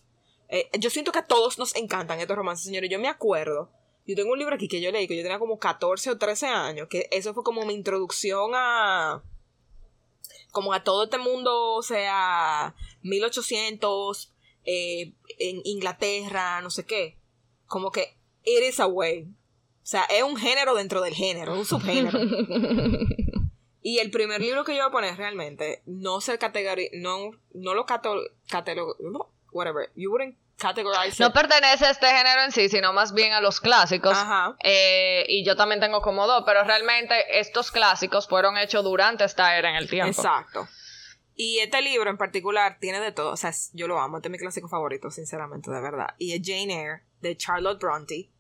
Eh, 0.49 0.69
yo 0.79 0.91
siento 0.91 1.13
que 1.13 1.21
a 1.21 1.27
todos 1.27 1.59
nos 1.59 1.75
encantan 1.75 2.21
estos 2.21 2.37
romances, 2.37 2.67
señores. 2.67 2.91
Yo 2.91 2.99
me 2.99 3.09
acuerdo. 3.09 3.71
Yo 4.07 4.15
tengo 4.15 4.33
un 4.33 4.39
libro 4.39 4.55
aquí 4.55 4.69
que 4.69 4.81
yo 4.81 4.93
leí 4.93 5.09
que 5.09 5.17
yo 5.17 5.23
tenía 5.23 5.39
como 5.39 5.59
14 5.59 6.11
o 6.11 6.19
13 6.19 6.47
años, 6.47 6.89
que 6.89 7.09
eso 7.11 7.33
fue 7.33 7.43
como 7.43 7.65
mi 7.65 7.73
introducción 7.73 8.51
a 8.55 9.23
como 10.53 10.73
a 10.73 10.85
todo 10.85 11.05
este 11.05 11.19
mundo, 11.19 11.73
o 11.73 11.83
sea, 11.83 12.75
1800 13.03 14.33
eh, 14.65 15.13
en 15.39 15.61
Inglaterra, 15.65 16.61
no 16.61 16.71
sé 16.71 16.85
qué. 16.85 17.19
Como 17.67 17.91
que 17.91 18.17
it 18.45 18.63
is 18.63 18.79
a 18.79 18.87
way. 18.87 19.25
O 19.25 19.87
sea, 19.87 20.05
es 20.05 20.23
un 20.23 20.37
género 20.37 20.75
dentro 20.75 21.01
del 21.01 21.15
género, 21.15 21.55
un 21.55 21.65
subgénero. 21.65 22.19
Y 23.87 23.99
el 23.99 24.11
primer 24.11 24.41
libro 24.41 24.65
que 24.65 24.73
yo 24.75 24.79
voy 24.79 24.89
a 24.89 24.93
poner 24.93 25.17
realmente, 25.19 25.83
no 25.85 26.23
se 26.23 26.39
categori 26.39 26.89
no, 26.95 27.33
no 27.53 27.75
lo 27.75 27.85
no, 27.85 29.31
whatever, 29.53 29.91
you 29.95 30.11
wouldn't 30.11 30.39
categorize 30.57 31.23
No 31.23 31.27
it. 31.29 31.35
pertenece 31.35 31.85
a 31.85 31.91
este 31.91 32.07
género 32.07 32.45
en 32.45 32.51
sí, 32.51 32.71
sino 32.71 32.95
más 32.95 33.13
bien 33.13 33.35
a 33.35 33.43
los 33.43 33.61
clásicos. 33.61 34.17
Ajá. 34.17 34.57
Eh, 34.65 35.27
y 35.29 35.45
yo 35.45 35.55
también 35.55 35.83
tengo 35.83 36.01
como 36.01 36.27
dos, 36.27 36.45
pero 36.47 36.65
realmente 36.65 37.39
estos 37.39 37.71
clásicos 37.71 38.27
fueron 38.27 38.57
hechos 38.57 38.83
durante 38.83 39.25
esta 39.25 39.59
era 39.59 39.69
en 39.69 39.77
el 39.77 39.91
tiempo. 39.91 40.19
Exacto. 40.19 40.67
Y 41.35 41.59
este 41.59 41.83
libro 41.83 42.09
en 42.09 42.17
particular 42.17 42.79
tiene 42.81 43.01
de 43.01 43.13
todo, 43.13 43.33
o 43.33 43.37
sea, 43.37 43.53
yo 43.75 43.87
lo 43.87 44.01
amo, 44.01 44.17
este 44.17 44.29
es 44.29 44.33
mi 44.33 44.39
clásico 44.39 44.67
favorito, 44.67 45.11
sinceramente, 45.11 45.71
de 45.71 45.81
verdad. 45.83 46.15
Y 46.17 46.33
es 46.33 46.41
Jane 46.43 46.73
Eyre, 46.73 47.03
de 47.21 47.37
Charlotte 47.37 47.79
Bronte. 47.79 48.31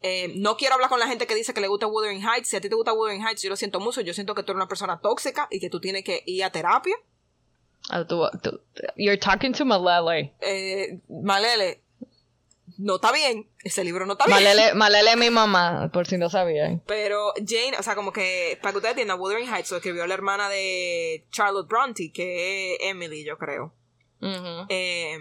Eh, 0.00 0.32
no 0.36 0.56
quiero 0.56 0.74
hablar 0.74 0.88
con 0.88 1.00
la 1.00 1.08
gente 1.08 1.26
que 1.26 1.34
dice 1.34 1.52
que 1.52 1.60
le 1.60 1.66
gusta 1.68 1.86
Wuthering 1.88 2.22
Heights. 2.22 2.48
Si 2.48 2.56
a 2.56 2.60
ti 2.60 2.68
te 2.68 2.74
gusta 2.76 2.92
Wuthering 2.92 3.26
Heights, 3.26 3.42
yo 3.42 3.50
lo 3.50 3.56
siento 3.56 3.80
mucho. 3.80 4.00
Yo 4.00 4.14
siento 4.14 4.34
que 4.34 4.42
tú 4.42 4.52
eres 4.52 4.56
una 4.58 4.68
persona 4.68 5.00
tóxica 5.00 5.48
y 5.50 5.58
que 5.60 5.70
tú 5.70 5.80
tienes 5.80 6.04
que 6.04 6.22
ir 6.26 6.44
a 6.44 6.50
terapia. 6.50 6.94
Ah, 7.90 8.04
tú- 8.06 8.28
tú- 8.42 8.60
you're 8.96 9.18
talking 9.18 9.52
to 9.52 9.64
Malele. 9.64 10.34
Eh, 10.40 11.00
Malele, 11.08 11.82
no 12.78 12.96
está 12.96 13.10
bien. 13.12 13.48
Ese 13.64 13.82
libro 13.82 14.06
no 14.06 14.12
está 14.12 14.26
bien. 14.26 14.36
Malele, 14.36 14.74
Malele 14.74 15.10
es 15.10 15.16
mi 15.16 15.30
mamá, 15.30 15.90
por 15.92 16.06
si 16.06 16.16
no 16.18 16.30
sabían. 16.30 16.80
Pero 16.86 17.32
Jane, 17.36 17.76
o 17.78 17.82
sea, 17.82 17.94
como 17.96 18.12
que, 18.12 18.58
para 18.62 18.72
que 18.72 18.78
ustedes 18.78 18.92
entiendan, 18.92 19.18
Wuthering 19.18 19.48
Heights 19.52 19.70
lo 19.72 19.78
escribió 19.78 20.06
la 20.06 20.14
hermana 20.14 20.48
de 20.48 21.26
Charlotte 21.30 21.66
Bronte, 21.68 22.12
que 22.12 22.74
es 22.74 22.78
Emily, 22.82 23.24
yo 23.24 23.36
creo. 23.38 23.72
Eh, 24.68 25.18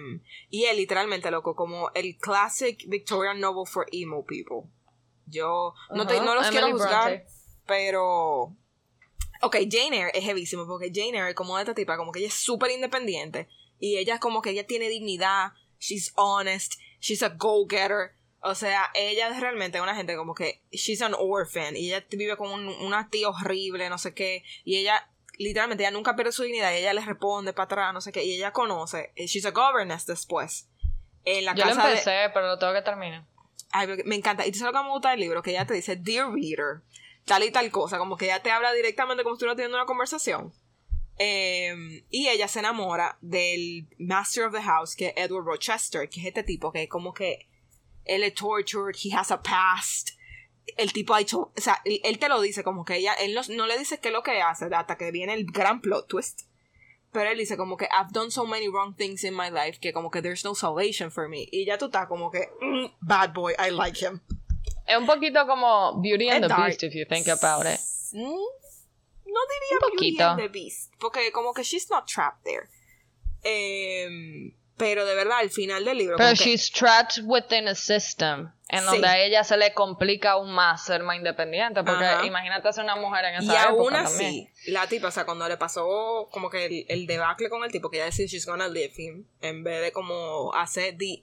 y 0.49 0.65
es 0.65 0.75
literalmente, 0.75 1.29
loco, 1.31 1.55
como 1.55 1.91
el 1.93 2.17
classic 2.17 2.83
Victorian 2.87 3.39
novel 3.39 3.67
for 3.67 3.85
emo 3.91 4.25
people. 4.25 4.69
Yo 5.27 5.73
no, 5.93 6.07
te- 6.07 6.21
no 6.21 6.35
los 6.35 6.47
quiero 6.49 6.71
juzgar, 6.71 7.11
Bronte. 7.11 7.27
pero... 7.65 8.55
Ok, 9.43 9.57
Jane 9.69 9.97
Eyre 9.97 10.11
es 10.15 10.23
heavísimo, 10.25 10.65
porque 10.65 10.91
Jane 10.91 11.17
Eyre, 11.17 11.35
como 11.35 11.59
esta 11.59 11.75
tipa, 11.75 11.95
como 11.97 12.11
que 12.11 12.19
ella 12.19 12.29
es 12.29 12.33
súper 12.33 12.71
independiente, 12.71 13.47
y 13.79 13.97
ella 13.97 14.15
es 14.15 14.19
como 14.19 14.41
que 14.41 14.49
ella 14.49 14.65
tiene 14.65 14.89
dignidad, 14.89 15.51
she's 15.79 16.11
honest, 16.15 16.73
she's 16.99 17.21
a 17.21 17.29
go-getter, 17.29 18.13
o 18.41 18.55
sea, 18.55 18.89
ella 18.95 19.27
es 19.29 19.39
realmente 19.39 19.79
una 19.79 19.95
gente 19.95 20.15
como 20.15 20.33
que 20.33 20.63
she's 20.71 21.03
an 21.03 21.13
orphan, 21.15 21.75
y 21.75 21.89
ella 21.93 22.03
vive 22.09 22.35
con 22.35 22.49
un- 22.49 22.69
una 22.83 23.09
tía 23.11 23.29
horrible, 23.29 23.89
no 23.89 23.99
sé 23.99 24.15
qué, 24.15 24.43
y 24.63 24.77
ella 24.77 25.07
literalmente 25.37 25.83
ella 25.83 25.91
nunca 25.91 26.15
pierde 26.15 26.31
su 26.31 26.43
dignidad 26.43 26.71
y 26.73 26.77
ella 26.77 26.93
le 26.93 27.01
responde 27.01 27.53
para 27.53 27.65
atrás, 27.65 27.93
no 27.93 28.01
sé 28.01 28.11
qué, 28.11 28.23
y 28.23 28.33
ella 28.33 28.51
conoce, 28.51 29.11
eh, 29.15 29.27
she's 29.27 29.45
a 29.45 29.51
governess 29.51 30.05
después. 30.05 30.69
En 31.23 31.45
la 31.45 31.53
Yo 31.53 31.65
lo 31.65 31.75
de, 31.75 31.81
empecé, 31.81 32.29
pero 32.33 32.47
lo 32.47 32.59
tengo 32.59 32.73
que 32.73 32.81
terminar. 32.81 33.25
Ay, 33.71 33.87
me 34.05 34.15
encanta. 34.15 34.45
Y 34.45 34.51
tú 34.51 34.59
sabes 34.59 34.73
lo 34.73 34.79
que 34.79 34.85
me 34.85 34.91
gusta 34.91 35.11
del 35.11 35.19
libro, 35.19 35.41
que 35.41 35.51
ella 35.51 35.65
te 35.65 35.73
dice, 35.73 35.97
Dear 35.97 36.31
Reader, 36.31 36.83
tal 37.25 37.43
y 37.43 37.51
tal 37.51 37.69
cosa, 37.69 37.97
como 37.97 38.15
que 38.15 38.25
ella 38.25 38.41
te 38.41 38.49
habla 38.49 38.71
directamente 38.71 39.23
como 39.23 39.35
si 39.35 39.37
estuviera 39.37 39.55
teniendo 39.55 39.77
una 39.77 39.85
conversación. 39.85 40.53
Eh, 41.19 42.05
y 42.09 42.27
ella 42.27 42.47
se 42.47 42.59
enamora 42.59 43.17
del 43.21 43.87
Master 43.97 44.45
of 44.45 44.53
the 44.53 44.61
House, 44.61 44.95
que 44.95 45.07
es 45.07 45.13
Edward 45.17 45.45
Rochester, 45.45 46.07
que 46.09 46.21
es 46.21 46.27
este 46.27 46.43
tipo 46.43 46.71
que 46.71 46.87
como 46.87 47.13
que 47.13 47.49
él 48.05 48.23
es 48.23 48.33
tortured, 48.35 48.95
he 49.03 49.13
has 49.13 49.31
a 49.31 49.41
past. 49.41 50.11
El 50.75 50.91
tipo 50.93 51.13
ha 51.13 51.21
hecho, 51.21 51.51
o 51.55 51.61
sea, 51.61 51.81
él, 51.85 52.01
él 52.03 52.19
te 52.19 52.27
lo 52.29 52.41
dice 52.41 52.63
como 52.63 52.83
que 52.83 52.97
ella, 52.97 53.13
él 53.13 53.33
no, 53.33 53.41
no 53.49 53.67
le 53.67 53.77
dice 53.79 53.99
qué 53.99 54.09
es 54.09 54.13
lo 54.13 54.21
que 54.21 54.41
hace 54.41 54.65
hasta 54.73 54.97
que 54.97 55.11
viene 55.11 55.33
el 55.33 55.45
gran 55.45 55.79
plot 55.81 56.07
twist. 56.07 56.41
Pero 57.13 57.29
él 57.31 57.37
dice 57.37 57.55
como 57.55 57.77
que 57.77 57.85
I've 57.85 58.11
done 58.11 58.29
so 58.31 58.45
many 58.45 58.67
wrong 58.67 58.95
things 58.95 59.23
in 59.23 59.33
my 59.33 59.49
life 59.49 59.79
que 59.79 59.93
como 59.93 60.11
que 60.11 60.21
there's 60.21 60.43
no 60.43 60.53
salvation 60.55 61.09
for 61.09 61.29
me. 61.29 61.47
Y 61.51 61.65
ya 61.65 61.77
tú 61.77 61.85
estás 61.85 62.07
como 62.07 62.29
que, 62.29 62.49
"Mm, 62.61 62.87
bad 62.99 63.33
boy, 63.33 63.53
I 63.57 63.71
like 63.71 63.97
him. 64.05 64.19
Es 64.85 64.97
un 64.97 65.05
poquito 65.05 65.47
como 65.47 65.99
Beauty 66.01 66.29
and 66.29 66.43
the 66.43 66.47
dark. 66.49 66.65
Beast, 66.67 66.83
if 66.83 66.93
you 66.93 67.05
think 67.07 67.27
about 67.29 67.65
it. 67.65 67.79
Mm, 68.11 68.21
No 69.29 69.41
diría 69.49 69.75
Un 69.75 69.79
Beauty 69.91 69.95
poquito. 70.17 70.23
and 70.25 70.39
the 70.41 70.47
Beast, 70.49 70.93
porque 70.99 71.31
como 71.31 71.53
que 71.53 71.63
she's 71.63 71.89
not 71.89 72.05
trapped 72.07 72.43
there. 72.43 72.67
Em, 73.43 74.53
pero 74.77 75.05
de 75.05 75.15
verdad, 75.15 75.39
al 75.39 75.49
final 75.49 75.83
del 75.85 75.97
libro... 75.97 76.17
Pero 76.17 76.29
que- 76.35 76.43
she's 76.43 76.69
trapped 76.71 77.23
within 77.23 77.67
a 77.67 77.75
system 77.75 78.51
en 78.69 78.79
Sí. 78.81 78.85
donde 78.85 79.07
a 79.07 79.19
ella 79.23 79.43
se 79.43 79.55
le 79.57 79.73
complica 79.73 80.31
aún 80.31 80.51
más 80.51 80.85
ser 80.85 81.03
más 81.03 81.15
independiente. 81.17 81.83
Porque 81.83 82.03
Ajá. 82.05 82.25
imagínate 82.25 82.71
ser 82.73 82.83
una 82.83 82.95
mujer 82.95 83.25
en 83.25 83.35
esa 83.35 83.43
y 83.53 83.55
época 83.55 83.69
aún 83.69 83.93
también. 83.93 84.05
así, 84.05 84.49
la 84.71 84.87
tipa, 84.87 85.07
o 85.07 85.11
sea, 85.11 85.25
cuando 85.25 85.47
le 85.47 85.57
pasó 85.57 86.27
como 86.31 86.49
que 86.49 86.65
el, 86.65 86.85
el 86.89 87.07
debacle 87.07 87.49
con 87.49 87.63
el 87.63 87.71
tipo, 87.71 87.89
que 87.89 87.97
ella 87.97 88.05
decía 88.05 88.25
she's 88.25 88.45
gonna 88.45 88.67
leave 88.67 88.93
him, 88.97 89.25
en 89.41 89.63
vez 89.63 89.81
de 89.81 89.91
como 89.91 90.53
hacer 90.53 90.97
the... 90.97 91.21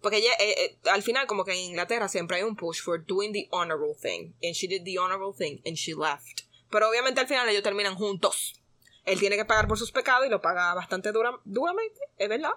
Porque 0.00 0.16
ella, 0.18 0.32
eh, 0.40 0.54
eh, 0.58 0.78
al 0.90 1.02
final, 1.02 1.26
como 1.28 1.44
que 1.44 1.52
en 1.52 1.58
Inglaterra 1.58 2.08
siempre 2.08 2.36
hay 2.38 2.42
un 2.42 2.56
push 2.56 2.82
for 2.82 3.04
doing 3.06 3.32
the 3.32 3.46
honorable 3.52 3.94
thing. 3.94 4.34
And 4.42 4.52
she 4.52 4.66
did 4.66 4.82
the 4.84 4.98
honorable 4.98 5.32
thing 5.32 5.60
and 5.64 5.76
she 5.76 5.94
left. 5.94 6.40
Pero 6.70 6.88
obviamente 6.88 7.20
al 7.20 7.28
final 7.28 7.48
ellos 7.48 7.62
terminan 7.62 7.94
juntos. 7.94 8.60
Él 9.04 9.20
tiene 9.20 9.36
que 9.36 9.44
pagar 9.44 9.68
por 9.68 9.78
sus 9.78 9.92
pecados 9.92 10.26
y 10.26 10.28
lo 10.30 10.40
paga 10.42 10.74
bastante 10.74 11.12
dura, 11.12 11.30
duramente, 11.44 12.00
es 12.18 12.28
verdad. 12.28 12.50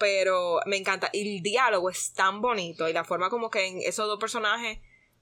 Pero 0.00 0.60
me 0.66 0.76
encanta. 0.78 1.10
Y 1.12 1.36
el 1.36 1.42
diálogo 1.42 1.90
es 1.90 2.12
tan 2.14 2.40
bonito. 2.40 2.88
Y 2.88 2.92
la 2.92 3.04
forma 3.04 3.30
como 3.30 3.50
que 3.50 3.66
en 3.66 3.78
esos 3.82 4.08
dos 4.08 4.18
personajes, 4.18 4.78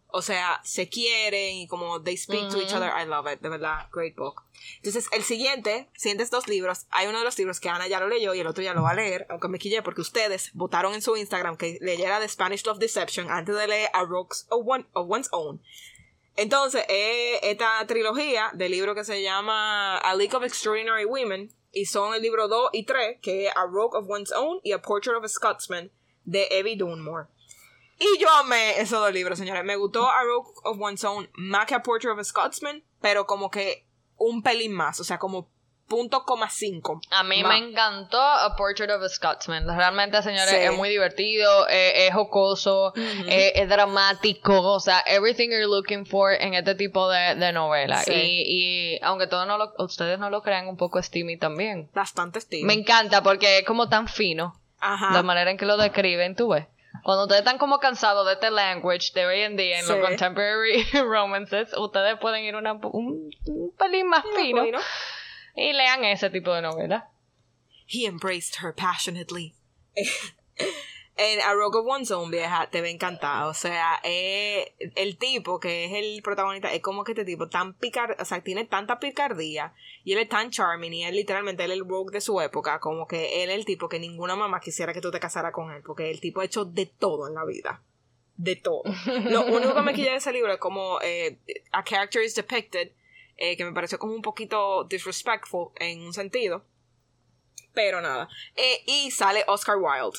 o 0.07 0.23
sea, 0.23 0.61
se 0.65 0.89
quieren 0.89 1.57
y 1.57 1.67
como 1.67 2.01
they 2.03 2.17
speak 2.17 2.49
to 2.51 2.59
each 2.63 2.73
other. 2.73 2.91
I 2.97 3.05
love 3.07 3.27
it. 3.31 3.41
De 3.41 3.49
verdad, 3.51 3.89
great 3.93 4.15
book. 4.17 4.43
Entonces, 4.77 5.07
el 5.13 5.23
siguiente, 5.25 5.89
siguientes 5.97 6.31
dos 6.31 6.47
libros. 6.49 6.87
Hay 6.91 7.09
uno 7.09 7.19
de 7.19 7.25
los 7.25 7.37
libros 7.39 7.59
que 7.61 7.69
Ana 7.69 7.89
ya 7.89 8.01
lo 8.01 8.09
leyó 8.09 8.33
y 8.35 8.41
el 8.41 8.47
otro 8.47 8.63
ya 8.63 8.73
lo 8.73 8.83
va 8.85 8.91
a 8.91 8.95
leer. 8.95 9.27
Aunque 9.29 9.49
me 9.49 9.59
quillé 9.59 9.83
porque 9.83 10.01
ustedes 10.01 10.51
votaron 10.55 10.95
en 10.95 11.03
su 11.03 11.17
Instagram 11.17 11.57
que 11.57 11.77
leyera 11.83 12.21
The 12.21 12.29
Spanish 12.29 12.65
Love 12.65 12.79
Deception 12.79 13.31
antes 13.31 13.55
de 13.57 13.67
leer 13.67 13.91
A 13.93 14.05
Rocks 14.05 14.47
of, 14.49 14.63
One- 14.65 14.87
of 14.95 15.11
One's 15.11 15.29
Own. 15.33 15.61
Entonces, 16.37 16.85
es 16.89 17.41
esta 17.43 17.85
trilogía 17.89 18.51
de 18.55 18.69
libro 18.69 18.95
que 18.95 19.03
se 19.05 19.23
llama 19.23 19.99
A 19.99 20.15
League 20.15 20.35
of 20.37 20.45
Extraordinary 20.45 21.05
Women. 21.05 21.53
Y 21.79 21.87
son 21.87 22.13
el 22.13 22.23
libro 22.23 22.49
2 22.49 22.71
y 22.73 22.83
3, 22.83 23.19
que 23.23 23.47
es 23.47 23.53
A 23.55 23.65
Rogue 23.65 23.97
of 23.97 24.11
One's 24.11 24.33
Own 24.33 24.59
y 24.65 24.73
A 24.73 24.83
Portrait 24.83 25.17
of 25.17 25.23
a 25.23 25.29
Scotsman, 25.29 25.93
de 26.25 26.49
Evie 26.51 26.75
Dunmore. 26.75 27.29
Y 28.01 28.19
yo 28.19 28.29
amé 28.31 28.81
esos 28.81 29.01
dos 29.01 29.13
libros, 29.13 29.39
señores. 29.39 29.65
Me 29.65 29.77
gustó 29.77 30.11
A 30.11 30.25
Rogue 30.25 30.53
of 30.65 30.81
One's 30.81 31.05
Own 31.05 31.31
más 31.35 31.67
que 31.67 31.77
A 31.77 31.83
Portrait 31.85 32.13
of 32.13 32.19
a 32.19 32.25
Scotsman, 32.25 32.83
pero 33.01 33.29
como 33.29 33.49
que 33.49 33.87
un 34.17 34.43
pelín 34.43 34.73
más, 34.73 34.99
o 34.99 35.05
sea, 35.05 35.21
como 35.21 35.49
punto 35.89 36.25
coma 36.25 36.51
cinco. 36.51 37.01
A 37.11 37.23
mí 37.23 37.43
me 37.43 37.57
encantó 37.57 38.21
A 38.21 38.55
Portrait 38.57 38.91
of 38.91 39.03
a 39.03 39.09
Scotsman. 39.09 39.67
Realmente, 39.67 40.23
señores, 40.23 40.51
Sí. 40.51 40.57
es 40.57 40.73
muy 40.73 40.89
divertido, 40.89 41.67
eh, 41.69 42.07
es 42.07 42.15
jocoso, 42.15 42.93
eh, 42.97 43.53
es 43.57 43.69
dramático. 43.69 44.61
O 44.61 44.81
sea, 44.81 45.03
everything 45.07 45.49
you're 45.49 45.67
looking 45.67 46.05
for 46.07 46.33
en 46.33 46.55
este 46.55 46.75
tipo 46.75 47.09
de, 47.11 47.35
de 47.35 47.53
novela. 47.53 47.99
Sí. 48.03 48.13
Y, 48.13 48.45
y 48.95 48.99
aunque 49.03 49.27
todos 49.27 49.47
no 49.47 49.59
lo, 49.59 49.73
ustedes 49.79 50.19
no 50.19 50.31
lo 50.31 50.43
crean, 50.43 50.69
un 50.69 50.77
poco 50.77 51.03
steamy 51.03 51.39
también. 51.39 51.91
Bastante 51.95 52.39
estilo. 52.39 52.67
Me 52.67 52.75
encanta 52.75 53.23
porque 53.23 53.59
es 53.59 53.65
como 53.65 53.89
tan 53.89 54.09
fino. 54.09 54.61
Ajá. 54.81 55.11
La 55.13 55.23
manera 55.23 55.51
en 55.51 55.57
que 55.57 55.67
lo 55.67 55.77
describen, 55.77 56.37
tú 56.37 56.51
ves. 56.51 56.67
Cuando 57.03 57.25
ustedes 57.25 57.41
están 57.41 57.59
como 57.59 57.79
cansados 57.79 58.27
de 58.27 58.35
este 58.35 58.51
language 58.51 59.13
de 59.15 59.27
hoy 59.27 59.41
en 59.41 59.57
día 59.57 59.81
en 59.81 59.87
los 59.87 59.99
contemporary 59.99 60.83
romances, 60.93 61.73
ustedes 61.77 62.19
pueden 62.19 62.45
ir 62.45 62.57
una, 62.57 62.73
un, 62.75 63.31
pelín 63.79 64.09
más 64.09 64.25
fino 64.37 64.65
y 65.59 65.73
lean 65.73 66.05
ese 66.05 66.31
tipo 66.31 66.55
de 66.55 66.63
novela. 66.63 67.11
He 67.87 68.07
embraced 68.07 68.57
her 68.63 68.73
passionately. 68.73 69.55
en 71.19 71.41
A 71.41 71.53
Rogue 71.53 71.77
of 71.77 71.87
One's 71.87 72.11
Own, 72.13 72.31
vieja, 72.31 72.69
te 72.71 72.81
va 72.81 73.19
a. 73.23 73.49
O 73.49 73.55
sea, 73.55 74.01
eh, 74.05 74.73
el 74.95 75.19
tipo 75.19 75.59
que 75.59 75.87
es 75.87 75.93
el 75.93 76.23
protagonista 76.23 76.73
es 76.73 76.81
como 76.81 77.03
que 77.03 77.13
este 77.13 77.25
tipo 77.25 77.49
tan 77.49 77.75
picar, 77.75 78.17
o 78.21 78.25
sea, 78.25 78.41
tiene 78.41 78.65
tanta 78.65 79.01
picardía 79.01 79.75
y 80.05 80.13
él 80.13 80.21
es 80.21 80.29
tan 80.29 80.51
charming 80.51 80.93
y 80.93 81.05
él 81.05 81.17
literalmente 81.17 81.65
es 81.65 81.71
el 81.71 81.81
rogue 81.81 82.13
de 82.13 82.21
su 82.21 82.41
época, 82.41 82.79
como 82.79 83.09
que 83.09 83.43
él 83.43 83.51
es 83.51 83.57
el 83.57 83.65
tipo 83.65 83.89
que 83.89 83.99
ninguna 83.99 84.37
mamá 84.37 84.61
quisiera 84.61 84.93
que 84.93 85.01
tú 85.01 85.11
te 85.11 85.19
casaras 85.19 85.53
con 85.53 85.73
él, 85.73 85.83
porque 85.85 86.11
el 86.11 86.21
tipo 86.21 86.41
ha 86.41 86.45
hecho 86.45 86.65
de 86.65 86.87
todo 86.87 87.27
en 87.27 87.35
la 87.35 87.45
vida. 87.45 87.83
De 88.37 88.55
todo. 88.55 88.85
Lo 89.25 89.47
único 89.47 89.75
que 89.75 89.83
me 89.83 89.95
quilla 89.95 90.13
de 90.13 90.19
ese 90.19 90.33
libro 90.33 90.53
es 90.53 90.61
como 90.61 91.01
eh, 91.03 91.39
a 91.73 91.83
character 91.83 92.23
is 92.23 92.37
depicted, 92.37 92.93
eh, 93.39 93.57
que 93.57 93.65
me 93.65 93.73
pareció 93.73 93.99
como 93.99 94.15
un 94.15 94.23
poquito 94.23 94.85
disrespectful 94.85 95.71
en 95.77 96.03
un 96.03 96.13
sentido. 96.13 96.65
Pero 97.73 98.01
nada. 98.01 98.29
y 98.87 99.11
sale 99.11 99.45
Oscar 99.47 99.77
Wilde 99.77 100.19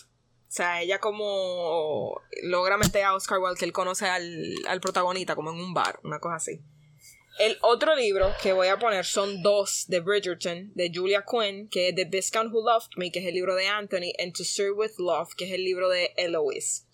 o 0.49 0.51
sea, 0.51 0.81
ella 0.81 0.97
como 0.97 2.19
logra 2.41 2.75
meter 2.77 3.03
a 3.03 3.13
Oscar 3.13 3.37
Wilde 3.37 3.59
que 3.59 3.65
él 3.65 3.71
conoce 3.71 4.07
al, 4.07 4.55
al 4.67 4.81
protagonista 4.81 5.35
como 5.35 5.51
en 5.51 5.57
un 5.57 5.75
bar, 5.75 5.99
una 6.03 6.19
cosa 6.19 6.37
así. 6.37 6.59
El 7.37 7.55
otro 7.61 7.95
libro 7.95 8.33
que 8.41 8.51
voy 8.51 8.67
a 8.67 8.79
poner 8.79 9.05
son 9.05 9.43
dos 9.43 9.85
de 9.87 9.99
Bridgerton, 9.99 10.73
de 10.73 10.91
Julia 10.91 11.23
Quinn, 11.23 11.69
que 11.69 11.89
es 11.89 11.95
The 11.95 12.05
Viscount 12.05 12.51
Who 12.51 12.63
Loved 12.65 12.97
Me, 12.97 13.11
que 13.11 13.19
es 13.19 13.25
el 13.27 13.35
libro 13.35 13.53
de 13.53 13.67
Anthony, 13.67 14.11
and 14.17 14.33
To 14.33 14.43
Serve 14.43 14.71
With 14.71 14.97
Love, 14.97 15.35
que 15.37 15.45
es 15.45 15.51
el 15.51 15.63
libro 15.63 15.87
de 15.87 16.13
Eloise. 16.17 16.87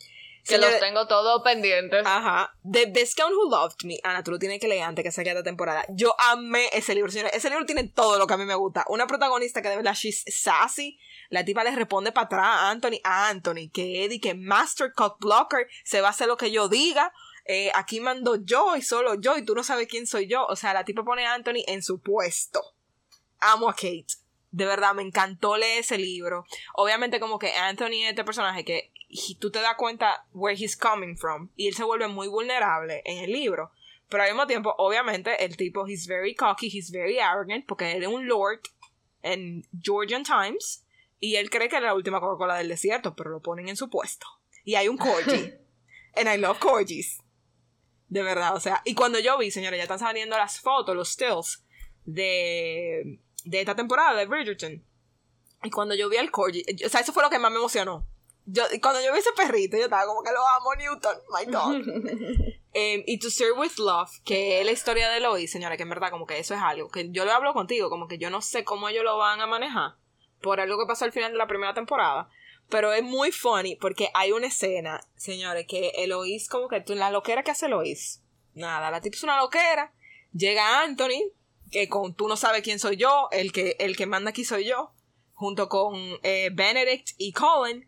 Que 0.45 0.59
los 0.59 0.79
tengo 0.79 1.07
todos 1.07 1.41
pendientes. 1.43 2.05
Ajá. 2.05 2.55
The 2.69 2.85
Viscount 2.85 3.33
Who 3.33 3.49
Loved 3.49 3.83
Me. 3.83 3.97
Ana, 4.03 4.23
tú 4.23 4.31
lo 4.31 4.37
tienes 4.37 4.59
que 4.59 4.67
leer 4.67 4.83
antes 4.83 5.03
que 5.03 5.11
salga 5.11 5.31
esta 5.31 5.43
temporada. 5.43 5.85
Yo 5.89 6.15
amé 6.19 6.69
ese 6.71 6.93
libro, 6.93 7.11
señores. 7.11 7.33
Ese 7.33 7.49
libro 7.49 7.65
tiene 7.65 7.85
todo 7.85 8.19
lo 8.19 8.27
que 8.27 8.35
a 8.35 8.37
mí 8.37 8.45
me 8.45 8.53
gusta. 8.53 8.85
Una 8.89 9.07
protagonista 9.07 9.63
que 9.63 9.69
de 9.69 9.77
verdad, 9.77 9.95
she's 9.95 10.23
sassy. 10.27 10.99
La 11.29 11.43
tipa 11.43 11.63
le 11.63 11.75
responde 11.75 12.11
para 12.11 12.25
atrás 12.25 12.45
a 12.45 12.69
Anthony, 12.69 12.99
a 13.03 13.29
Anthony, 13.29 13.71
que 13.73 14.05
Eddie, 14.05 14.21
que 14.21 14.35
Master 14.35 14.93
Cock 14.93 15.19
Blocker, 15.19 15.67
se 15.83 16.01
va 16.01 16.09
a 16.09 16.11
hacer 16.11 16.27
lo 16.27 16.37
que 16.37 16.51
yo 16.51 16.69
diga. 16.69 17.11
Eh, 17.45 17.71
aquí 17.73 17.99
mando 17.99 18.35
yo 18.43 18.75
y 18.75 18.81
solo 18.83 19.15
yo 19.15 19.37
y 19.37 19.45
tú 19.45 19.55
no 19.55 19.63
sabes 19.63 19.87
quién 19.87 20.05
soy 20.05 20.27
yo. 20.27 20.45
O 20.45 20.55
sea, 20.55 20.73
la 20.73 20.85
tipa 20.85 21.03
pone 21.03 21.25
a 21.25 21.33
Anthony 21.33 21.63
en 21.65 21.81
su 21.81 21.99
puesto. 22.01 22.61
Amo 23.39 23.67
a 23.67 23.73
Kate. 23.73 24.05
De 24.51 24.65
verdad, 24.65 24.93
me 24.93 25.01
encantó 25.01 25.57
leer 25.57 25.79
ese 25.79 25.97
libro. 25.97 26.45
Obviamente 26.75 27.19
como 27.19 27.39
que 27.39 27.51
Anthony 27.53 28.03
es 28.03 28.09
este 28.11 28.23
personaje 28.23 28.63
que 28.63 28.91
y 29.07 29.35
tú 29.35 29.51
te 29.51 29.61
das 29.61 29.75
cuenta 29.75 30.25
where 30.33 30.55
he's 30.55 30.75
coming 30.75 31.15
from 31.15 31.49
y 31.55 31.67
él 31.67 31.75
se 31.75 31.83
vuelve 31.83 32.07
muy 32.07 32.27
vulnerable 32.27 33.01
en 33.05 33.23
el 33.23 33.31
libro. 33.31 33.71
Pero 34.09 34.23
al 34.23 34.29
mismo 34.29 34.45
tiempo, 34.45 34.75
obviamente, 34.77 35.43
el 35.43 35.57
tipo, 35.57 35.87
he's 35.87 36.07
very 36.07 36.35
cocky, 36.35 36.67
he's 36.67 36.91
very 36.91 37.19
arrogant, 37.19 37.65
porque 37.65 37.91
él 37.93 38.03
es 38.03 38.09
un 38.09 38.27
lord 38.27 38.61
en 39.23 39.65
Georgian 39.81 40.23
Times 40.23 40.85
y 41.19 41.37
él 41.37 41.49
cree 41.49 41.69
que 41.69 41.77
es 41.77 41.81
la 41.81 41.95
última 41.95 42.19
Coca-Cola 42.19 42.57
del 42.57 42.69
desierto, 42.69 43.15
pero 43.15 43.31
lo 43.31 43.41
ponen 43.41 43.67
en 43.67 43.75
su 43.75 43.89
puesto. 43.89 44.27
Y 44.63 44.75
hay 44.75 44.87
un 44.87 44.97
corgi. 44.97 45.53
And 46.15 46.29
I 46.29 46.37
love 46.37 46.59
corgis. 46.59 47.19
De 48.07 48.21
verdad, 48.21 48.55
o 48.55 48.59
sea, 48.59 48.81
y 48.85 48.93
cuando 48.93 49.19
yo 49.19 49.37
vi, 49.37 49.49
señores, 49.49 49.79
ya 49.79 49.83
están 49.83 49.99
saliendo 49.99 50.37
las 50.37 50.59
fotos, 50.59 50.95
los 50.95 51.09
stills 51.09 51.65
de, 52.05 53.19
de 53.43 53.59
esta 53.59 53.75
temporada 53.75 54.13
de 54.13 54.27
Bridgerton. 54.27 54.85
Y 55.63 55.71
cuando 55.71 55.95
yo 55.95 56.07
vi 56.09 56.17
al 56.17 56.29
corgi, 56.29 56.63
o 56.85 56.89
sea, 56.89 57.01
eso 57.01 57.11
fue 57.11 57.23
lo 57.23 57.31
que 57.31 57.39
más 57.39 57.51
me 57.51 57.57
emocionó 57.57 58.07
yo, 58.45 58.63
cuando 58.81 59.01
yo 59.01 59.11
vi 59.11 59.19
ese 59.19 59.31
perrito, 59.35 59.77
yo 59.77 59.85
estaba 59.85 60.05
como 60.05 60.23
que 60.23 60.31
lo 60.31 60.47
amo, 60.47 60.75
Newton, 60.75 61.17
my 61.29 61.51
God. 61.51 62.53
Em, 62.77 63.03
y 63.07 63.19
To 63.19 63.29
Serve 63.29 63.53
With 63.53 63.77
Love, 63.77 64.11
que 64.25 64.59
es 64.59 64.65
la 64.65 64.73
historia 64.73 65.09
de 65.09 65.21
Lois, 65.21 65.49
señora, 65.49 65.77
que 65.77 65.83
en 65.83 65.89
verdad 65.89 66.11
como 66.11 66.25
que 66.25 66.37
eso 66.39 66.53
es 66.53 66.59
algo 66.61 66.89
que 66.89 67.09
yo 67.09 67.23
lo 67.23 67.31
hablo 67.31 67.53
contigo, 67.53 67.89
como 67.89 68.09
que 68.09 68.17
yo 68.17 68.29
no 68.29 68.41
sé 68.41 68.65
cómo 68.65 68.89
ellos 68.89 69.05
lo 69.05 69.17
van 69.17 69.39
a 69.39 69.47
manejar 69.47 69.95
por 70.41 70.59
algo 70.59 70.77
que 70.77 70.85
pasó 70.85 71.05
al 71.05 71.13
final 71.13 71.31
de 71.31 71.37
la 71.37 71.47
primera 71.47 71.73
temporada. 71.73 72.29
Pero 72.69 72.91
es 72.91 73.01
muy 73.01 73.31
funny 73.31 73.77
porque 73.77 74.09
hay 74.13 74.33
una 74.33 74.47
escena, 74.47 74.99
señores, 75.15 75.65
que 75.67 75.89
Eloís 75.95 76.49
como 76.49 76.67
que 76.67 76.83
la 76.95 77.11
loquera 77.11 77.43
que 77.43 77.51
hace 77.51 77.67
Eloís. 77.67 78.21
Nada, 78.53 78.91
la 78.91 78.99
tipa 78.99 79.15
es 79.15 79.23
una 79.23 79.37
loquera. 79.37 79.93
Llega 80.33 80.81
Anthony, 80.81 81.31
que 81.71 81.87
con 81.87 82.13
tú 82.13 82.27
no 82.27 82.35
sabes 82.35 82.61
quién 82.61 82.79
soy 82.79 82.97
yo, 82.97 83.29
el 83.31 83.53
que, 83.53 83.77
el 83.79 83.95
que 83.95 84.05
manda 84.05 84.31
aquí 84.31 84.43
soy 84.43 84.65
yo, 84.65 84.91
junto 85.33 85.69
con 85.69 85.95
eh, 86.23 86.49
Benedict 86.51 87.11
y 87.17 87.31
Colin 87.31 87.87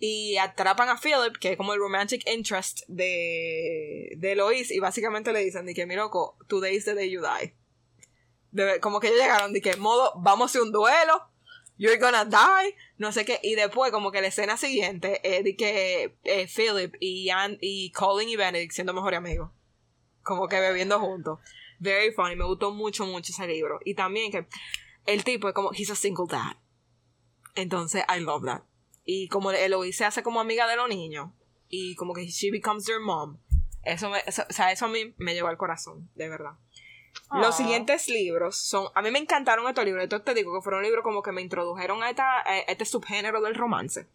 y 0.00 0.38
atrapan 0.38 0.88
a 0.88 0.98
Philip, 0.98 1.36
que 1.38 1.52
es 1.52 1.56
como 1.58 1.74
el 1.74 1.78
romantic 1.78 2.26
interest 2.26 2.80
de, 2.88 4.14
de 4.16 4.34
Lois, 4.34 4.70
y 4.70 4.80
básicamente 4.80 5.30
le 5.30 5.44
dicen, 5.44 5.66
de 5.66 5.74
que, 5.74 5.86
loco, 5.86 6.38
today's 6.48 6.86
the 6.86 6.94
day 6.94 7.10
you 7.10 7.20
die. 7.20 7.54
como 8.80 8.98
que 8.98 9.08
ellos 9.08 9.20
llegaron, 9.20 9.52
de 9.52 9.60
que, 9.60 9.76
modo, 9.76 10.14
vamos 10.16 10.56
a 10.56 10.62
un 10.62 10.72
duelo, 10.72 11.28
you're 11.76 11.98
gonna 11.98 12.24
die, 12.24 12.74
no 12.96 13.12
sé 13.12 13.26
qué, 13.26 13.40
y 13.42 13.56
después, 13.56 13.92
como 13.92 14.10
que 14.10 14.22
la 14.22 14.28
escena 14.28 14.56
siguiente 14.56 15.20
es 15.22 15.44
de 15.44 15.54
que 15.54 16.16
eh, 16.24 16.48
Philip 16.48 16.94
y, 16.98 17.30
y 17.60 17.92
Colin 17.92 18.30
y 18.30 18.36
Benedict 18.36 18.72
siendo 18.72 18.94
mejores 18.94 19.18
amigos. 19.18 19.50
Como 20.22 20.48
que 20.48 20.60
bebiendo 20.60 20.98
juntos. 20.98 21.40
Very 21.78 22.12
funny, 22.12 22.36
me 22.36 22.44
gustó 22.44 22.70
mucho, 22.70 23.04
mucho 23.04 23.32
ese 23.32 23.46
libro. 23.46 23.80
Y 23.84 23.94
también 23.94 24.32
que 24.32 24.46
el 25.04 25.24
tipo 25.24 25.48
es 25.48 25.54
como, 25.54 25.72
he's 25.72 25.90
a 25.90 25.94
single 25.94 26.26
dad. 26.26 26.56
Entonces, 27.54 28.02
I 28.08 28.20
love 28.20 28.44
that. 28.44 28.69
Y 29.12 29.26
como 29.26 29.50
Eloise 29.50 29.98
se 29.98 30.04
hace 30.04 30.22
como 30.22 30.38
amiga 30.38 30.68
de 30.68 30.76
los 30.76 30.88
niños. 30.88 31.30
Y 31.68 31.96
como 31.96 32.14
que 32.14 32.28
she 32.28 32.52
becomes 32.52 32.84
their 32.84 33.00
mom. 33.00 33.38
Eso, 33.82 34.08
me, 34.08 34.18
o 34.18 34.52
sea, 34.52 34.70
eso 34.70 34.84
a 34.84 34.88
mí 34.88 35.16
me 35.18 35.34
llegó 35.34 35.48
al 35.48 35.56
corazón, 35.56 36.08
de 36.14 36.28
verdad. 36.28 36.52
Los 37.32 37.56
siguientes 37.56 38.08
libros 38.08 38.56
son. 38.56 38.86
A 38.94 39.02
mí 39.02 39.10
me 39.10 39.18
encantaron 39.18 39.66
estos 39.66 39.84
libros. 39.84 40.04
Entonces 40.04 40.24
te 40.24 40.34
digo 40.34 40.54
que 40.54 40.62
fueron 40.62 40.84
libros 40.84 41.02
como 41.02 41.22
que 41.22 41.32
me 41.32 41.42
introdujeron 41.42 42.04
a, 42.04 42.10
esta, 42.10 42.48
a 42.48 42.58
este 42.60 42.84
subgénero 42.84 43.40
del 43.40 43.56
romance. 43.56 44.06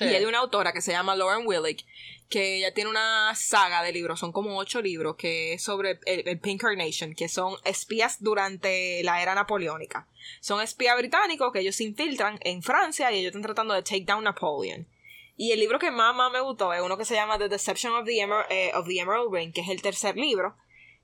Y 0.00 0.04
hay 0.04 0.24
una 0.24 0.38
autora 0.38 0.72
que 0.72 0.80
se 0.80 0.92
llama 0.92 1.14
Lauren 1.14 1.46
Willick, 1.46 1.84
que 2.28 2.56
ella 2.56 2.74
tiene 2.74 2.90
una 2.90 3.34
saga 3.34 3.82
de 3.82 3.92
libros, 3.92 4.18
son 4.18 4.32
como 4.32 4.56
ocho 4.58 4.82
libros, 4.82 5.16
que 5.16 5.54
es 5.54 5.62
sobre 5.62 6.00
el, 6.06 6.40
Pink 6.40 6.62
Carnation, 6.62 7.14
que 7.14 7.28
son 7.28 7.56
espías 7.64 8.22
durante 8.22 9.02
la 9.04 9.22
era 9.22 9.34
napoleónica. 9.34 10.08
Son 10.40 10.60
espías 10.60 10.96
británicos 10.96 11.52
que 11.52 11.60
ellos 11.60 11.76
se 11.76 11.84
infiltran 11.84 12.38
en 12.42 12.62
Francia 12.62 13.12
y 13.12 13.18
ellos 13.18 13.28
están 13.28 13.42
tratando 13.42 13.74
de 13.74 13.82
take 13.82 14.04
down 14.04 14.24
Napoleon. 14.24 14.88
Y 15.36 15.52
el 15.52 15.60
libro 15.60 15.78
que 15.78 15.90
más, 15.90 16.14
más 16.14 16.32
me 16.32 16.40
gustó 16.40 16.72
es 16.72 16.80
uno 16.80 16.96
que 16.96 17.04
se 17.04 17.14
llama 17.14 17.38
The 17.38 17.48
Deception 17.48 17.92
of 17.94 18.04
the, 18.04 18.20
eh, 18.50 18.72
of 18.74 18.86
the 18.86 18.98
Emerald 18.98 19.32
Ring, 19.32 19.52
que 19.52 19.60
es 19.60 19.68
el 19.68 19.82
tercer 19.82 20.16
libro, 20.16 20.56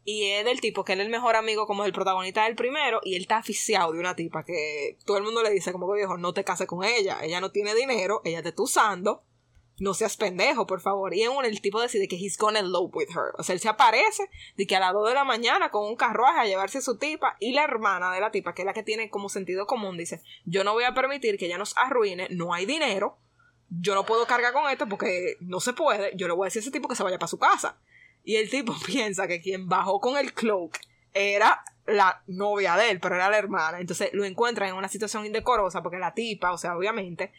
y 0.05 0.31
es 0.31 0.45
del 0.45 0.61
tipo 0.61 0.85
que 0.85 0.95
él 0.95 1.01
es 1.01 1.07
el 1.07 1.13
mejor 1.13 1.37
amigo 1.37 1.67
como 1.67 1.85
el 1.85 1.93
protagonista 1.93 2.45
del 2.45 2.57
primero 2.57 3.01
y 3.05 3.15
él 3.17 3.23
está 3.23 3.39
aficiado 3.39 3.93
de 3.93 4.01
una 4.01 4.17
tipa 4.17 4.45
que 4.45 4.97
todo 5.05 5.19
el 5.19 5.25
mundo 5.25 5.43
le 5.43 5.51
dice 5.51 5.73
como 5.73 5.91
que 5.91 5.99
viejo, 5.99 6.17
no 6.17 6.33
te 6.33 6.45
cases 6.45 6.67
con 6.67 6.85
ella, 6.85 7.19
ella 7.23 7.41
no 7.41 7.51
tiene 7.51 7.75
dinero, 7.75 8.23
ella 8.25 8.43
te 8.43 8.51
está 8.51 8.63
usando, 8.63 9.23
no 9.81 9.95
seas 9.95 10.17
pendejo, 10.17 10.67
por 10.67 10.81
favor. 10.81 11.15
Y 11.15 11.23
en 11.23 11.33
el 11.45 11.61
tipo 11.61 11.81
decide 11.81 12.07
que 12.07 12.17
he's 12.17 12.37
gonna 12.37 12.61
elope 12.61 12.99
with 12.99 13.09
her. 13.11 13.33
O 13.39 13.43
sea, 13.43 13.55
él 13.55 13.61
se 13.61 13.69
aparece 13.69 14.29
de 14.57 14.67
que 14.67 14.77
a 14.77 14.81
las 14.81 14.93
2 14.93 15.09
de 15.09 15.15
la 15.15 15.25
mañana 15.25 15.71
con 15.71 15.87
un 15.87 15.97
carruaje 15.97 16.41
a 16.41 16.45
llevarse 16.45 16.79
a 16.79 16.83
su 16.83 16.99
tipa 16.99 17.37
y 17.41 17.53
la 17.53 17.65
hermana 17.65 18.13
de 18.13 18.21
la 18.21 18.31
tipa, 18.31 18.55
que 18.55 18.63
es 18.63 18.67
la 18.67 18.75
que 18.75 18.83
tiene 18.83 19.11
como 19.11 19.29
sentido 19.29 19.67
común, 19.67 19.97
dice, 19.97 20.23
yo 20.45 20.65
no 20.65 20.75
voy 20.75 20.85
a 20.85 20.95
permitir 20.95 21.39
que 21.39 21.47
ella 21.47 21.59
nos 21.59 21.77
arruine, 21.77 22.29
no 22.31 22.53
hay 22.53 22.67
dinero, 22.67 23.19
yo 23.71 23.95
no 23.95 24.05
puedo 24.05 24.27
cargar 24.27 24.53
con 24.53 24.69
esto 24.71 24.87
porque 24.87 25.37
no 25.41 25.61
se 25.61 25.73
puede, 25.73 26.13
yo 26.15 26.29
le 26.29 26.35
voy 26.35 26.45
a 26.45 26.49
decir 26.49 26.61
a 26.61 26.65
ese 26.65 26.71
tipo 26.71 26.89
que 26.89 26.97
se 26.97 27.03
vaya 27.03 27.19
para 27.19 27.29
su 27.29 27.39
casa. 27.39 27.81
Y 28.25 28.37
el 28.37 28.51
tipo 28.51 28.75
piensa 28.87 29.27
que 29.27 29.41
quien 29.41 29.69
bajó 29.69 30.01
con 30.01 30.17
el 30.17 30.33
cloak 30.33 30.79
era 31.13 31.65
la 31.87 32.23
novia 32.27 32.77
de 32.77 32.91
él, 32.91 33.01
pero 33.01 33.17
era 33.17 33.31
la 33.31 33.39
hermana. 33.39 33.81
Entonces 33.81 34.11
lo 34.13 34.25
encuentran 34.25 34.69
en 34.69 34.77
una 34.77 34.89
situación 34.89 35.27
indecorosa 35.27 35.83
porque 35.83 35.99
la 35.99 36.15
tipa, 36.15 36.53
o 36.53 36.59
sea, 36.59 36.77
obviamente, 36.77 37.33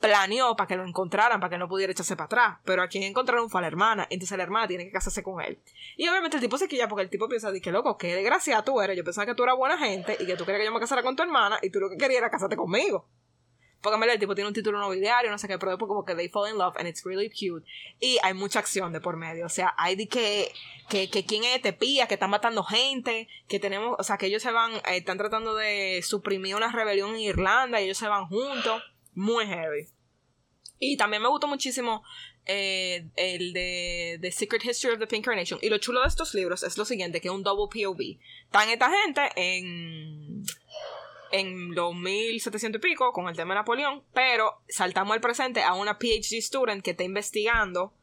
planeó 0.00 0.56
para 0.56 0.66
que 0.66 0.76
lo 0.76 0.84
encontraran, 0.84 1.40
para 1.40 1.50
que 1.50 1.58
no 1.58 1.68
pudiera 1.68 1.92
echarse 1.92 2.16
para 2.16 2.24
atrás. 2.24 2.58
Pero 2.64 2.82
a 2.82 2.88
quien 2.88 3.04
encontraron 3.04 3.50
fue 3.50 3.60
a 3.60 3.62
la 3.62 3.68
hermana. 3.68 4.06
Entonces 4.10 4.36
la 4.36 4.44
hermana 4.44 4.66
tiene 4.66 4.84
que 4.86 4.92
casarse 4.92 5.22
con 5.22 5.42
él. 5.42 5.58
Y 5.96 6.08
obviamente 6.08 6.38
el 6.38 6.42
tipo 6.42 6.56
se 6.56 6.66
quilla 6.66 6.88
porque 6.88 7.02
el 7.02 7.10
tipo 7.10 7.28
piensa, 7.28 7.52
que 7.52 7.70
loco, 7.70 7.98
qué 7.98 8.14
desgraciada 8.14 8.64
tú 8.64 8.80
eres. 8.80 8.96
Yo 8.96 9.04
pensaba 9.04 9.26
que 9.26 9.34
tú 9.34 9.44
eras 9.44 9.56
buena 9.56 9.78
gente 9.78 10.16
y 10.18 10.26
que 10.26 10.36
tú 10.36 10.44
querías 10.44 10.60
que 10.60 10.66
yo 10.66 10.72
me 10.72 10.80
casara 10.80 11.02
con 11.02 11.14
tu 11.14 11.22
hermana 11.22 11.58
y 11.62 11.70
tú 11.70 11.80
lo 11.80 11.90
que 11.90 11.98
querías 11.98 12.18
era 12.18 12.30
casarte 12.30 12.56
conmigo. 12.56 13.06
Porque 13.80 14.12
el 14.12 14.18
tipo 14.18 14.34
tiene 14.34 14.48
un 14.48 14.54
título 14.54 14.78
nobiliario, 14.78 15.30
no 15.30 15.38
sé 15.38 15.48
qué, 15.48 15.58
pero 15.58 15.70
después 15.70 15.88
como 15.88 16.04
que 16.04 16.14
they 16.14 16.28
fall 16.28 16.50
in 16.50 16.58
love 16.58 16.76
and 16.76 16.86
it's 16.86 17.02
really 17.04 17.30
cute. 17.30 17.66
Y 17.98 18.18
hay 18.22 18.34
mucha 18.34 18.58
acción 18.58 18.92
de 18.92 19.00
por 19.00 19.16
medio. 19.16 19.46
O 19.46 19.48
sea, 19.48 19.74
hay 19.78 19.96
de 19.96 20.06
que, 20.06 20.52
que, 20.90 21.08
que 21.08 21.24
quién 21.24 21.44
es 21.44 21.56
este 21.56 21.72
pía, 21.72 22.06
que 22.06 22.14
están 22.14 22.30
matando 22.30 22.62
gente, 22.62 23.28
que 23.48 23.58
tenemos, 23.58 23.96
o 23.98 24.02
sea, 24.02 24.18
que 24.18 24.26
ellos 24.26 24.42
se 24.42 24.50
van, 24.50 24.72
eh, 24.74 24.98
están 24.98 25.16
tratando 25.16 25.54
de 25.54 26.02
suprimir 26.02 26.56
una 26.56 26.70
rebelión 26.70 27.14
en 27.14 27.20
Irlanda 27.20 27.80
y 27.80 27.84
ellos 27.84 27.98
se 27.98 28.08
van 28.08 28.26
juntos. 28.26 28.82
Muy 29.14 29.46
heavy. 29.46 29.88
Y 30.78 30.96
también 30.96 31.22
me 31.22 31.28
gustó 31.28 31.46
muchísimo 31.46 32.02
eh, 32.46 33.06
el 33.16 33.52
de 33.52 34.18
The 34.20 34.30
Secret 34.30 34.64
History 34.64 34.94
of 34.94 35.00
the 35.00 35.06
Pink 35.06 35.24
Carnation. 35.24 35.58
Y 35.62 35.70
lo 35.70 35.78
chulo 35.78 36.02
de 36.02 36.08
estos 36.08 36.34
libros 36.34 36.62
es 36.62 36.76
lo 36.76 36.84
siguiente, 36.84 37.20
que 37.20 37.28
es 37.28 37.34
un 37.34 37.42
double 37.42 37.68
POV. 37.72 38.18
Están 38.44 38.68
esta 38.68 38.90
gente 38.90 39.30
en 39.36 40.42
en 41.32 41.74
los 41.74 41.94
1700 41.94 42.78
y 42.78 42.82
pico 42.82 43.12
con 43.12 43.28
el 43.28 43.36
tema 43.36 43.54
de 43.54 43.60
Napoleón, 43.60 44.04
pero 44.12 44.62
saltamos 44.68 45.14
al 45.14 45.20
presente 45.20 45.62
a 45.62 45.74
una 45.74 45.98
PhD 45.98 46.40
student 46.40 46.82
que 46.82 46.92
está 46.92 47.04
investigando 47.04 47.94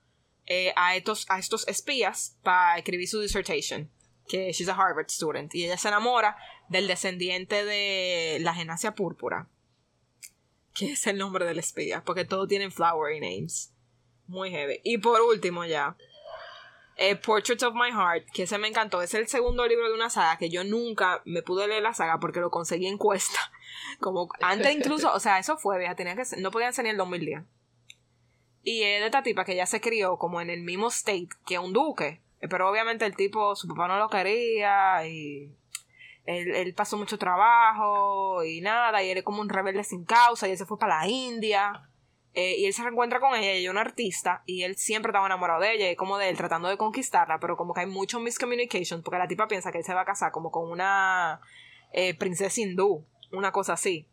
eh, 0.45 0.73
a, 0.75 0.95
estos, 0.95 1.25
a 1.29 1.39
estos 1.39 1.67
espías 1.67 2.37
para 2.43 2.77
escribir 2.77 3.07
su 3.07 3.19
dissertation, 3.19 3.91
que 4.27 4.51
she's 4.51 4.69
a 4.69 4.73
Harvard 4.73 5.09
student, 5.09 5.53
y 5.53 5.65
ella 5.65 5.77
se 5.77 5.89
enamora 5.89 6.37
del 6.69 6.87
descendiente 6.87 7.65
de 7.65 8.39
la 8.41 8.53
genasia 8.53 8.95
púrpura, 8.95 9.49
que 10.73 10.91
es 10.91 11.05
el 11.07 11.17
nombre 11.17 11.45
del 11.45 11.59
espía, 11.59 12.03
porque 12.05 12.25
todos 12.25 12.47
tienen 12.47 12.71
flowery 12.71 13.19
names. 13.19 13.73
Muy 14.27 14.51
heavy. 14.51 14.81
Y 14.83 14.97
por 14.97 15.21
último 15.21 15.65
ya, 15.65 15.95
eh, 16.97 17.15
Portraits 17.15 17.63
of 17.63 17.75
My 17.75 17.91
Heart, 17.91 18.25
que 18.33 18.43
ese 18.43 18.57
me 18.57 18.67
encantó. 18.67 19.01
Es 19.01 19.13
el 19.13 19.27
segundo 19.27 19.67
libro 19.67 19.87
de 19.87 19.93
una 19.93 20.09
saga 20.09 20.37
que 20.37 20.49
yo 20.49 20.63
nunca 20.63 21.21
me 21.25 21.43
pude 21.43 21.67
leer 21.67 21.83
la 21.83 21.93
saga 21.93 22.19
porque 22.19 22.39
lo 22.39 22.49
conseguí 22.49 22.87
en 22.87 22.97
cuesta. 22.97 23.39
Como 23.99 24.27
antes 24.41 24.75
incluso, 24.75 25.13
o 25.13 25.19
sea, 25.19 25.37
eso 25.37 25.57
fue, 25.57 25.77
tenía 25.95 26.15
que 26.15 26.23
no 26.37 26.51
podían 26.51 26.73
ser 26.73 26.85
ni 26.85 26.89
el 26.89 26.97
2010. 26.97 27.43
Y 28.63 28.83
es 28.83 28.99
de 28.99 29.05
esta 29.05 29.23
tipa 29.23 29.45
que 29.45 29.55
ya 29.55 29.65
se 29.65 29.79
crió 29.79 30.17
como 30.17 30.41
en 30.41 30.49
el 30.49 30.61
mismo 30.61 30.89
state 30.89 31.29
que 31.45 31.57
un 31.57 31.71
duque. 31.71 32.21
Pero 32.49 32.69
obviamente 32.69 33.05
el 33.05 33.15
tipo, 33.15 33.55
su 33.55 33.67
papá 33.67 33.87
no 33.87 33.97
lo 33.97 34.09
quería 34.09 35.07
y 35.07 35.55
él, 36.25 36.53
él, 36.53 36.73
pasó 36.73 36.97
mucho 36.97 37.17
trabajo 37.17 38.43
y 38.43 38.59
nada, 38.59 39.01
y 39.01 39.09
él 39.09 39.19
es 39.19 39.23
como 39.23 39.39
un 39.39 39.47
rebelde 39.47 39.85
sin 39.85 40.03
causa 40.03 40.47
y 40.47 40.51
él 40.51 40.57
se 40.57 40.65
fue 40.65 40.77
para 40.77 40.99
la 40.99 41.07
India. 41.07 41.89
Eh, 42.39 42.55
y 42.59 42.67
él 42.67 42.73
se 42.73 42.83
reencuentra 42.83 43.19
con 43.19 43.33
ella, 43.33 43.49
ella 43.49 43.67
es 43.67 43.71
una 43.71 43.81
artista, 43.81 44.43
y 44.45 44.61
él 44.61 44.75
siempre 44.77 45.09
estaba 45.09 45.25
enamorado 45.25 45.59
de 45.59 45.73
ella, 45.73 45.89
y 45.89 45.95
como 45.95 46.19
de 46.19 46.29
él 46.29 46.37
tratando 46.37 46.69
de 46.69 46.77
conquistarla, 46.77 47.39
pero 47.39 47.57
como 47.57 47.73
que 47.73 47.79
hay 47.79 47.87
mucho 47.87 48.19
miscommunication, 48.19 49.01
porque 49.01 49.17
la 49.17 49.27
tipa 49.27 49.47
piensa 49.47 49.71
que 49.71 49.79
él 49.79 49.83
se 49.83 49.95
va 49.95 50.01
a 50.01 50.05
casar 50.05 50.31
como 50.31 50.51
con 50.51 50.69
una 50.69 51.41
eh, 51.93 52.13
princesa 52.13 52.61
hindú, 52.61 53.03
una 53.31 53.51
cosa 53.51 53.73
así. 53.73 54.07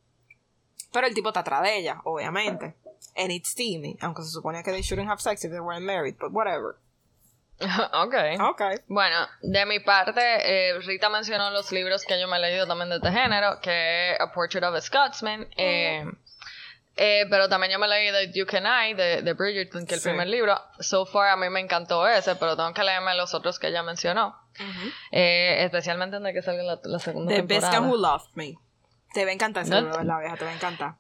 Pero 0.91 1.07
el 1.07 1.13
tipo 1.13 1.29
está 1.29 1.41
atrás 1.41 1.61
de 1.65 1.77
ella, 1.77 2.01
obviamente. 2.05 2.75
And 3.15 3.31
it's 3.31 3.51
steamy, 3.51 3.99
aunque 4.01 4.23
se 4.23 4.31
supone 4.31 4.63
que 4.63 4.71
they 4.71 4.81
shouldn't 4.81 5.11
have 5.11 5.21
sex 5.21 5.45
if 5.45 5.51
they 5.51 5.61
weren't 5.61 5.85
married, 5.85 6.17
but 6.19 6.33
whatever. 6.33 6.77
ok. 7.61 8.15
Ok. 8.41 8.63
Bueno, 8.89 9.29
de 9.43 9.67
mi 9.67 9.81
parte, 9.81 10.23
eh, 10.23 10.79
Rita 10.81 11.11
mencionó 11.11 11.51
los 11.51 11.71
libros 11.73 12.07
que 12.07 12.19
yo 12.19 12.27
me 12.27 12.39
he 12.39 12.41
leído 12.41 12.67
también 12.67 12.89
de 12.89 12.97
este 12.97 13.13
género, 13.13 13.61
que 13.61 14.13
es 14.13 14.21
A 14.21 14.33
Portrait 14.33 14.65
of 14.65 14.75
a 14.75 14.81
Scotsman. 14.81 15.47
Eh, 15.59 16.07
eh, 16.97 17.27
pero 17.31 17.49
también 17.49 17.73
yo 17.73 17.79
me 17.79 17.89
leí 17.89 18.11
de 18.11 18.33
You 18.33 18.47
Can 18.47 18.65
I, 18.67 18.95
de, 18.95 19.23
de 19.23 19.33
Bridgerton, 19.33 19.87
que 19.87 19.95
es 19.97 20.05
el 20.07 20.13
primer 20.13 20.29
libro. 20.29 20.59
So 20.81 21.07
far 21.07 21.29
a 21.29 21.37
mí 21.37 21.49
me 21.51 21.61
encantó 21.61 22.07
ese, 22.07 22.37
pero 22.37 22.57
tengo 22.57 22.73
que 22.73 22.83
leerme 22.85 23.15
los 23.17 23.35
otros 23.35 23.59
que 23.59 23.69
ella 23.69 23.83
mencionó. 23.83 24.37
eh, 25.11 25.57
especialmente 25.65 26.17
en 26.17 26.27
el 26.27 26.33
que 26.33 26.43
salga 26.43 26.63
la, 26.63 26.79
la 26.85 26.99
segunda 26.99 27.31
The 27.31 27.37
temporada. 27.43 27.71
Best 27.71 27.81
Guy 27.83 27.91
Who 27.91 27.97
Loved 27.97 28.29
Me. 28.35 28.55
Te 29.13 29.25
va 29.25 29.31
a 29.31 29.35
encantar 29.35 29.63
ese 29.63 29.71
¿No? 29.73 29.81
libro, 29.81 29.97
¿verdad, 29.99 30.21
vieja? 30.21 30.37
Te 30.37 30.45
va 30.45 30.51
a 30.51 30.55
encantar. 30.55 30.95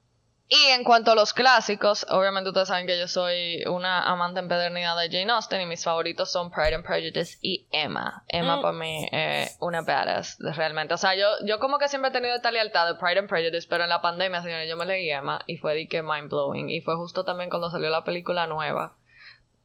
Y 0.46 0.62
en 0.72 0.84
cuanto 0.84 1.12
a 1.12 1.14
los 1.14 1.32
clásicos, 1.32 2.06
obviamente 2.10 2.50
ustedes 2.50 2.68
saben 2.68 2.86
que 2.86 2.98
yo 2.98 3.08
soy 3.08 3.64
una 3.66 4.02
amante 4.02 4.40
empedernida 4.40 4.94
de 4.94 5.08
Jane 5.10 5.32
Austen 5.32 5.62
y 5.62 5.66
mis 5.66 5.82
favoritos 5.82 6.30
son 6.30 6.50
Pride 6.50 6.74
and 6.74 6.84
Prejudice 6.84 7.38
y 7.40 7.66
Emma. 7.72 8.24
Emma 8.28 8.58
Mm. 8.58 8.60
para 8.60 8.72
mí 8.74 9.08
es 9.10 9.56
una 9.60 9.80
badass, 9.80 10.36
realmente. 10.54 10.92
O 10.92 10.98
sea, 10.98 11.14
yo, 11.14 11.26
yo 11.46 11.58
como 11.58 11.78
que 11.78 11.88
siempre 11.88 12.10
he 12.10 12.12
tenido 12.12 12.34
esta 12.36 12.50
lealtad 12.50 12.86
de 12.86 12.94
Pride 12.96 13.20
and 13.20 13.28
Prejudice, 13.28 13.66
pero 13.70 13.84
en 13.84 13.90
la 13.90 14.02
pandemia, 14.02 14.42
señores, 14.42 14.68
yo 14.68 14.76
me 14.76 14.84
leí 14.84 15.10
Emma 15.10 15.40
y 15.46 15.56
fue 15.56 15.74
de 15.74 15.88
que 15.88 16.02
mind 16.02 16.28
blowing. 16.28 16.68
Y 16.68 16.82
fue 16.82 16.94
justo 16.94 17.24
también 17.24 17.48
cuando 17.48 17.70
salió 17.70 17.88
la 17.88 18.04
película 18.04 18.46
nueva. 18.46 18.96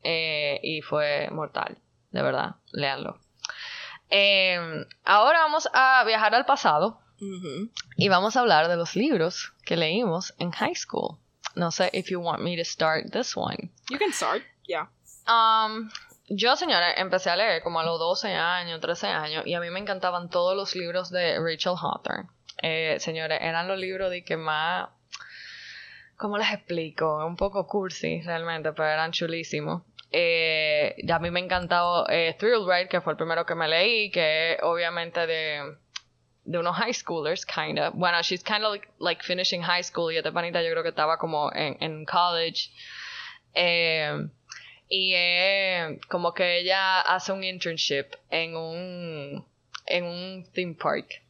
Eh, 0.03 0.61
y 0.63 0.82
fue 0.82 1.27
mortal, 1.30 1.77
de 2.11 2.21
verdad, 2.21 2.55
léanlo. 2.71 3.19
Eh, 4.09 4.86
ahora 5.03 5.39
vamos 5.39 5.69
a 5.73 6.03
viajar 6.05 6.34
al 6.34 6.45
pasado. 6.45 7.01
Ujú. 7.22 7.70
Y 7.97 8.09
vamos 8.09 8.36
a 8.36 8.41
hablar 8.41 8.67
de 8.67 8.76
los 8.76 8.95
libros 8.95 9.53
que 9.65 9.78
leímos 9.78 10.34
en 10.39 10.51
high 10.51 10.76
school. 10.76 11.17
No 11.55 11.72
sé 11.72 11.89
if 11.93 12.09
you 12.09 12.20
want 12.20 12.41
me 12.41 12.55
to 12.55 12.63
start 12.63 13.11
this 13.11 13.36
one. 13.36 13.72
You 13.89 13.97
can 13.97 14.13
start. 14.13 14.43
Yeah. 14.67 14.89
Um, 15.28 15.89
yo, 16.30 16.55
señora, 16.55 16.93
empecé 16.93 17.30
a 17.30 17.36
leer 17.36 17.63
como 17.63 17.80
a 17.80 17.84
los 17.84 17.99
12 17.99 18.34
años, 18.34 18.80
13 18.80 19.07
años, 19.07 19.47
y 19.47 19.55
a 19.55 19.59
mí 19.59 19.70
me 19.70 19.80
encantaban 19.80 20.30
todos 20.30 20.55
los 20.55 20.76
libros 20.76 21.09
de 21.09 21.39
Rachel 21.39 21.74
Hawthorne. 21.76 22.30
Eh, 22.61 22.97
señores, 22.99 23.39
eran 23.41 23.67
los 23.67 23.80
libros 23.80 24.11
de 24.11 24.24
que 24.24 24.38
más... 24.38 24.89
¿Cómo 26.17 26.38
les 26.38 26.51
explico? 26.51 27.26
Un 27.26 27.36
poco 27.36 27.65
cursi, 27.65 28.22
realmente, 28.22 28.74
pero 28.74 28.89
eran 28.89 29.11
chulísimos. 29.11 29.84
Eh, 30.11 30.95
a 31.11 31.20
mí 31.20 31.32
me 31.32 31.39
encantaba 31.39 32.05
eh, 32.09 32.36
Thrill 32.38 32.65
Ride, 32.67 32.89
que 32.89 33.01
fue 33.01 33.13
el 33.13 33.17
primero 33.17 33.45
que 33.45 33.55
me 33.55 33.67
leí, 33.67 34.11
que 34.11 34.57
obviamente 34.61 35.26
de 35.26 35.78
de 36.50 36.58
unos 36.58 36.76
high 36.76 36.93
schoolers, 36.93 37.45
kinda. 37.45 37.91
Bueno, 37.91 38.22
she's 38.24 38.41
kind 38.41 38.66
of 38.66 38.72
like, 38.72 38.88
like 38.97 39.24
finishing 39.24 39.62
high 39.62 39.84
school 39.84 40.12
y 40.12 40.18
esta 40.18 40.32
panita 40.32 40.64
yo 40.64 40.72
creo 40.72 40.84
que 40.84 40.89
estaba 40.89 41.18
como 41.18 41.52
en, 41.54 41.78
en 41.80 42.06
college. 42.06 42.72
Eh, 43.54 44.28
y 44.89 45.14
eh, 45.16 46.00
como 46.10 46.34
que 46.34 46.60
ella 46.60 47.02
hace 47.02 47.32
un 47.32 47.43
internship 47.43 48.16
en 48.32 48.56
un, 48.56 49.45
en 49.86 50.04
un 50.04 50.45
theme 50.54 50.74
park. 50.74 51.22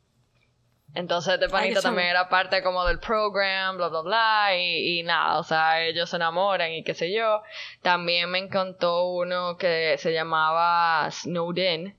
Entonces 0.96 1.34
este 1.34 1.50
panita 1.50 1.82
también 1.82 2.08
era 2.08 2.30
parte 2.30 2.64
como 2.64 2.86
del 2.86 3.00
program, 3.00 3.76
bla, 3.76 3.90
bla, 3.90 4.02
bla, 4.02 4.56
y, 4.56 5.00
y 5.00 5.04
nada, 5.04 5.38
o 5.38 5.44
sea, 5.44 5.84
ellos 5.84 6.10
se 6.10 6.16
enamoran 6.16 6.72
y 6.72 6.84
qué 6.84 6.94
sé 6.94 7.14
yo. 7.14 7.44
También 7.82 8.32
me 8.32 8.40
encantó 8.40 9.08
uno 9.08 9.58
que 9.58 9.98
se 9.98 10.14
llamaba 10.14 11.12
Snowden, 11.12 11.99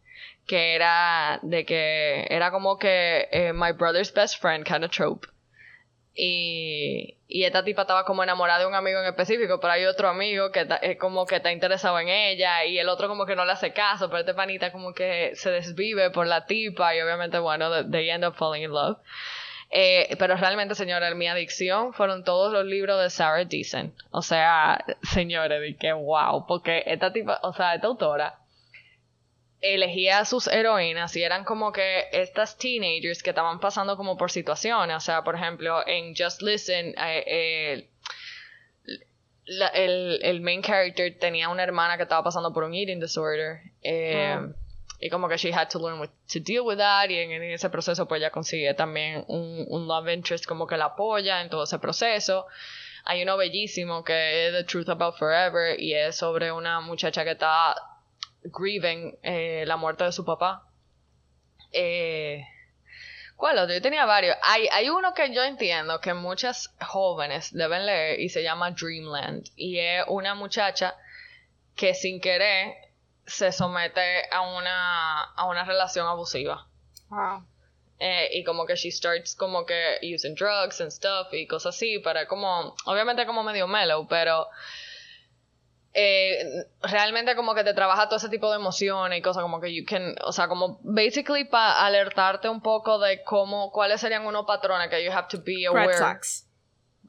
que 0.51 0.75
era 0.75 1.39
de 1.43 1.65
que 1.65 2.27
era 2.29 2.51
como 2.51 2.77
que 2.77 3.29
eh, 3.31 3.53
my 3.55 3.71
brother's 3.71 4.13
best 4.13 4.41
friend 4.43 4.67
kind 4.67 4.83
of 4.85 4.91
trope. 4.91 5.29
Y, 6.13 7.17
y 7.29 7.45
esta 7.45 7.63
tipa 7.63 7.83
estaba 7.83 8.05
como 8.05 8.25
enamorada 8.25 8.59
de 8.59 8.67
un 8.67 8.75
amigo 8.75 8.99
en 9.01 9.07
específico, 9.07 9.61
pero 9.61 9.73
hay 9.75 9.85
otro 9.85 10.09
amigo 10.09 10.51
que 10.51 10.65
ta- 10.65 10.77
es 10.83 10.99
como 10.99 11.25
que 11.25 11.37
está 11.37 11.53
interesado 11.53 11.99
en 12.01 12.09
ella 12.09 12.65
y 12.65 12.79
el 12.81 12.89
otro 12.89 13.07
como 13.07 13.27
que 13.27 13.37
no 13.37 13.45
le 13.45 13.53
hace 13.53 13.73
caso, 13.73 14.09
pero 14.09 14.19
este 14.21 14.35
panita 14.35 14.73
como 14.73 14.93
que 14.93 15.31
se 15.37 15.51
desvive 15.53 16.11
por 16.11 16.27
la 16.27 16.47
tipa 16.47 16.97
y 16.97 17.01
obviamente, 17.01 17.39
bueno, 17.39 17.89
they- 17.89 18.11
end 18.11 18.25
up 18.25 18.35
falling 18.35 18.65
in 18.65 18.73
love. 18.73 18.99
Eh, 19.71 20.17
pero 20.19 20.35
realmente, 20.35 20.75
señora, 20.75 21.15
mi 21.15 21.29
adicción 21.29 21.93
fueron 21.95 22.25
todos 22.25 22.53
los 22.53 22.65
libros 22.67 23.01
de 23.01 23.09
Sarah 23.09 23.45
Deason. 23.45 23.95
O 24.11 24.21
sea, 24.21 24.85
señores, 25.05 25.61
de 25.61 25.77
que 25.77 25.93
wow, 25.93 26.45
porque 26.49 26.83
esta 26.87 27.13
tipa, 27.13 27.39
o 27.45 27.53
sea, 27.53 27.77
esta 27.77 27.87
autora 27.87 28.40
elegía 29.61 30.19
a 30.21 30.25
sus 30.25 30.47
heroínas 30.47 31.15
y 31.17 31.23
eran 31.23 31.45
como 31.45 31.73
que 31.73 32.05
estas 32.13 32.57
teenagers 32.57 33.23
que 33.23 33.31
estaban 33.31 33.61
pasando 33.61 33.97
como 33.97 34.17
por 34.17 34.31
situaciones. 34.31 34.97
O 34.97 35.01
sea, 35.01 35.23
por 35.23 35.35
ejemplo, 35.37 35.87
en 35.87 36.15
Just 36.17 36.43
Listen, 36.43 36.95
eh, 36.99 37.25
eh, 37.27 37.89
la- 39.47 39.69
el, 39.69 40.21
el 40.23 40.41
main 40.41 40.63
character 40.63 41.17
tenía 41.19 41.49
una 41.49 41.63
hermana 41.63 41.97
que 41.97 42.05
estaba 42.05 42.23
pasando 42.23 42.53
por 42.53 42.65
un 42.65 42.75
eating 42.75 43.01
disorder. 43.01 43.61
eh. 43.83 44.39
Y 45.03 45.09
como 45.09 45.29
que 45.31 45.39
she 45.39 45.51
had 45.51 45.69
to 45.71 45.79
learn 45.79 45.99
with- 45.99 46.11
to 46.31 46.41
deal 46.41 46.61
with 46.61 46.77
that. 46.77 47.09
Y 47.09 47.17
en, 47.17 47.31
en 47.33 47.43
ese 47.45 47.71
proceso, 47.71 48.07
pues 48.07 48.21
ella 48.21 48.31
consigue 48.31 48.75
también 48.75 49.25
un, 49.29 49.65
un 49.69 49.89
love 49.89 50.09
interest 50.13 50.45
como 50.45 50.67
que 50.67 50.77
la 50.77 50.87
apoya 50.87 51.41
en 51.41 51.49
todo 51.49 51.65
ese 51.65 51.79
proceso. 51.79 52.47
Hay 53.05 53.23
uno 53.23 53.39
bellísimo 53.39 54.05
que 54.05 54.49
es 54.49 54.53
The 54.53 54.65
Truth 54.65 54.91
About 54.91 55.17
Forever 55.17 55.81
y 55.81 55.95
es 55.95 56.17
sobre 56.17 56.53
una 56.53 56.81
muchacha 56.81 57.25
que 57.25 57.31
está 57.31 57.75
grieving 58.45 59.19
eh, 59.23 59.65
la 59.67 59.77
muerte 59.77 60.05
de 60.05 60.13
su 60.13 60.25
papá. 60.25 60.67
Eh, 61.73 62.45
¿Cuál 63.37 63.59
otro? 63.59 63.75
Yo 63.75 63.81
tenía 63.81 64.05
varios. 64.05 64.37
Hay, 64.43 64.69
hay 64.71 64.91
uno 64.91 65.15
que 65.15 65.33
yo 65.33 65.43
entiendo 65.43 66.01
que 66.01 66.13
muchas 66.13 66.75
jóvenes 66.81 67.53
deben 67.53 67.87
leer 67.87 68.21
y 68.21 68.29
se 68.29 68.43
llama 68.43 68.71
Dreamland. 68.73 69.49
Y 69.57 69.79
es 69.79 70.05
una 70.09 70.35
muchacha 70.35 70.95
que 71.75 71.95
sin 71.95 72.21
querer 72.21 72.75
se 73.27 73.53
somete 73.53 74.29
a 74.31 74.43
una, 74.43 75.23
a 75.23 75.47
una 75.47 75.65
relación 75.65 76.07
abusiva. 76.07 76.67
Wow. 77.09 77.47
Eh, 77.99 78.31
y 78.33 78.45
como 78.45 78.65
que 78.65 78.77
she 78.77 78.91
starts 78.91 79.35
como 79.35 79.67
que 79.67 79.99
using 80.03 80.35
drugs 80.35 80.81
and 80.81 80.91
stuff 80.91 81.33
y 81.33 81.47
cosas 81.47 81.77
así 81.77 81.99
para 81.99 82.27
como 82.27 82.75
obviamente 82.87 83.27
como 83.27 83.43
medio 83.43 83.67
mellow 83.67 84.07
pero 84.09 84.47
eh, 85.93 86.67
realmente 86.83 87.35
como 87.35 87.55
que 87.55 87.65
te 87.65 87.75
trabaja 87.75 88.07
todo 88.07 88.17
ese 88.19 88.29
tipo 88.29 88.49
de 88.51 88.57
emociones 88.57 89.19
y 89.19 89.23
cosas 89.23 89.43
como 89.43 89.61
que 89.61 89.75
you 89.75 89.85
can 89.85 90.15
o 90.23 90.33
sea 90.33 90.47
como 90.47 90.79
basically 90.83 91.45
para 91.45 91.85
alertarte 91.85 92.49
un 92.49 92.61
poco 92.61 92.99
de 93.01 93.25
cómo 93.25 93.73
cuáles 93.73 94.01
serían 94.01 94.25
unos 94.25 94.47
patrones 94.47 94.89
que 94.89 95.05
you 95.05 95.11
have 95.11 95.27
to 95.29 95.43
be 95.45 95.67
aware 95.67 95.89
Red 95.89 95.97
flags. 95.97 96.47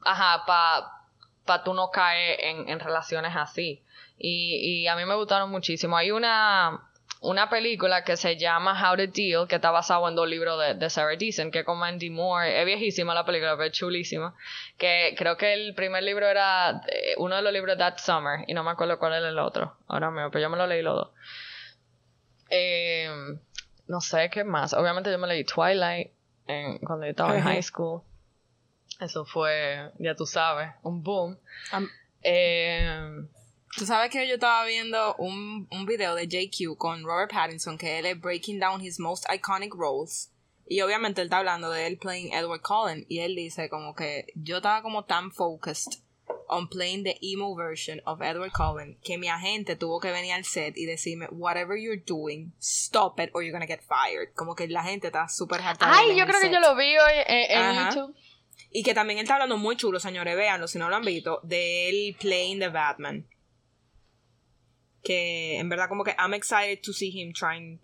ajá 0.04 0.44
para 0.46 0.86
pa 1.44 1.62
tú 1.62 1.74
no 1.74 1.90
caer 1.90 2.38
en, 2.42 2.68
en 2.68 2.80
relaciones 2.80 3.36
así 3.36 3.84
y, 4.18 4.82
y 4.82 4.88
a 4.88 4.96
mí 4.96 5.04
me 5.04 5.14
gustaron 5.14 5.50
muchísimo 5.50 5.96
hay 5.96 6.10
una 6.10 6.88
una 7.22 7.48
película 7.48 8.02
que 8.04 8.16
se 8.16 8.36
llama 8.36 8.72
How 8.72 8.96
to 8.96 9.06
Deal, 9.06 9.46
que 9.48 9.54
está 9.54 9.70
basado 9.70 10.08
en 10.08 10.16
dos 10.16 10.28
libros 10.28 10.60
de, 10.60 10.74
de 10.74 10.90
Sarah 10.90 11.16
Deason, 11.16 11.50
que 11.50 11.60
es 11.60 11.64
con 11.64 11.78
Mandy 11.78 12.10
Moore. 12.10 12.60
Es 12.60 12.66
viejísima 12.66 13.14
la 13.14 13.24
película, 13.24 13.52
pero 13.56 13.68
es 13.68 13.72
chulísima. 13.72 14.34
Que 14.76 15.14
creo 15.16 15.36
que 15.36 15.54
el 15.54 15.74
primer 15.74 16.02
libro 16.02 16.26
era 16.26 16.82
eh, 16.88 17.14
uno 17.18 17.36
de 17.36 17.42
los 17.42 17.52
libros 17.52 17.78
That 17.78 17.98
Summer, 17.98 18.44
y 18.48 18.54
no 18.54 18.64
me 18.64 18.72
acuerdo 18.72 18.98
cuál 18.98 19.14
era 19.14 19.28
el 19.28 19.38
otro. 19.38 19.76
Ahora 19.86 20.10
mismo, 20.10 20.30
pero 20.30 20.42
yo 20.42 20.50
me 20.50 20.56
lo 20.56 20.66
leí 20.66 20.82
los 20.82 20.96
dos. 20.96 21.08
Eh, 22.50 23.08
no 23.86 24.00
sé 24.00 24.28
qué 24.30 24.42
más. 24.42 24.74
Obviamente 24.74 25.10
yo 25.10 25.18
me 25.18 25.28
leí 25.28 25.44
Twilight. 25.44 26.10
en, 26.48 26.78
cuando 26.78 27.06
yo 27.06 27.10
estaba 27.10 27.36
en 27.36 27.42
high 27.42 27.62
school. 27.62 28.02
Eso 29.00 29.24
fue, 29.24 29.90
ya 29.98 30.14
tú 30.14 30.26
sabes, 30.26 30.70
un 30.82 31.02
boom. 31.02 31.38
eh, 32.22 33.24
Tú 33.76 33.86
sabes 33.86 34.10
que 34.10 34.28
yo 34.28 34.34
estaba 34.34 34.66
viendo 34.66 35.14
un, 35.16 35.66
un 35.70 35.86
video 35.86 36.14
de 36.14 36.26
JQ 36.26 36.76
con 36.76 37.04
Robert 37.04 37.32
Pattinson 37.32 37.78
que 37.78 37.98
él 37.98 38.06
es 38.06 38.20
breaking 38.20 38.60
down 38.60 38.84
his 38.84 39.00
most 39.00 39.24
iconic 39.32 39.74
roles. 39.74 40.30
Y 40.66 40.82
obviamente 40.82 41.22
él 41.22 41.26
está 41.26 41.38
hablando 41.38 41.70
de 41.70 41.86
él 41.86 41.96
playing 41.96 42.34
Edward 42.34 42.60
Cullen. 42.60 43.06
Y 43.08 43.20
él 43.20 43.34
dice 43.34 43.70
como 43.70 43.94
que 43.94 44.26
yo 44.34 44.58
estaba 44.58 44.82
como 44.82 45.04
tan 45.04 45.32
focused 45.32 46.02
on 46.48 46.68
playing 46.68 47.02
the 47.02 47.16
emo 47.22 47.54
version 47.54 48.02
of 48.04 48.20
Edward 48.20 48.52
Cullen 48.52 48.98
que 49.02 49.16
mi 49.16 49.28
agente 49.28 49.74
tuvo 49.74 50.00
que 50.00 50.12
venir 50.12 50.34
al 50.34 50.44
set 50.44 50.76
y 50.76 50.84
decirme 50.84 51.26
whatever 51.30 51.74
you're 51.74 52.02
doing, 52.06 52.52
stop 52.60 53.18
it 53.20 53.30
or 53.32 53.42
you're 53.42 53.52
gonna 53.52 53.66
get 53.66 53.80
fired. 53.80 54.34
Como 54.34 54.54
que 54.54 54.68
la 54.68 54.82
gente 54.82 55.06
está 55.06 55.28
súper 55.28 55.62
harta. 55.62 55.86
Ay, 55.88 56.14
yo 56.14 56.26
creo 56.26 56.40
que 56.40 56.50
yo 56.50 56.60
lo 56.60 56.76
vi 56.76 56.96
hoy 56.98 57.12
en, 57.26 57.58
en 57.58 57.86
YouTube. 57.86 58.14
Y 58.70 58.82
que 58.82 58.92
también 58.92 59.18
él 59.18 59.24
está 59.24 59.34
hablando 59.34 59.56
muy 59.56 59.76
chulo, 59.76 59.98
señores, 59.98 60.36
véanlo 60.36 60.68
si 60.68 60.78
no 60.78 60.90
lo 60.90 60.96
han 60.96 61.04
visto, 61.04 61.40
de 61.42 61.88
él 61.88 62.16
playing 62.20 62.58
the 62.58 62.68
Batman 62.68 63.26
que 65.02 65.58
en 65.58 65.68
verdad 65.68 65.88
como 65.88 66.04
que 66.04 66.14
I'm 66.18 66.34
excited 66.34 66.80
to 66.82 66.92
see 66.92 67.10
him 67.10 67.32
trying, 67.32 67.80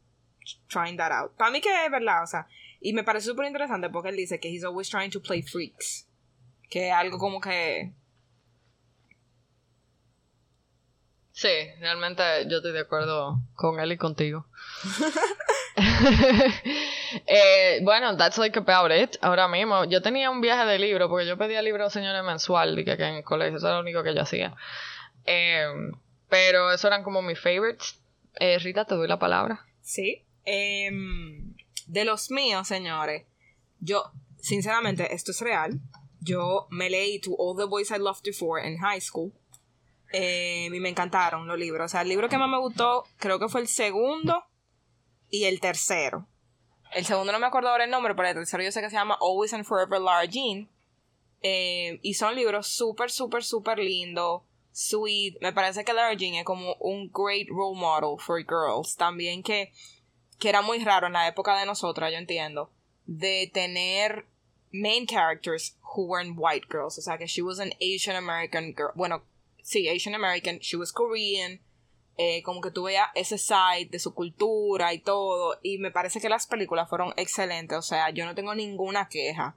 trying 0.68 0.96
that 0.96 1.12
out. 1.12 1.36
Para 1.36 1.50
mí 1.50 1.60
que 1.60 1.84
es 1.84 1.90
verdad, 1.90 2.22
o 2.22 2.26
sea, 2.26 2.46
y 2.80 2.92
me 2.92 3.02
parece 3.02 3.26
súper 3.26 3.46
interesante 3.46 3.90
porque 3.90 4.10
él 4.10 4.16
dice 4.16 4.38
que 4.38 4.48
he's 4.48 4.64
always 4.64 4.88
trying 4.88 5.10
to 5.10 5.20
play 5.20 5.42
freaks. 5.42 6.06
Que 6.70 6.92
algo 6.92 7.18
como 7.18 7.40
que... 7.40 7.92
Sí, 11.32 11.48
realmente 11.80 12.22
yo 12.48 12.58
estoy 12.58 12.72
de 12.72 12.80
acuerdo 12.80 13.40
con 13.54 13.78
él 13.78 13.92
y 13.92 13.96
contigo. 13.96 14.46
eh, 17.26 17.78
bueno, 17.82 18.16
that's 18.16 18.38
like 18.38 18.58
about 18.58 18.90
it. 18.90 19.16
Ahora 19.20 19.46
mismo, 19.46 19.84
yo 19.84 20.02
tenía 20.02 20.30
un 20.30 20.40
viaje 20.40 20.66
de 20.66 20.80
libro, 20.80 21.08
porque 21.08 21.28
yo 21.28 21.38
pedía 21.38 21.62
libros 21.62 21.92
señores 21.92 22.24
mensual, 22.24 22.74
que, 22.76 22.96
que 22.96 23.04
en 23.04 23.16
el 23.16 23.24
colegio, 23.24 23.58
eso 23.58 23.68
era 23.68 23.76
lo 23.76 23.82
único 23.82 24.02
que 24.02 24.14
yo 24.14 24.22
hacía. 24.22 24.56
Eh, 25.24 25.64
pero 26.28 26.72
eso 26.72 26.86
eran 26.86 27.02
como 27.02 27.22
mis 27.22 27.40
favorites. 27.40 28.00
Eh, 28.38 28.58
Rita, 28.58 28.84
te 28.84 28.94
doy 28.94 29.08
la 29.08 29.18
palabra. 29.18 29.66
Sí. 29.80 30.24
Em, 30.44 31.54
de 31.86 32.04
los 32.04 32.30
míos, 32.30 32.68
señores, 32.68 33.26
yo, 33.80 34.04
sinceramente, 34.40 35.14
esto 35.14 35.32
es 35.32 35.40
real. 35.40 35.80
Yo 36.20 36.66
me 36.70 36.90
leí 36.90 37.20
To 37.20 37.34
All 37.36 37.56
the 37.56 37.64
Boys 37.64 37.90
I 37.90 37.98
Loved 37.98 38.22
Before 38.24 38.66
en 38.66 38.78
high 38.78 39.00
school. 39.00 39.32
Eh, 40.12 40.70
y 40.72 40.80
me 40.80 40.88
encantaron 40.88 41.46
los 41.46 41.58
libros. 41.58 41.86
O 41.86 41.88
sea, 41.88 42.02
el 42.02 42.08
libro 42.08 42.28
que 42.28 42.38
más 42.38 42.48
me 42.48 42.58
gustó, 42.58 43.04
creo 43.18 43.38
que 43.38 43.48
fue 43.48 43.60
el 43.60 43.68
segundo 43.68 44.44
y 45.30 45.44
el 45.44 45.60
tercero. 45.60 46.26
El 46.92 47.04
segundo 47.04 47.32
no 47.32 47.38
me 47.38 47.46
acuerdo 47.46 47.68
ahora 47.68 47.84
el 47.84 47.90
nombre, 47.90 48.14
pero 48.14 48.28
el 48.28 48.34
tercero 48.34 48.62
yo 48.62 48.72
sé 48.72 48.80
que 48.80 48.88
se 48.88 48.96
llama 48.96 49.18
Always 49.20 49.52
and 49.52 49.64
Forever 49.64 50.00
Lara 50.00 50.24
Jean. 50.24 50.68
Eh, 51.42 52.00
y 52.02 52.14
son 52.14 52.34
libros 52.34 52.66
súper, 52.68 53.10
súper, 53.10 53.44
súper 53.44 53.78
lindos 53.78 54.42
sweet. 54.72 55.38
Me 55.40 55.52
parece 55.52 55.84
que 55.84 55.92
Lara 55.92 56.14
Jean 56.14 56.34
es 56.34 56.44
como 56.44 56.74
un 56.80 57.10
great 57.12 57.48
role 57.48 57.78
model 57.78 58.18
for 58.18 58.40
girls. 58.40 58.96
También 58.96 59.42
que, 59.42 59.72
que 60.38 60.48
era 60.48 60.62
muy 60.62 60.78
raro 60.84 61.06
en 61.06 61.14
la 61.14 61.28
época 61.28 61.58
de 61.58 61.66
nosotras, 61.66 62.12
yo 62.12 62.18
entiendo, 62.18 62.70
de 63.06 63.50
tener 63.52 64.26
main 64.72 65.06
characters 65.06 65.76
who 65.94 66.04
weren't 66.04 66.36
white 66.38 66.66
girls. 66.70 66.98
O 66.98 67.02
sea, 67.02 67.18
que 67.18 67.26
she 67.26 67.42
was 67.42 67.58
an 67.58 67.72
Asian 67.80 68.16
American 68.16 68.74
girl. 68.74 68.92
Bueno, 68.94 69.22
sí, 69.62 69.88
Asian 69.88 70.14
American. 70.14 70.58
She 70.58 70.76
was 70.76 70.92
Korean. 70.92 71.60
Eh, 72.20 72.42
como 72.42 72.60
que 72.60 72.72
tuve 72.72 72.96
ese 73.14 73.38
side 73.38 73.90
de 73.90 73.98
su 74.00 74.12
cultura 74.12 74.92
y 74.92 74.98
todo. 74.98 75.58
Y 75.62 75.78
me 75.78 75.90
parece 75.90 76.20
que 76.20 76.28
las 76.28 76.46
películas 76.46 76.88
fueron 76.88 77.14
excelentes. 77.16 77.78
O 77.78 77.82
sea, 77.82 78.10
yo 78.10 78.24
no 78.24 78.34
tengo 78.34 78.54
ninguna 78.54 79.08
queja. 79.08 79.56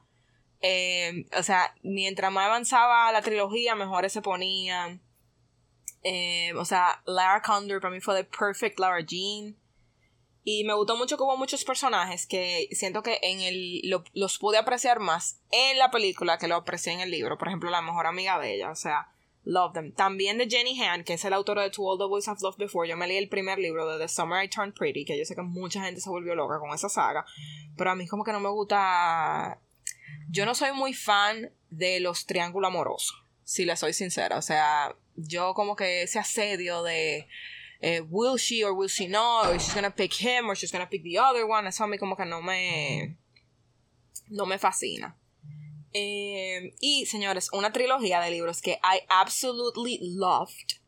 Eh, 0.61 1.25
o 1.37 1.43
sea, 1.43 1.75
mientras 1.81 2.31
más 2.31 2.45
avanzaba 2.45 3.11
la 3.11 3.21
trilogía, 3.21 3.75
mejores 3.75 4.13
se 4.13 4.21
ponían. 4.21 5.01
Eh, 6.03 6.53
o 6.55 6.65
sea, 6.65 7.01
Lara 7.05 7.41
Condor 7.41 7.81
para 7.81 7.93
mí 7.93 8.01
fue 8.01 8.15
the 8.15 8.23
perfect 8.23 8.79
Lara 8.79 9.01
Jean. 9.01 9.57
Y 10.43 10.63
me 10.63 10.73
gustó 10.73 10.97
mucho 10.97 11.17
que 11.17 11.23
hubo 11.23 11.37
muchos 11.37 11.63
personajes 11.63 12.25
que 12.25 12.67
siento 12.71 13.03
que 13.03 13.19
en 13.21 13.41
el 13.41 13.81
los 14.13 14.39
pude 14.39 14.57
apreciar 14.57 14.99
más 14.99 15.39
en 15.51 15.77
la 15.77 15.91
película 15.91 16.39
que 16.39 16.47
lo 16.47 16.55
aprecié 16.55 16.93
en 16.93 16.99
el 16.99 17.11
libro. 17.11 17.37
Por 17.37 17.47
ejemplo, 17.47 17.69
la 17.69 17.83
mejor 17.83 18.07
amiga 18.07 18.39
de 18.39 18.55
ella, 18.55 18.71
o 18.71 18.75
sea, 18.75 19.11
love 19.43 19.73
them. 19.73 19.93
También 19.93 20.39
de 20.39 20.49
Jenny 20.49 20.81
Han, 20.81 21.03
que 21.03 21.13
es 21.13 21.25
el 21.25 21.33
autor 21.33 21.59
de 21.59 21.69
To 21.69 21.83
All 21.83 21.99
the 21.99 22.05
Boys 22.05 22.27
I've 22.27 22.39
Loved 22.41 22.57
Before. 22.57 22.89
Yo 22.89 22.97
me 22.97 23.07
leí 23.07 23.17
el 23.17 23.29
primer 23.29 23.59
libro 23.59 23.87
de 23.87 23.99
The 23.99 24.07
Summer 24.07 24.43
I 24.43 24.49
Turned 24.49 24.73
Pretty, 24.73 25.05
que 25.05 25.17
yo 25.17 25.25
sé 25.25 25.35
que 25.35 25.43
mucha 25.43 25.83
gente 25.83 26.01
se 26.01 26.09
volvió 26.09 26.33
loca 26.33 26.59
con 26.59 26.71
esa 26.71 26.89
saga. 26.89 27.23
Pero 27.77 27.91
a 27.91 27.95
mí 27.95 28.07
como 28.07 28.23
que 28.23 28.31
no 28.31 28.39
me 28.39 28.49
gusta... 28.49 29.59
Yo 30.29 30.45
no 30.45 30.55
soy 30.55 30.73
muy 30.73 30.93
fan 30.93 31.51
de 31.69 31.99
los 31.99 32.25
triángulos 32.25 32.69
amorosos, 32.69 33.23
si 33.43 33.65
le 33.65 33.75
soy 33.75 33.93
sincera. 33.93 34.37
O 34.37 34.41
sea, 34.41 34.95
yo 35.15 35.53
como 35.53 35.75
que 35.75 36.03
ese 36.03 36.19
asedio 36.19 36.83
de 36.83 37.27
eh, 37.81 38.01
will 38.01 38.37
she 38.37 38.63
or 38.63 38.73
will 38.73 38.89
she 38.89 39.07
not, 39.07 39.47
or 39.47 39.59
she's 39.59 39.73
gonna 39.73 39.93
pick 39.93 40.13
him 40.13 40.47
or 40.47 40.55
she's 40.55 40.71
gonna 40.71 40.87
pick 40.87 41.03
the 41.03 41.17
other 41.17 41.45
one, 41.45 41.67
eso 41.67 41.83
a 41.83 41.87
mí 41.87 41.97
como 41.97 42.15
que 42.15 42.25
no 42.25 42.41
me, 42.41 43.17
no 44.29 44.45
me 44.45 44.57
fascina. 44.57 45.17
Eh, 45.93 46.73
y 46.79 47.05
señores, 47.05 47.49
una 47.51 47.73
trilogía 47.73 48.21
de 48.21 48.31
libros 48.31 48.61
que 48.61 48.79
I 48.83 49.01
absolutely 49.09 49.99
loved 50.01 50.79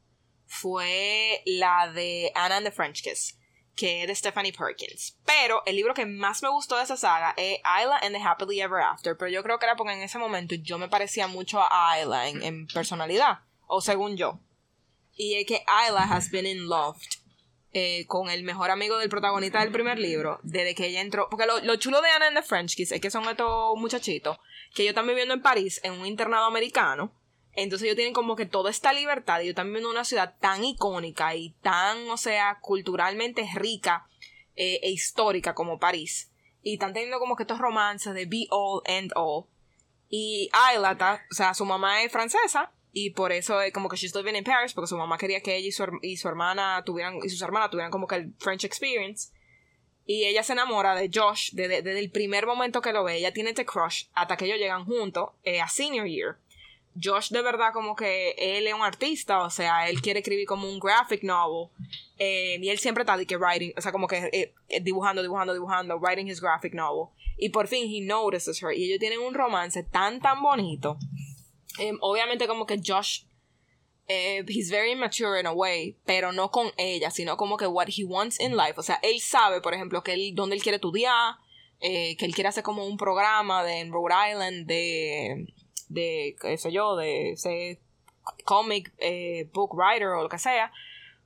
fue 0.45 1.41
la 1.45 1.91
de 1.91 2.31
Anna 2.35 2.57
and 2.57 2.65
the 2.65 2.71
French 2.71 3.01
Kiss, 3.01 3.37
que 3.75 4.01
es 4.01 4.07
de 4.07 4.15
Stephanie 4.15 4.53
Perkins. 4.53 5.17
Pero 5.25 5.63
el 5.65 5.75
libro 5.75 5.93
que 5.93 6.05
más 6.05 6.43
me 6.43 6.49
gustó 6.49 6.77
de 6.77 6.83
esa 6.83 6.97
saga 6.97 7.33
es 7.37 7.59
Isla 7.59 7.97
and 8.01 8.15
the 8.15 8.21
Happily 8.21 8.61
Ever 8.61 8.81
After. 8.81 9.17
Pero 9.17 9.29
yo 9.29 9.43
creo 9.43 9.59
que 9.59 9.65
era 9.65 9.75
porque 9.75 9.93
en 9.93 10.01
ese 10.01 10.19
momento 10.19 10.55
yo 10.55 10.77
me 10.77 10.89
parecía 10.89 11.27
mucho 11.27 11.59
a 11.61 11.99
Isla 11.99 12.29
en 12.29 12.67
personalidad 12.67 13.39
o 13.67 13.81
según 13.81 14.17
yo. 14.17 14.39
Y 15.15 15.35
es 15.35 15.45
que 15.45 15.63
Isla 15.87 16.03
has 16.03 16.31
been 16.31 16.45
in 16.45 16.67
love 16.67 16.97
eh, 17.75 18.05
con 18.05 18.29
el 18.29 18.43
mejor 18.43 18.69
amigo 18.69 18.99
del 18.99 19.09
protagonista 19.09 19.59
del 19.59 19.71
primer 19.71 19.97
libro, 19.97 20.39
desde 20.43 20.75
que 20.75 20.85
ella 20.85 21.01
entró. 21.01 21.27
Porque 21.29 21.47
lo, 21.47 21.75
chulo 21.77 22.01
de 22.01 22.09
Anna 22.09 22.27
and 22.27 22.37
the 22.37 22.43
French 22.43 22.75
Kiss 22.75 22.91
es 22.91 23.01
que 23.01 23.09
son 23.09 23.27
estos 23.27 23.75
muchachitos 23.77 24.37
que 24.75 24.83
ellos 24.83 24.91
están 24.91 25.07
viviendo 25.07 25.33
en 25.33 25.41
París, 25.41 25.81
en 25.83 25.93
un 25.93 26.05
internado 26.05 26.45
americano. 26.45 27.11
Entonces 27.55 27.85
ellos 27.85 27.95
tienen 27.95 28.13
como 28.13 28.35
que 28.35 28.45
toda 28.45 28.71
esta 28.71 28.93
libertad. 28.93 29.39
Y 29.39 29.43
ellos 29.43 29.51
están 29.51 29.67
viviendo 29.67 29.89
en 29.89 29.95
una 29.95 30.05
ciudad 30.05 30.35
tan 30.39 30.63
icónica 30.63 31.35
y 31.35 31.51
tan, 31.61 32.09
o 32.09 32.17
sea, 32.17 32.59
culturalmente 32.61 33.47
rica 33.55 34.07
eh, 34.55 34.79
e 34.83 34.91
histórica 34.91 35.53
como 35.53 35.79
París. 35.79 36.31
Y 36.61 36.73
están 36.73 36.93
teniendo 36.93 37.19
como 37.19 37.35
que 37.35 37.43
estos 37.43 37.59
romances 37.59 38.13
de 38.13 38.25
be 38.25 38.47
all 38.49 38.81
and 38.85 39.11
all. 39.15 39.45
Y 40.09 40.49
Isla, 40.73 41.21
o 41.29 41.33
sea, 41.33 41.53
su 41.53 41.65
mamá 41.65 42.03
es 42.03 42.11
francesa 42.11 42.71
y 42.93 43.09
por 43.09 43.31
eso 43.31 43.59
es 43.59 43.73
como 43.73 43.89
que 43.89 43.97
she's 43.97 44.15
living 44.15 44.35
in 44.35 44.43
Paris 44.43 44.73
porque 44.73 44.87
su 44.87 44.95
mamá 44.95 45.17
quería 45.17 45.41
que 45.41 45.55
ella 45.55 45.67
y 46.01 46.15
su, 46.15 46.27
hermana 46.27 46.83
tuvieran 46.85 47.17
y 47.23 47.29
sus 47.29 47.41
hermanas 47.41 47.71
tuvieran 47.71 47.91
como 47.91 48.07
que 48.07 48.15
el 48.15 48.33
French 48.37 48.63
experience 48.63 49.33
y 50.05 50.25
ella 50.25 50.43
se 50.43 50.53
enamora 50.53 50.93
de 50.93 51.09
Josh 51.11 51.53
desde, 51.53 51.99
el 51.99 52.11
primer 52.11 52.45
momento 52.45 52.81
que 52.81 52.93
lo 52.93 53.03
ve 53.03 53.17
ella 53.17 53.33
tiene 53.33 53.49
este 53.49 53.65
crush 53.65 54.05
hasta 54.13 54.37
que 54.37 54.45
ellos 54.45 54.59
llegan 54.59 54.85
juntos 54.85 55.31
eh, 55.43 55.59
a 55.59 55.67
senior 55.67 56.05
year 56.05 56.37
Josh 57.01 57.29
de 57.29 57.41
verdad 57.41 57.73
como 57.73 57.95
que 57.95 58.35
él 58.37 58.67
es 58.67 58.73
un 58.73 58.81
artista 58.81 59.41
o 59.43 59.49
sea 59.49 59.89
él 59.89 60.01
quiere 60.01 60.19
escribir 60.19 60.45
como 60.45 60.69
un 60.69 60.79
graphic 60.79 61.23
novel 61.23 61.69
eh, 62.17 62.57
y 62.61 62.69
él 62.69 62.79
siempre 62.79 63.01
está 63.03 63.17
de 63.17 63.25
que 63.25 63.37
writing 63.37 63.73
o 63.77 63.81
sea 63.81 63.91
como 63.91 64.07
que 64.07 64.29
eh, 64.31 64.81
dibujando 64.81 65.21
dibujando 65.21 65.53
dibujando 65.53 65.97
writing 65.97 66.27
his 66.27 66.41
graphic 66.41 66.73
novel 66.73 67.09
y 67.37 67.49
por 67.49 67.67
fin 67.67 67.89
he 67.91 68.05
notices 68.05 68.61
her 68.61 68.71
y 68.73 68.85
ellos 68.85 68.99
tienen 68.99 69.19
un 69.19 69.33
romance 69.33 69.83
tan 69.83 70.19
tan 70.19 70.41
bonito 70.41 70.97
Em, 71.79 71.97
obviamente 72.01 72.47
como 72.47 72.65
que 72.65 72.79
Josh 72.83 73.23
eh, 74.07 74.43
he's 74.47 74.69
very 74.69 74.91
immature 74.91 75.39
in 75.39 75.45
a 75.45 75.53
way, 75.53 75.97
pero 76.05 76.31
no 76.31 76.51
con 76.51 76.71
ella, 76.77 77.09
sino 77.09 77.37
como 77.37 77.57
que 77.57 77.67
what 77.67 77.87
he 77.87 78.03
wants 78.03 78.39
in 78.39 78.55
life. 78.55 78.75
O 78.77 78.83
sea, 78.83 78.99
él 79.01 79.19
sabe, 79.21 79.61
por 79.61 79.73
ejemplo, 79.73 80.03
que 80.03 80.13
él, 80.13 80.35
dónde 80.35 80.55
él 80.55 80.61
quiere 80.61 80.75
estudiar, 80.75 81.35
eh, 81.79 82.15
que 82.17 82.25
él 82.25 82.35
quiere 82.35 82.49
hacer 82.49 82.63
como 82.63 82.85
un 82.85 82.97
programa 82.97 83.63
de, 83.63 83.79
en 83.79 83.91
Rhode 83.91 84.31
Island 84.31 84.67
de, 84.67 85.53
de, 85.89 86.35
qué 86.41 86.57
sé 86.57 86.71
yo, 86.71 86.95
de 86.95 87.33
ser 87.37 87.79
comic 88.45 88.93
eh, 88.99 89.49
book 89.53 89.73
writer 89.73 90.07
o 90.07 90.23
lo 90.23 90.29
que 90.29 90.37
sea. 90.37 90.71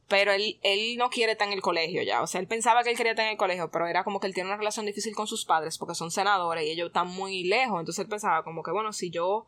Pero 0.07 0.31
él, 0.31 0.57
él 0.63 0.95
no 0.97 1.09
quiere 1.09 1.33
estar 1.33 1.47
en 1.47 1.53
el 1.53 1.61
colegio 1.61 2.01
ya. 2.01 2.21
O 2.21 2.27
sea, 2.27 2.39
él 2.39 2.47
pensaba 2.47 2.83
que 2.83 2.91
él 2.91 2.97
quería 2.97 3.11
estar 3.11 3.25
en 3.25 3.33
el 3.33 3.37
colegio, 3.37 3.69
pero 3.71 3.87
era 3.87 4.05
como 4.05 4.21
que 4.21 4.27
él 4.27 4.33
tiene 4.33 4.49
una 4.49 4.57
relación 4.57 4.85
difícil 4.85 5.13
con 5.13 5.27
sus 5.27 5.43
padres 5.43 5.77
porque 5.77 5.95
son 5.95 6.11
senadores 6.11 6.65
y 6.65 6.71
ellos 6.71 6.87
están 6.87 7.09
muy 7.09 7.43
lejos. 7.43 7.79
Entonces 7.79 8.03
él 8.03 8.09
pensaba 8.09 8.43
como 8.43 8.63
que, 8.63 8.71
bueno, 8.71 8.93
si 8.93 9.09
yo 9.09 9.47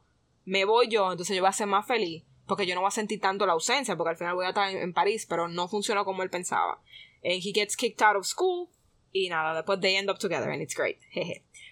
me 0.49 0.65
voy 0.65 0.87
yo, 0.87 1.11
entonces 1.11 1.35
yo 1.35 1.43
voy 1.43 1.49
a 1.49 1.53
ser 1.53 1.67
más 1.67 1.85
feliz, 1.85 2.23
porque 2.47 2.65
yo 2.65 2.73
no 2.73 2.81
voy 2.81 2.87
a 2.87 2.91
sentir 2.91 3.21
tanto 3.21 3.45
la 3.45 3.53
ausencia, 3.53 3.95
porque 3.95 4.09
al 4.11 4.17
final 4.17 4.35
voy 4.35 4.45
a 4.45 4.49
estar 4.49 4.69
en, 4.69 4.93
París, 4.93 5.27
pero 5.29 5.47
no 5.47 5.67
funcionó 5.67 6.05
como 6.05 6.23
él 6.23 6.29
pensaba. 6.29 6.81
And 7.23 7.41
he 7.43 7.53
gets 7.53 7.75
kicked 7.75 8.01
out 8.01 8.15
of 8.15 8.25
school, 8.25 8.69
y 9.11 9.29
nada, 9.29 9.53
después 9.53 9.79
they 9.79 9.95
end 9.95 10.09
up 10.09 10.17
together, 10.17 10.49
and 10.49 10.61
it's 10.61 10.75
great. 10.75 10.97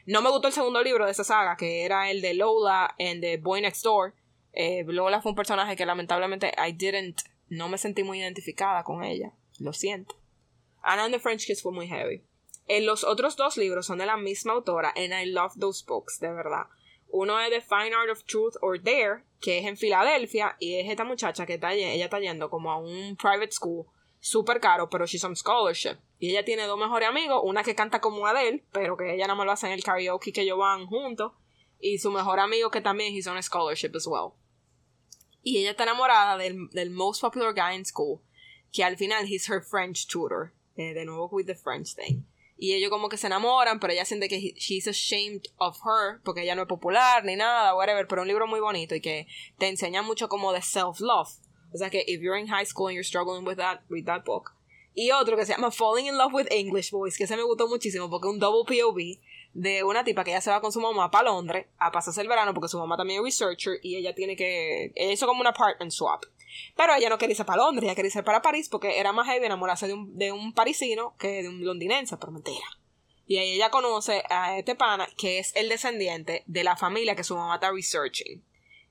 No 0.07 0.21
me 0.21 0.29
gustó 0.29 0.47
el 0.47 0.53
segundo 0.53 0.81
libro 0.81 1.05
de 1.05 1.11
esa 1.11 1.25
saga, 1.25 1.57
que 1.57 1.83
era 1.83 2.09
el 2.09 2.21
de 2.21 2.33
Lola 2.33 2.95
and 2.97 3.19
the 3.19 3.35
Boy 3.35 3.59
Next 3.59 3.83
Door. 3.83 4.13
Eh, 4.53 4.85
Lola 4.87 5.21
fue 5.21 5.31
un 5.31 5.35
personaje 5.35 5.75
que 5.75 5.85
lamentablemente 5.85 6.53
I 6.57 6.71
didn't, 6.71 7.23
no 7.49 7.67
me 7.67 7.77
sentí 7.77 8.05
muy 8.05 8.21
identificada 8.21 8.83
con 8.83 9.03
ella. 9.03 9.33
Lo 9.59 9.73
siento. 9.73 10.15
Anna 10.81 11.03
and 11.03 11.13
the 11.13 11.19
French 11.19 11.45
Kiss 11.45 11.61
fue 11.61 11.73
muy 11.73 11.89
heavy. 11.89 12.23
En 12.67 12.85
los 12.85 13.03
otros 13.03 13.35
dos 13.35 13.57
libros 13.57 13.85
son 13.85 13.97
de 13.97 14.05
la 14.05 14.15
misma 14.15 14.53
autora, 14.53 14.93
and 14.95 15.13
I 15.13 15.25
love 15.25 15.59
those 15.59 15.83
books, 15.85 16.21
de 16.21 16.31
verdad. 16.31 16.67
Uno 17.09 17.37
es 17.41 17.49
The 17.49 17.59
Fine 17.59 17.93
Art 17.93 18.09
of 18.09 18.23
Truth 18.23 18.55
or 18.61 18.81
Dare, 18.81 19.25
que 19.41 19.59
es 19.59 19.65
en 19.65 19.75
Filadelfia, 19.75 20.55
y 20.59 20.75
es 20.75 20.89
esta 20.89 21.03
muchacha 21.03 21.45
que 21.45 21.55
está, 21.55 21.73
ella 21.73 22.05
está 22.05 22.19
yendo 22.19 22.49
como 22.49 22.71
a 22.71 22.77
un 22.77 23.17
private 23.17 23.51
school 23.51 23.87
súper 24.19 24.59
caro, 24.59 24.89
pero 24.89 25.05
she's 25.05 25.23
on 25.23 25.35
scholarship. 25.35 25.97
Y 26.19 26.31
ella 26.31 26.43
tiene 26.43 26.65
dos 26.65 26.79
mejores 26.79 27.07
amigos, 27.07 27.41
una 27.43 27.63
que 27.63 27.75
canta 27.75 28.01
como 28.01 28.25
Adele, 28.27 28.65
pero 28.71 28.97
que 28.97 29.13
ella 29.13 29.27
nada 29.27 29.35
más 29.35 29.45
lo 29.45 29.51
hace 29.51 29.67
en 29.67 29.73
el 29.73 29.83
karaoke 29.83 30.33
que 30.33 30.41
ellos 30.41 30.57
van 30.57 30.87
juntos, 30.87 31.33
y 31.79 31.99
su 31.99 32.11
mejor 32.11 32.39
amigo 32.39 32.71
que 32.71 32.81
también 32.81 33.13
he's 33.13 33.27
on 33.27 33.41
scholarship 33.41 33.95
as 33.95 34.07
well. 34.07 34.33
Y 35.43 35.59
ella 35.59 35.71
está 35.71 35.83
enamorada 35.83 36.37
del, 36.37 36.69
del 36.71 36.89
most 36.89 37.21
popular 37.21 37.53
guy 37.53 37.75
in 37.75 37.85
school, 37.85 38.21
que 38.73 38.83
al 38.83 38.97
final 38.97 39.25
he's 39.25 39.49
her 39.49 39.61
French 39.61 40.07
tutor, 40.07 40.53
eh, 40.75 40.93
de 40.93 41.05
nuevo 41.05 41.29
with 41.31 41.45
the 41.45 41.55
French 41.55 41.95
thing. 41.95 42.25
Y 42.59 42.73
ellos 42.73 42.89
como 42.89 43.07
que 43.07 43.17
se 43.17 43.27
enamoran, 43.27 43.79
pero 43.79 43.93
ella 43.93 44.03
siente 44.03 44.27
que 44.27 44.53
she's 44.57 44.87
ashamed 44.87 45.43
of 45.57 45.77
her, 45.85 46.21
porque 46.23 46.41
ella 46.41 46.55
no 46.55 46.63
es 46.63 46.67
popular 46.67 47.23
ni 47.23 47.35
nada, 47.35 47.75
whatever, 47.75 48.07
pero 48.07 48.23
un 48.23 48.27
libro 48.27 48.47
muy 48.47 48.59
bonito 48.59 48.95
y 48.95 49.01
que 49.01 49.27
te 49.59 49.67
enseña 49.67 50.01
mucho 50.01 50.27
como 50.27 50.51
de 50.51 50.61
self-love. 50.61 51.29
O 51.77 51.79
sea 51.79 51.91
que 51.91 52.03
if 52.07 52.21
you're 52.21 52.39
in 52.39 52.47
high 52.47 52.65
school 52.65 52.87
and 52.87 52.95
you're 52.95 53.03
struggling 53.03 53.45
with 53.45 53.57
that, 53.57 53.81
read 53.87 54.05
that 54.05 54.23
book. 54.25 54.51
Y 54.95 55.11
otro 55.11 55.37
que 55.37 55.45
se 55.45 55.53
llama 55.53 55.69
Falling 55.69 56.07
in 56.07 56.17
Love 56.17 56.33
with 56.33 56.47
English 56.49 56.89
Boys, 56.89 57.15
que 57.15 57.25
ese 57.25 57.37
me 57.37 57.43
gustó 57.43 57.67
muchísimo 57.67 58.09
porque 58.09 58.27
es 58.27 58.33
un 58.33 58.39
double 58.39 58.63
POV 58.65 59.19
de 59.53 59.83
una 59.83 60.03
tipa 60.03 60.23
que 60.23 60.31
ya 60.31 60.41
se 60.41 60.49
va 60.49 60.59
con 60.59 60.71
su 60.71 60.81
mamá 60.81 61.11
para 61.11 61.29
Londres 61.29 61.67
a 61.77 61.91
pasarse 61.91 62.19
el 62.21 62.27
verano 62.27 62.51
porque 62.55 62.67
su 62.67 62.79
mamá 62.79 62.97
también 62.97 63.19
es 63.19 63.25
researcher 63.25 63.79
y 63.83 63.95
ella 63.95 64.15
tiene 64.15 64.35
que... 64.35 64.91
Ella 64.95 65.11
hizo 65.11 65.27
como 65.27 65.41
un 65.41 65.45
apartment 65.45 65.91
swap. 65.91 66.23
Pero 66.75 66.95
ella 66.95 67.09
no 67.09 67.19
quería 67.19 67.33
irse 67.33 67.45
para 67.45 67.63
Londres, 67.63 67.83
ella 67.83 67.93
quería 67.93 68.07
irse 68.07 68.23
para 68.23 68.41
París 68.41 68.69
porque 68.69 68.99
era 68.99 69.13
más 69.13 69.27
heavy 69.27 69.45
enamorarse 69.45 69.85
de 69.85 69.93
un, 69.93 70.17
de 70.17 70.31
un 70.31 70.51
parisino 70.51 71.13
que 71.19 71.43
de 71.43 71.49
un 71.49 71.63
londinense, 71.63 72.17
pero 72.17 72.31
mentira. 72.31 72.65
Y 73.27 73.37
ahí 73.37 73.51
ella 73.51 73.69
conoce 73.69 74.23
a 74.31 74.57
este 74.57 74.73
pana 74.73 75.07
que 75.15 75.37
es 75.37 75.55
el 75.55 75.69
descendiente 75.69 76.43
de 76.47 76.63
la 76.63 76.75
familia 76.75 77.15
que 77.15 77.23
su 77.23 77.35
mamá 77.35 77.55
está 77.55 77.71
researching. 77.71 78.41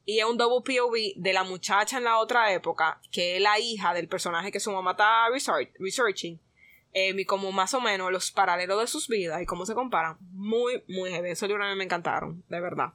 Y 0.09 0.21
es 0.21 0.25
un 0.25 0.39
double 0.39 0.63
POV 0.63 1.21
de 1.21 1.33
la 1.33 1.43
muchacha 1.43 1.99
en 1.99 2.05
la 2.05 2.19
otra 2.19 2.53
época, 2.53 3.01
que 3.11 3.37
es 3.37 3.43
la 3.43 3.59
hija 3.59 3.93
del 3.93 4.09
personaje 4.09 4.53
que 4.53 4.61
su 4.61 4.71
mamá 4.71 4.93
está 4.93 5.27
researching. 5.79 6.41
Eh, 6.93 7.13
y 7.15 7.25
como 7.27 7.53
más 7.53 7.75
o 7.75 7.81
menos 7.81 8.11
los 8.11 8.31
paralelos 8.31 8.81
de 8.81 8.87
sus 8.87 9.09
vidas 9.09 9.43
y 9.43 9.47
cómo 9.47 9.67
se 9.67 9.75
comparan. 9.75 10.17
Muy, 10.31 10.83
muy 10.89 11.11
heavy. 11.11 11.31
Esos 11.31 11.49
libros 11.49 11.67
a 11.67 11.71
mí 11.71 11.77
me 11.77 11.85
encantaron, 11.85 12.45
de 12.49 12.61
verdad. 12.61 12.95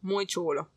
Muy 0.00 0.26
chulo. 0.26 0.70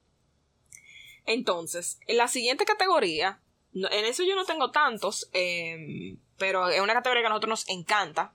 Entonces, 1.25 1.99
en 2.07 2.17
la 2.17 2.27
siguiente 2.27 2.65
categoría, 2.65 3.41
en 3.73 4.05
eso 4.05 4.23
yo 4.23 4.35
no 4.35 4.45
tengo 4.45 4.69
tantos, 4.71 5.29
em, 5.33 6.19
pero 6.37 6.69
es 6.69 6.81
una 6.81 6.93
categoría 6.93 7.23
que 7.23 7.27
a 7.27 7.29
nosotros 7.29 7.49
nos 7.49 7.69
encanta, 7.69 8.33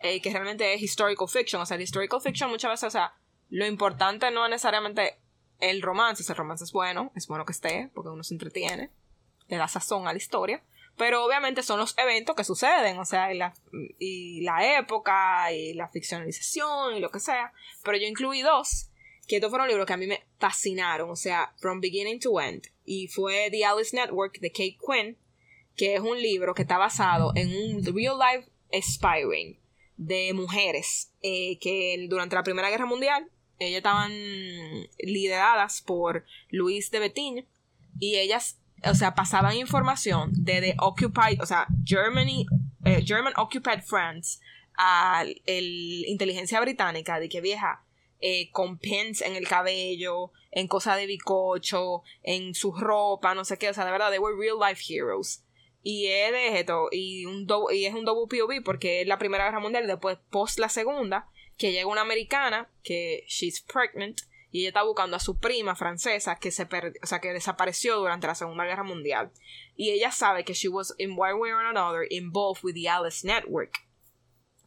eh, 0.00 0.20
que 0.20 0.30
realmente 0.30 0.74
es 0.74 0.82
historical 0.82 1.28
fiction. 1.28 1.60
O 1.60 1.66
sea, 1.66 1.76
el 1.76 1.82
historical 1.82 2.20
fiction 2.20 2.50
muchas 2.50 2.70
veces, 2.70 2.88
o 2.88 2.90
sea, 2.90 3.14
lo 3.50 3.66
importante 3.66 4.30
no 4.30 4.44
es 4.44 4.50
necesariamente 4.50 5.18
el 5.60 5.82
romance, 5.82 6.24
el 6.26 6.36
romance 6.36 6.64
es 6.64 6.72
bueno, 6.72 7.12
es 7.14 7.26
bueno 7.26 7.44
que 7.44 7.52
esté, 7.52 7.90
porque 7.94 8.10
uno 8.10 8.22
se 8.22 8.34
entretiene, 8.34 8.90
le 9.48 9.56
da 9.56 9.68
sazón 9.68 10.06
a 10.08 10.12
la 10.12 10.18
historia, 10.18 10.62
pero 10.96 11.24
obviamente 11.24 11.62
son 11.62 11.78
los 11.78 11.96
eventos 11.98 12.36
que 12.36 12.44
suceden, 12.44 12.98
o 12.98 13.04
sea, 13.04 13.32
y 13.32 13.38
la, 13.38 13.54
y 13.98 14.42
la 14.42 14.78
época, 14.78 15.52
y 15.52 15.74
la 15.74 15.88
ficcionalización, 15.88 16.96
y 16.96 17.00
lo 17.00 17.10
que 17.10 17.20
sea, 17.20 17.52
pero 17.82 17.96
yo 17.96 18.06
incluí 18.06 18.42
dos 18.42 18.90
que 19.26 19.36
estos 19.36 19.50
fueron 19.50 19.68
libros 19.68 19.86
que 19.86 19.92
a 19.92 19.96
mí 19.96 20.06
me 20.06 20.22
fascinaron, 20.38 21.10
o 21.10 21.16
sea, 21.16 21.54
From 21.58 21.80
Beginning 21.80 22.20
to 22.20 22.40
End. 22.40 22.64
Y 22.84 23.08
fue 23.08 23.48
The 23.50 23.64
Alice 23.64 23.96
Network 23.96 24.38
de 24.38 24.50
Kate 24.50 24.76
Quinn, 24.86 25.16
que 25.76 25.94
es 25.94 26.00
un 26.00 26.20
libro 26.20 26.54
que 26.54 26.62
está 26.62 26.78
basado 26.78 27.32
en 27.34 27.48
un 27.48 27.84
real 27.84 28.18
life 28.18 28.50
aspiring 28.72 29.58
de 29.96 30.32
mujeres 30.34 31.12
eh, 31.22 31.58
que 31.58 32.06
durante 32.08 32.36
la 32.36 32.42
Primera 32.42 32.68
Guerra 32.68 32.86
Mundial 32.86 33.30
ellas 33.58 33.78
estaban 33.78 34.12
lideradas 34.98 35.80
por 35.80 36.24
Luis 36.50 36.90
de 36.90 36.98
Betigne 36.98 37.46
y 37.98 38.16
ellas, 38.16 38.58
o 38.84 38.94
sea, 38.94 39.14
pasaban 39.14 39.56
información 39.56 40.30
de 40.34 40.60
The 40.60 40.76
Occupied, 40.78 41.40
o 41.40 41.46
sea, 41.46 41.66
Germany, 41.84 42.46
eh, 42.84 43.02
German 43.04 43.32
Occupied 43.36 43.82
France 43.82 44.40
a 44.76 45.24
la 45.24 45.34
inteligencia 45.46 46.60
británica 46.60 47.20
de 47.20 47.28
que 47.28 47.40
vieja 47.40 47.84
eh, 48.20 48.50
con 48.52 48.78
pins 48.78 49.20
en 49.20 49.36
el 49.36 49.46
cabello, 49.46 50.32
en 50.50 50.66
cosas 50.66 50.96
de 50.96 51.06
bicocho, 51.06 52.02
en 52.22 52.54
su 52.54 52.72
ropa, 52.72 53.34
no 53.34 53.44
sé 53.44 53.58
qué, 53.58 53.68
o 53.68 53.74
sea, 53.74 53.84
de 53.84 53.90
verdad, 53.90 54.10
they 54.10 54.18
were 54.18 54.36
real 54.36 54.56
life 54.58 54.82
heroes. 54.88 55.44
Y 55.82 56.06
es 56.06 56.32
de 56.32 56.58
esto, 56.58 56.88
y, 56.90 57.26
un 57.26 57.46
y 57.70 57.84
es 57.84 57.94
un 57.94 58.06
double 58.06 58.26
POV 58.26 58.64
porque 58.64 59.02
es 59.02 59.06
la 59.06 59.18
Primera 59.18 59.44
Guerra 59.44 59.60
Mundial 59.60 59.86
después 59.86 60.16
post 60.30 60.58
la 60.58 60.70
Segunda, 60.70 61.28
que 61.56 61.72
llega 61.72 61.86
una 61.86 62.00
americana, 62.00 62.68
que 62.82 63.24
she's 63.28 63.60
pregnant, 63.60 64.20
y 64.54 64.60
ella 64.60 64.68
está 64.68 64.84
buscando 64.84 65.16
a 65.16 65.20
su 65.20 65.38
prima 65.38 65.74
francesa 65.74 66.36
que 66.36 66.52
se 66.52 66.68
o 67.02 67.06
sea, 67.06 67.20
que 67.20 67.32
desapareció 67.32 67.96
durante 67.96 68.28
la 68.28 68.36
Segunda 68.36 68.64
Guerra 68.64 68.84
Mundial. 68.84 69.32
Y 69.74 69.90
ella 69.90 70.12
sabe 70.12 70.44
que 70.44 70.54
she 70.54 70.68
was 70.68 70.94
in 70.98 71.18
one 71.18 71.34
way 71.34 71.50
or 71.50 71.64
another 71.64 72.06
involved 72.08 72.62
with 72.62 72.74
the 72.74 72.88
Alice 72.88 73.26
Network, 73.26 73.72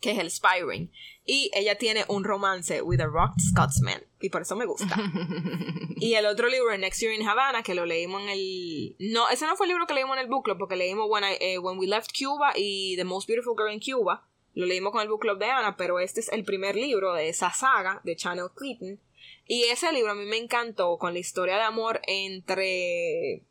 que 0.02 0.12
es 0.12 0.20
el 0.20 0.30
Spyring. 0.30 0.92
Y 1.24 1.50
ella 1.54 1.78
tiene 1.78 2.04
un 2.10 2.26
romance 2.26 2.82
with 2.82 3.00
a 3.00 3.08
rock 3.08 3.32
Scotsman. 3.40 4.04
Y 4.20 4.28
por 4.30 4.42
eso 4.42 4.58
me 4.58 4.66
gusta. 4.66 4.94
y 5.96 6.16
el 6.16 6.26
otro 6.26 6.50
libro, 6.50 6.78
Next 6.78 7.02
Year 7.02 7.14
in 7.14 7.26
Havana, 7.26 7.64
que 7.64 7.74
lo 7.74 7.86
leímos 7.86 8.24
en 8.24 8.28
el. 8.28 8.98
No, 9.00 9.30
ese 9.30 9.46
no 9.46 9.56
fue 9.56 9.68
el 9.68 9.70
libro 9.70 9.88
que 9.88 9.94
leímos 9.94 10.18
en 10.18 10.24
el 10.24 10.30
book 10.30 10.44
club, 10.44 10.58
porque 10.58 10.76
leímos 10.76 11.08
When, 11.10 11.24
eh, 11.24 11.60
When 11.60 11.80
We 11.80 11.88
Left 11.88 12.12
Cuba 12.12 12.52
y 12.58 12.98
The 12.98 13.06
Most 13.06 13.26
Beautiful 13.26 13.56
Girl 13.56 13.72
in 13.72 13.80
Cuba. 13.80 14.28
Lo 14.58 14.66
leímos 14.66 14.92
con 14.92 15.02
el 15.02 15.08
book 15.08 15.22
club 15.22 15.38
de 15.38 15.46
Ana, 15.46 15.78
pero 15.78 16.00
este 16.00 16.20
es 16.20 16.30
el 16.30 16.44
primer 16.44 16.76
libro 16.76 17.14
de 17.14 17.30
esa 17.30 17.52
saga 17.52 18.02
de 18.04 18.16
Channel 18.16 18.50
Clinton. 18.56 19.00
Y 19.46 19.64
ese 19.66 19.92
libro 19.92 20.12
a 20.12 20.16
mí 20.16 20.26
me 20.26 20.38
encantó 20.38 20.98
con 20.98 21.14
la 21.14 21.20
historia 21.20 21.58
de 21.58 21.64
amor 21.64 22.02
entre. 22.08 23.44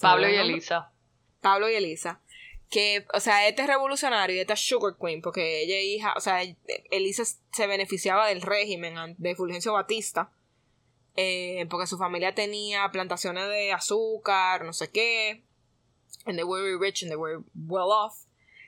Pablo 0.00 0.28
y 0.28 0.34
Elisa. 0.34 0.92
Pablo 1.40 1.68
y 1.68 1.74
Elisa 1.74 2.20
que, 2.72 3.04
o 3.12 3.20
sea, 3.20 3.46
este 3.46 3.62
es 3.62 3.68
revolucionario 3.68 4.34
y 4.34 4.38
esta 4.40 4.54
es 4.54 4.60
Sugar 4.60 4.96
Queen, 4.98 5.20
porque 5.20 5.60
ella 5.60 5.76
es 5.76 5.84
hija, 5.84 6.14
o 6.16 6.20
sea, 6.20 6.40
Elisa 6.90 7.22
se 7.24 7.66
beneficiaba 7.66 8.28
del 8.28 8.40
régimen 8.40 8.94
de 9.18 9.36
Fulgencio 9.36 9.74
Batista, 9.74 10.32
eh, 11.14 11.66
porque 11.68 11.86
su 11.86 11.98
familia 11.98 12.34
tenía 12.34 12.88
plantaciones 12.90 13.46
de 13.48 13.72
azúcar, 13.72 14.64
no 14.64 14.72
sé 14.72 14.90
qué, 14.90 15.44
and 16.24 16.36
they 16.36 16.44
were 16.44 16.78
rich 16.78 17.02
and 17.02 17.10
they 17.10 17.16
were 17.16 17.42
well 17.54 17.90
off. 17.90 18.24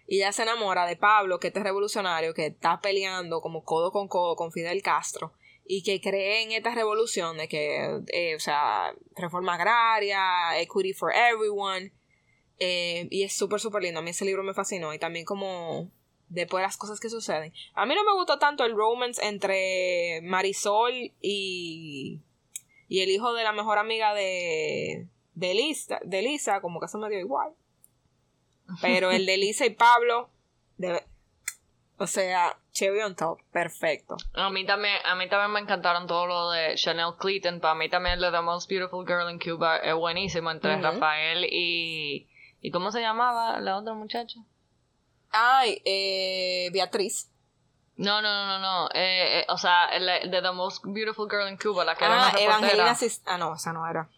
Y 0.07 0.19
ella 0.19 0.33
se 0.33 0.43
enamora 0.43 0.87
de 0.87 0.97
Pablo, 0.97 1.41
que 1.41 1.49
este 1.49 1.61
es 1.61 1.65
revolucionario, 1.65 2.35
que 2.35 2.47
está 2.47 2.81
peleando 2.81 3.41
como 3.41 3.65
codo 3.65 3.91
con 3.91 4.09
codo 4.09 4.37
con 4.37 4.53
Fidel 4.53 4.83
Castro, 4.83 5.33
y 5.67 5.83
que 5.83 6.01
cree 6.01 6.43
en 6.43 6.53
esta 6.53 6.75
revolución 6.75 7.39
de 7.39 7.49
que, 7.49 8.03
eh, 8.09 8.35
o 8.35 8.41
sea, 8.41 8.95
reforma 9.17 9.55
agraria, 9.55 10.61
equity 10.61 10.93
for 10.93 11.13
everyone, 11.15 11.93
eh, 12.59 13.09
y 13.11 13.23
es 13.23 13.35
súper, 13.35 13.61
súper 13.61 13.83
lindo. 13.83 14.01
A 14.01 14.03
mí 14.03 14.11
ese 14.11 14.25
libro 14.25 14.43
me 14.43 14.55
fascinó. 14.55 14.95
Y 14.95 14.99
también 14.99 15.25
como 15.25 15.91
después 16.29 16.61
de 16.61 16.67
las 16.67 16.77
cosas 16.77 17.01
que 17.01 17.11
suceden. 17.11 17.53
A 17.75 17.87
mí 17.87 17.95
no 17.95 18.05
me 18.05 18.13
gustó 18.15 18.39
tanto 18.39 18.65
el 18.65 18.75
romance 18.75 19.25
entre 19.25 20.21
Marisol 20.23 21.13
y, 21.21 22.21
y 22.89 23.01
el 23.01 23.11
hijo 23.11 23.33
de 23.35 23.45
la 23.45 23.53
mejor 23.53 23.79
amiga 23.79 24.15
de, 24.15 25.07
de, 25.35 25.55
Lisa, 25.55 26.01
de 26.05 26.23
Lisa, 26.23 26.61
como 26.61 26.81
que 26.81 26.87
eso 26.87 26.99
me 26.99 27.09
dio 27.09 27.19
igual. 27.19 27.53
Pero 28.81 29.11
el 29.11 29.27
de 29.27 29.37
Lisa 29.37 29.67
y 29.67 29.71
Pablo, 29.71 30.31
o 31.99 32.07
sea, 32.07 32.57
Cherry 32.73 33.03
on 33.03 33.15
top, 33.15 33.41
perfecto. 33.53 34.17
A 34.35 34.51
mí 34.51 34.67
también, 34.67 34.97
a 35.05 35.15
mí 35.15 35.29
también 35.29 35.53
me 35.53 35.61
encantaron 35.61 36.07
todo 36.07 36.27
lo 36.27 36.51
de 36.51 36.75
Chanel 36.75 37.15
Clinton. 37.19 37.61
Para 37.61 37.75
mí 37.75 37.89
también 37.89 38.21
lo 38.21 38.31
de 38.31 38.39
The 38.39 38.43
Most 38.43 38.69
Beautiful 38.69 39.07
Girl 39.07 39.31
in 39.31 39.39
Cuba 39.39 39.77
es 39.77 39.95
buenísimo 39.95 40.51
entre 40.51 40.81
Rafael 40.81 41.45
y 41.45 42.29
¿Y 42.65 42.71
cómo 42.71 42.91
se 42.91 43.03
llamaba 43.03 43.61
la 43.61 43.77
otra 43.77 43.93
muchacha? 43.93 44.41
Ay, 45.31 45.83
eh, 45.85 46.71
Beatriz. 46.73 47.31
No, 47.97 48.23
no, 48.23 48.47
no, 48.47 48.47
no, 48.47 48.59
no. 48.59 48.89
Eh, 48.95 49.41
eh, 49.41 49.47
o 49.51 49.59
sea, 49.59 49.89
de 49.91 50.41
The 50.41 50.51
Most 50.51 50.83
Beautiful 50.87 51.29
Girl 51.29 51.47
in 51.47 51.59
Cuba, 51.59 51.85
la 51.85 51.95
que 51.95 52.07
era 52.07 52.15
una 52.15 52.29
ah, 52.29 52.41
Evangelina 52.41 52.97
Ah, 53.27 53.37
no, 53.37 53.55
esa 53.55 53.75
no 53.75 53.87
era. 53.87 54.09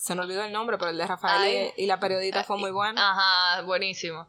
Se 0.00 0.14
me 0.14 0.22
olvidó 0.22 0.42
el 0.44 0.52
nombre, 0.52 0.78
pero 0.78 0.90
el 0.90 0.96
de 0.96 1.06
Rafael 1.06 1.72
y, 1.76 1.86
la 1.86 2.00
periodista 2.00 2.42
fue 2.42 2.56
muy 2.56 2.70
bueno. 2.70 2.98
Ajá, 2.98 3.60
buenísimo. 3.62 4.28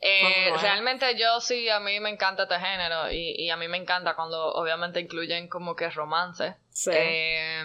Eh, 0.00 0.52
realmente 0.60 1.16
yo 1.16 1.40
sí, 1.40 1.68
a 1.70 1.80
mí 1.80 1.98
me 2.00 2.10
encanta 2.10 2.42
este 2.42 2.58
género 2.58 3.10
y, 3.10 3.34
y, 3.38 3.48
a 3.48 3.56
mí 3.56 3.68
me 3.68 3.78
encanta 3.78 4.14
cuando 4.14 4.52
obviamente 4.52 5.00
incluyen 5.00 5.48
como 5.48 5.74
que 5.76 5.88
romance. 5.88 6.56
Sí. 6.70 6.90
Eh, 6.92 7.64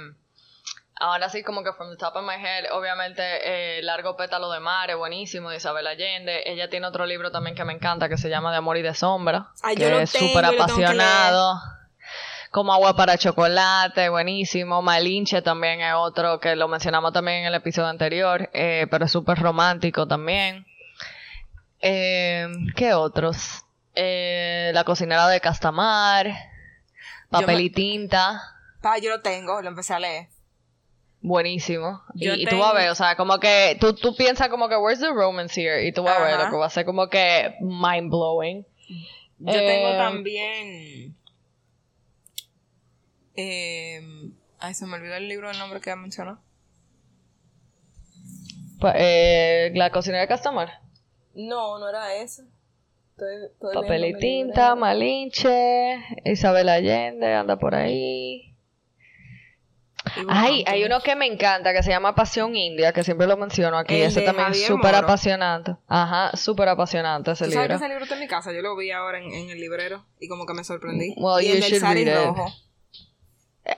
Ahora 1.00 1.30
sí, 1.30 1.44
como 1.44 1.64
que 1.64 1.74
from 1.74 1.92
the 1.92 1.98
top 1.98 2.16
of 2.16 2.24
my 2.24 2.34
head, 2.34 2.72
obviamente 2.72 3.22
eh, 3.22 3.82
Largo 3.84 4.18
Pétalo 4.18 4.50
de 4.50 4.60
Mar 4.60 4.90
es 4.90 4.98
buenísimo, 4.98 5.52
de 5.52 5.58
Isabel 5.58 5.86
Allende. 5.86 6.42
Ella 6.46 6.70
tiene 6.70 6.88
otro 6.88 7.06
libro 7.06 7.32
también 7.32 7.56
que 7.56 7.64
me 7.64 7.74
encanta, 7.74 8.10
que 8.10 8.18
se 8.18 8.30
llama 8.30 8.52
De 8.52 8.58
Amor 8.58 8.78
y 8.78 8.82
de 8.82 8.96
Sombra. 8.96 9.52
que 9.76 10.02
es 10.02 10.10
súper 10.10 10.46
apasionado. 10.46 11.60
Como 12.52 12.74
Agua 12.74 12.96
para 12.96 13.18
Chocolate, 13.18 14.10
buenísimo. 14.10 14.82
Malinche 14.82 15.42
también 15.42 15.82
es 15.82 15.94
otro 15.96 16.40
que 16.40 16.56
lo 16.56 16.68
mencionamos 16.68 17.14
también 17.14 17.40
en 17.40 17.46
el 17.46 17.56
episodio 17.56 17.90
anterior, 17.90 18.50
eh, 18.54 18.88
pero 18.90 19.06
es 19.06 19.12
súper 19.12 19.38
romántico 19.38 20.08
también. 20.08 20.66
Eh, 21.82 22.48
¿Qué 22.76 22.94
otros? 22.94 23.64
Eh, 23.96 24.72
La 24.74 24.84
cocinera 24.84 25.28
de 25.28 25.42
Castamar, 25.42 26.28
Papel 27.30 27.62
y 27.62 27.70
tinta. 27.70 28.42
Pa, 28.82 28.98
yo 28.98 29.10
lo 29.10 29.22
tengo, 29.22 29.62
lo 29.62 29.68
empecé 29.68 29.94
a 29.94 30.00
leer. 30.00 30.28
Buenísimo. 31.20 32.04
y, 32.14 32.46
tú 32.46 32.60
vas 32.60 32.72
a 32.72 32.74
ver, 32.74 32.90
o 32.90 32.96
sea, 32.96 33.18
como 33.18 33.40
que 33.40 33.76
tú, 33.82 33.94
tú 33.94 34.16
piensas 34.16 34.50
como 34.50 34.70
que, 34.70 34.78
where's 34.78 35.02
the 35.02 35.10
romance 35.10 35.60
here? 35.60 35.86
Y 35.86 35.92
tú 35.92 36.04
vas 36.04 36.18
a 36.18 36.24
ver 36.24 36.40
lo 36.40 36.50
que 36.50 36.56
va 36.56 36.68
a 36.68 36.70
ser 36.70 36.86
como 36.86 37.10
que 37.10 37.56
mind 37.60 38.10
blowing. 38.10 38.66
Yo 39.40 39.54
tengo 39.54 39.92
también. 39.98 41.17
Eh, 43.38 44.02
ay, 44.60 44.74
se 44.74 44.86
me 44.88 44.96
olvidó 44.96 45.16
el 45.16 45.30
libro, 45.30 45.50
el 45.50 45.60
nombre 45.60 45.80
que 45.80 45.96
mencionó. 45.96 46.42
Eh, 48.96 49.72
la 49.76 49.92
cocinera 49.92 50.22
de 50.22 50.28
Castamar. 50.28 50.82
No, 51.34 51.80
no 51.80 51.88
era 51.88 52.16
ese. 52.16 52.44
Papel 53.74 54.06
y 54.06 54.18
tinta, 54.18 54.76
Malinche, 54.76 55.98
Isabel 56.26 56.70
Allende 56.70 57.34
anda 57.34 57.58
por 57.58 57.74
ahí. 57.74 58.56
Ay, 60.28 60.64
hay 60.68 60.84
uno 60.84 61.00
que 61.02 61.16
me 61.16 61.26
encanta 61.26 61.74
que 61.74 61.84
se 61.84 61.90
llama 61.90 62.16
Pasión 62.16 62.56
India, 62.56 62.94
que 62.94 63.04
siempre 63.04 63.28
lo 63.28 63.36
menciono 63.38 63.78
aquí. 63.78 63.96
ese 63.96 64.22
también 64.22 64.50
es 64.50 64.66
súper 64.66 64.96
apasionante. 64.96 65.76
Ajá, 65.88 66.36
súper 66.36 66.70
apasionante 66.70 67.32
ese 67.32 67.46
libro. 67.48 67.64
¿Sabes 67.64 67.70
que 67.70 67.86
ese 67.86 67.90
libro 67.90 68.04
está 68.04 68.16
en 68.16 68.22
mi 68.22 68.28
casa? 68.28 68.52
Yo 68.54 68.62
lo 68.62 68.76
vi 68.76 68.92
ahora 68.92 69.20
en, 69.20 69.50
el 69.50 69.60
librero 69.60 70.06
y 70.20 70.28
como 70.28 70.46
que 70.46 70.54
me 70.54 70.64
sorprendí. 70.64 71.14
y 71.42 71.48
el 71.48 71.60
del 71.60 71.80
Sari 71.80 72.06
rojo. 72.06 72.52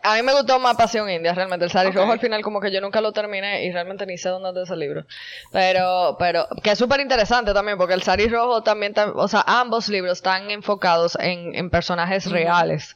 A 0.03 0.15
mí 0.15 0.21
me 0.21 0.33
gustó 0.33 0.59
más 0.59 0.75
Pasión 0.75 1.09
India, 1.09 1.33
realmente. 1.33 1.65
El 1.65 1.71
Sari 1.71 1.91
Rojo 1.91 2.11
al 2.11 2.19
final 2.19 2.41
como 2.41 2.61
que 2.61 2.71
yo 2.71 2.79
nunca 2.79 3.01
lo 3.01 3.11
terminé 3.11 3.65
y 3.65 3.71
realmente 3.71 4.05
ni 4.05 4.17
sé 4.17 4.29
dónde 4.29 4.49
es 4.49 4.67
ese 4.67 4.75
libro. 4.75 5.05
Pero, 5.51 6.15
pero, 6.19 6.47
que 6.63 6.71
es 6.71 6.79
súper 6.79 6.99
interesante 6.99 7.53
también 7.53 7.77
porque 7.77 7.95
el 7.95 8.03
Sari 8.03 8.27
Rojo 8.27 8.61
también, 8.61 8.93
o 9.15 9.27
sea, 9.27 9.43
ambos 9.47 9.89
libros 9.89 10.19
están 10.19 10.51
enfocados 10.51 11.17
en, 11.19 11.55
en 11.55 11.69
personajes 11.69 12.29
reales. 12.29 12.95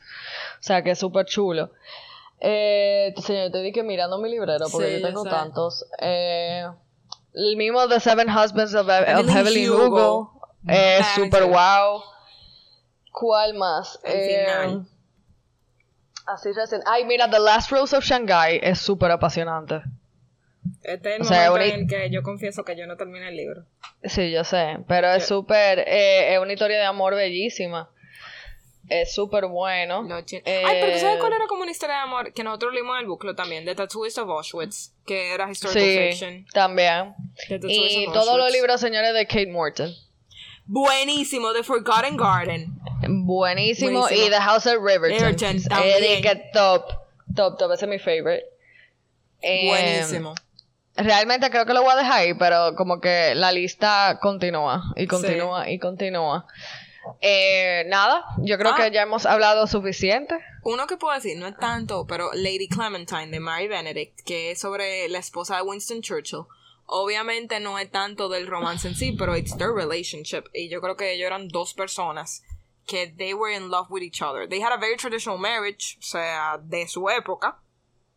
O 0.59 0.63
sea, 0.63 0.83
que 0.83 0.91
es 0.91 0.99
súper 0.99 1.25
chulo. 1.25 1.71
Eh, 2.39 3.13
señor, 3.25 3.51
te 3.51 3.61
dije 3.61 3.83
mirando 3.83 4.17
mi 4.17 4.29
librero 4.29 4.65
porque 4.71 4.99
yo 4.99 5.07
tengo 5.07 5.23
tantos. 5.23 5.85
Eh, 5.99 6.67
el 7.33 7.57
mismo 7.57 7.87
The 7.87 7.99
Seven 7.99 8.29
Husbands 8.29 8.75
of, 8.75 8.87
Evelyn 8.89 9.71
Hugo. 9.71 10.33
Es 10.67 10.99
eh, 10.99 11.05
super 11.15 11.45
wow. 11.45 12.03
¿Cuál 13.11 13.53
más? 13.53 13.99
Eh, 14.03 14.77
así 16.25 16.51
recién. 16.51 16.81
Ay, 16.85 17.05
mira, 17.05 17.29
The 17.29 17.39
Last 17.39 17.71
Rose 17.71 17.95
of 17.95 18.03
Shanghai 18.03 18.59
es 18.61 18.79
súper 18.79 19.11
apasionante. 19.11 19.81
Este 20.81 21.15
es 21.15 21.31
el 21.31 21.49
momento 21.49 21.75
en 21.75 21.81
el 21.81 21.87
que 21.87 22.09
yo 22.09 22.23
confieso 22.23 22.63
que 22.63 22.75
yo 22.75 22.87
no 22.87 22.95
terminé 22.95 23.29
el 23.29 23.35
libro. 23.35 23.65
Sí, 24.03 24.31
yo 24.31 24.43
sé, 24.43 24.77
pero 24.87 25.09
es 25.11 25.25
súper, 25.25 25.79
eh, 25.79 26.33
es 26.33 26.39
una 26.39 26.53
historia 26.53 26.77
de 26.77 26.85
amor 26.85 27.15
bellísima. 27.15 27.89
Es 28.89 29.13
súper 29.13 29.45
bueno. 29.45 30.05
Ay, 30.09 30.23
pero 30.43 30.93
¿tú 30.93 30.99
sabes 30.99 31.19
cuál 31.19 31.31
eh, 31.31 31.35
era 31.37 31.47
como 31.47 31.61
una 31.61 31.71
historia 31.71 31.95
de 31.95 32.01
amor? 32.01 32.33
Que 32.33 32.43
nosotros 32.43 32.73
leímos 32.73 32.95
en 32.97 33.01
el 33.01 33.07
buclo 33.07 33.33
también, 33.33 33.63
The 33.63 33.75
Tattooist 33.75 34.17
of 34.17 34.29
Auschwitz, 34.29 34.93
que 35.05 35.33
era 35.33 35.49
historical 35.49 35.83
sí, 35.83 36.09
fiction. 36.09 36.45
también. 36.53 37.15
Y 37.49 38.05
todos 38.11 38.37
los 38.37 38.51
libros, 38.51 38.81
señores, 38.81 39.13
de 39.13 39.25
Kate 39.25 39.51
Morton. 39.51 39.89
Buenísimo, 40.65 41.53
The 41.53 41.63
Forgotten 41.63 42.17
Garden. 42.17 42.73
Buenísimo. 43.07 44.07
Y 44.09 44.29
The 44.29 44.39
House 44.39 44.67
of 44.67 44.75
Riverton. 44.83 45.35
Riverton 45.35 46.41
top, 46.53 46.85
top, 47.35 47.57
top. 47.57 47.71
Ese 47.71 47.85
es 47.85 47.89
mi 47.89 47.99
favorite. 47.99 48.45
Em, 49.41 49.67
Buenísimo. 49.67 50.35
Realmente 50.95 51.49
creo 51.49 51.65
que 51.65 51.73
lo 51.73 51.81
voy 51.81 51.93
a 51.93 51.95
dejar 51.95 52.19
ahí, 52.19 52.33
pero 52.35 52.75
como 52.75 53.01
que 53.01 53.33
la 53.35 53.51
lista 53.51 54.19
continúa 54.21 54.83
y 54.95 55.07
continúa 55.07 55.69
y 55.69 55.79
continúa. 55.79 56.45
Eh, 57.19 57.83
nada, 57.87 58.23
yo 58.37 58.57
creo 58.57 58.75
que 58.75 58.83
ah. 58.83 58.87
ya 58.89 59.01
hemos 59.01 59.25
hablado 59.25 59.67
suficiente. 59.67 60.35
Uno 60.63 60.87
que 60.87 60.97
puedo 60.97 61.13
decir, 61.13 61.37
no 61.37 61.47
es 61.47 61.57
tanto, 61.57 62.05
pero 62.07 62.29
Lady 62.33 62.67
Clementine 62.69 63.27
de 63.27 63.39
Mary 63.39 63.67
Benedict, 63.67 64.21
que 64.21 64.51
es 64.51 64.59
sobre 64.59 65.09
la 65.09 65.19
esposa 65.19 65.57
de 65.57 65.63
Winston 65.63 66.01
Churchill. 66.01 66.45
Obviamente 66.85 67.59
no 67.59 67.79
es 67.79 67.89
tanto 67.89 68.29
del 68.29 68.47
romance 68.47 68.87
en 68.87 68.95
sí, 68.95 69.13
pero 69.13 69.35
it's 69.35 69.57
their 69.57 69.73
relationship. 69.73 70.43
Y 70.53 70.69
yo 70.69 70.79
creo 70.79 70.95
que 70.95 71.13
ellos 71.13 71.25
eran 71.25 71.47
dos 71.47 71.73
personas 71.73 72.43
que 72.85 73.07
they 73.17 73.33
were 73.33 73.53
in 73.53 73.69
love 73.69 73.87
with 73.89 74.03
each 74.03 74.21
other. 74.21 74.47
They 74.47 74.61
had 74.61 74.73
a 74.73 74.77
very 74.77 74.97
traditional 74.97 75.37
marriage, 75.37 75.97
o 75.99 76.03
sea, 76.03 76.59
de 76.61 76.87
su 76.87 77.09
época. 77.09 77.59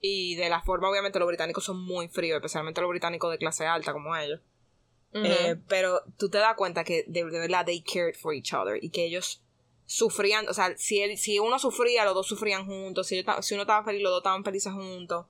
Y 0.00 0.36
de 0.36 0.48
la 0.48 0.60
forma, 0.60 0.88
obviamente, 0.88 1.18
los 1.18 1.26
británicos 1.26 1.64
son 1.64 1.80
muy 1.80 2.08
fríos, 2.08 2.36
especialmente 2.36 2.80
los 2.80 2.90
británicos 2.90 3.30
de 3.30 3.38
clase 3.38 3.66
alta 3.66 3.92
como 3.92 4.14
ellos. 4.14 4.40
Eh, 5.12 5.56
pero 5.66 6.02
tú 6.18 6.28
te 6.28 6.36
das 6.36 6.54
cuenta 6.56 6.84
que 6.84 7.04
de, 7.06 7.24
verdad 7.24 7.64
they 7.64 7.80
cared 7.80 8.14
for 8.14 8.34
each 8.34 8.52
other 8.52 8.78
y 8.82 8.90
que 8.90 9.06
ellos 9.06 9.42
sufrían, 9.86 10.46
o 10.46 10.52
sea, 10.52 10.76
si, 10.76 11.16
si 11.16 11.38
uno 11.38 11.58
sufría, 11.58 12.04
los 12.04 12.14
dos 12.14 12.26
sufrían 12.26 12.66
juntos, 12.66 13.06
si, 13.06 13.24
si 13.40 13.54
uno 13.54 13.62
estaba 13.62 13.84
feliz, 13.84 14.02
los 14.02 14.10
dos 14.10 14.20
estaban 14.20 14.44
felices 14.44 14.72
juntos. 14.72 15.26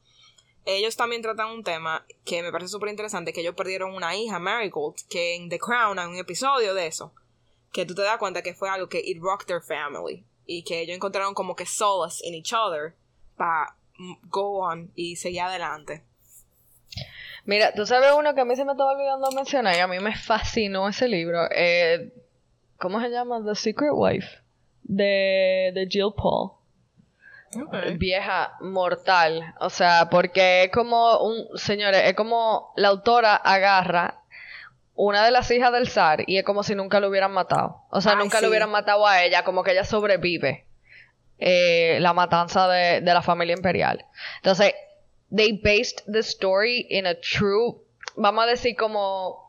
Ellos 0.65 0.97
también 0.97 1.23
tratan 1.23 1.53
un 1.53 1.63
tema 1.63 2.05
que 2.25 2.43
me 2.43 2.51
parece 2.51 2.71
súper 2.71 2.89
interesante, 2.89 3.33
que 3.33 3.43
ellos 3.43 3.55
perdieron 3.55 3.95
una 3.95 4.17
hija, 4.17 4.41
Marigold, 4.41 4.97
que 5.09 5.37
en 5.37 5.49
The 5.49 5.61
Crown 5.61 6.01
hay 6.01 6.09
un 6.09 6.17
episodio 6.17 6.75
de 6.75 6.89
eso, 6.89 7.13
que 7.77 7.85
tú 7.85 7.95
te 7.95 8.01
das 8.01 8.17
cuenta 8.17 8.41
que 8.41 8.55
fue 8.55 8.71
algo 8.71 8.89
que 8.89 9.03
it 9.05 9.19
rocked 9.21 9.49
their 9.49 9.61
family 9.61 10.25
y 10.47 10.63
que 10.63 10.81
ellos 10.81 10.97
encontraron 10.97 11.35
como 11.35 11.55
que 11.55 11.67
solace 11.67 12.27
in 12.27 12.33
each 12.33 12.55
other 12.55 12.95
para 13.37 13.77
go 14.31 14.61
on 14.61 14.91
y 14.95 15.17
seguir 15.17 15.43
adelante. 15.43 16.03
Mira, 17.45 17.75
tú 17.75 17.85
sabes 17.85 18.13
uno 18.17 18.35
que 18.35 18.41
a 18.41 18.45
mí 18.47 18.57
se 18.57 18.65
me 18.65 18.73
estaba 18.73 18.93
olvidando 18.93 19.31
mencionar 19.33 19.77
y 19.77 19.81
a 19.81 19.87
mí 19.87 20.01
me 20.01 20.17
fascinó 20.17 20.89
ese 20.89 21.07
libro. 21.07 21.51
Eh, 21.55 22.15
¿Cómo 22.79 22.99
se 22.99 23.11
llama? 23.11 23.45
The 23.45 23.55
Secret 23.55 23.93
Wife. 23.93 24.27
De, 24.83 25.73
de 25.75 25.87
Jill 25.91 26.15
Paul. 26.17 26.53
Vieja 27.99 28.57
mortal. 28.61 29.55
O 29.61 29.69
sea, 29.69 30.09
porque 30.11 30.65
es 30.65 30.71
como 30.73 31.19
un. 31.19 31.59
Señores, 31.59 32.03
es 32.07 32.15
como 32.15 32.73
la 32.77 32.89
autora 32.89 33.37
agarra 33.37 34.23
una 34.97 35.25
de 35.25 35.31
las 35.31 35.51
hijas 35.51 35.73
del 35.73 35.89
zar 35.89 36.25
y 36.27 36.39
es 36.39 36.45
como 36.45 36.63
si 36.63 36.75
nunca 36.75 37.01
lo 37.01 37.09
hubieran 37.09 37.33
matado. 37.33 37.83
O 37.91 38.01
sea, 38.01 38.15
nunca 38.17 38.41
lo 38.41 38.49
hubieran 38.49 38.71
matado 38.71 39.07
a 39.07 39.23
ella, 39.23 39.45
como 39.45 39.63
que 39.63 39.73
ella 39.73 39.85
sobrevive. 39.85 40.65
Eh, 41.39 41.99
la 42.01 42.15
matanza 42.15 42.67
de, 42.67 43.03
de 43.03 43.15
la 43.15 43.21
familia 43.21 43.55
imperial. 43.55 44.07
Entonces, 44.37 44.73
they 45.31 45.53
based 45.53 46.03
the 46.11 46.21
story 46.21 46.87
in 46.89 47.07
a 47.07 47.15
true, 47.15 47.77
vamos 48.17 48.45
a 48.45 48.47
decir 48.47 48.75
como 48.75 49.47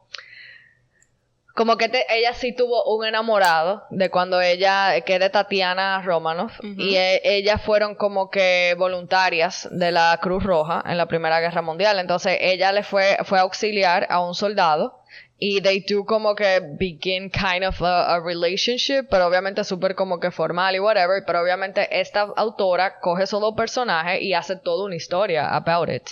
como 1.58 1.76
que 1.76 1.90
ella 2.10 2.34
sí 2.36 2.54
tuvo 2.54 2.84
un 2.96 3.04
enamorado 3.04 3.84
de 3.90 4.12
cuando 4.12 4.40
ella, 4.40 5.02
que 5.02 5.18
de 5.18 5.32
Tatiana 5.32 6.04
Romanoff, 6.04 6.60
y 6.62 6.96
e, 6.96 7.20
ellas 7.24 7.60
fueron 7.64 7.96
como 7.96 8.30
que 8.30 8.76
voluntarias 8.78 9.68
de 9.72 9.92
la 9.92 10.20
Cruz 10.22 10.44
Roja 10.44 10.84
en 10.86 10.98
la 10.98 11.08
Primera 11.08 11.40
Guerra 11.40 11.64
Mundial. 11.64 11.98
Entonces 11.98 12.38
ella 12.42 12.72
le 12.72 12.84
fue, 12.84 13.18
fue 13.24 13.40
a 13.40 13.42
auxiliar 13.42 14.06
a 14.12 14.20
un 14.20 14.36
soldado 14.36 15.00
y 15.40 15.62
they 15.62 15.82
do 15.82 16.04
como 16.04 16.36
que 16.36 16.60
begin 16.80 17.30
kind 17.30 17.64
of 17.64 17.82
a, 17.82 18.20
relationship, 18.20 19.08
pero 19.10 19.28
obviamente 19.28 19.64
súper 19.64 19.94
como 19.94 20.20
que 20.20 20.32
formal 20.32 20.76
y 20.76 20.80
whatever, 20.80 21.24
pero 21.26 21.42
obviamente 21.42 21.88
esta 22.00 22.22
autora 22.36 23.00
coge 23.00 23.26
dos 23.26 23.54
personajes 23.56 24.22
y 24.22 24.34
hace 24.34 24.56
toda 24.56 24.86
una 24.86 24.96
historia 24.96 25.50
about 25.56 25.90
it. 25.90 26.10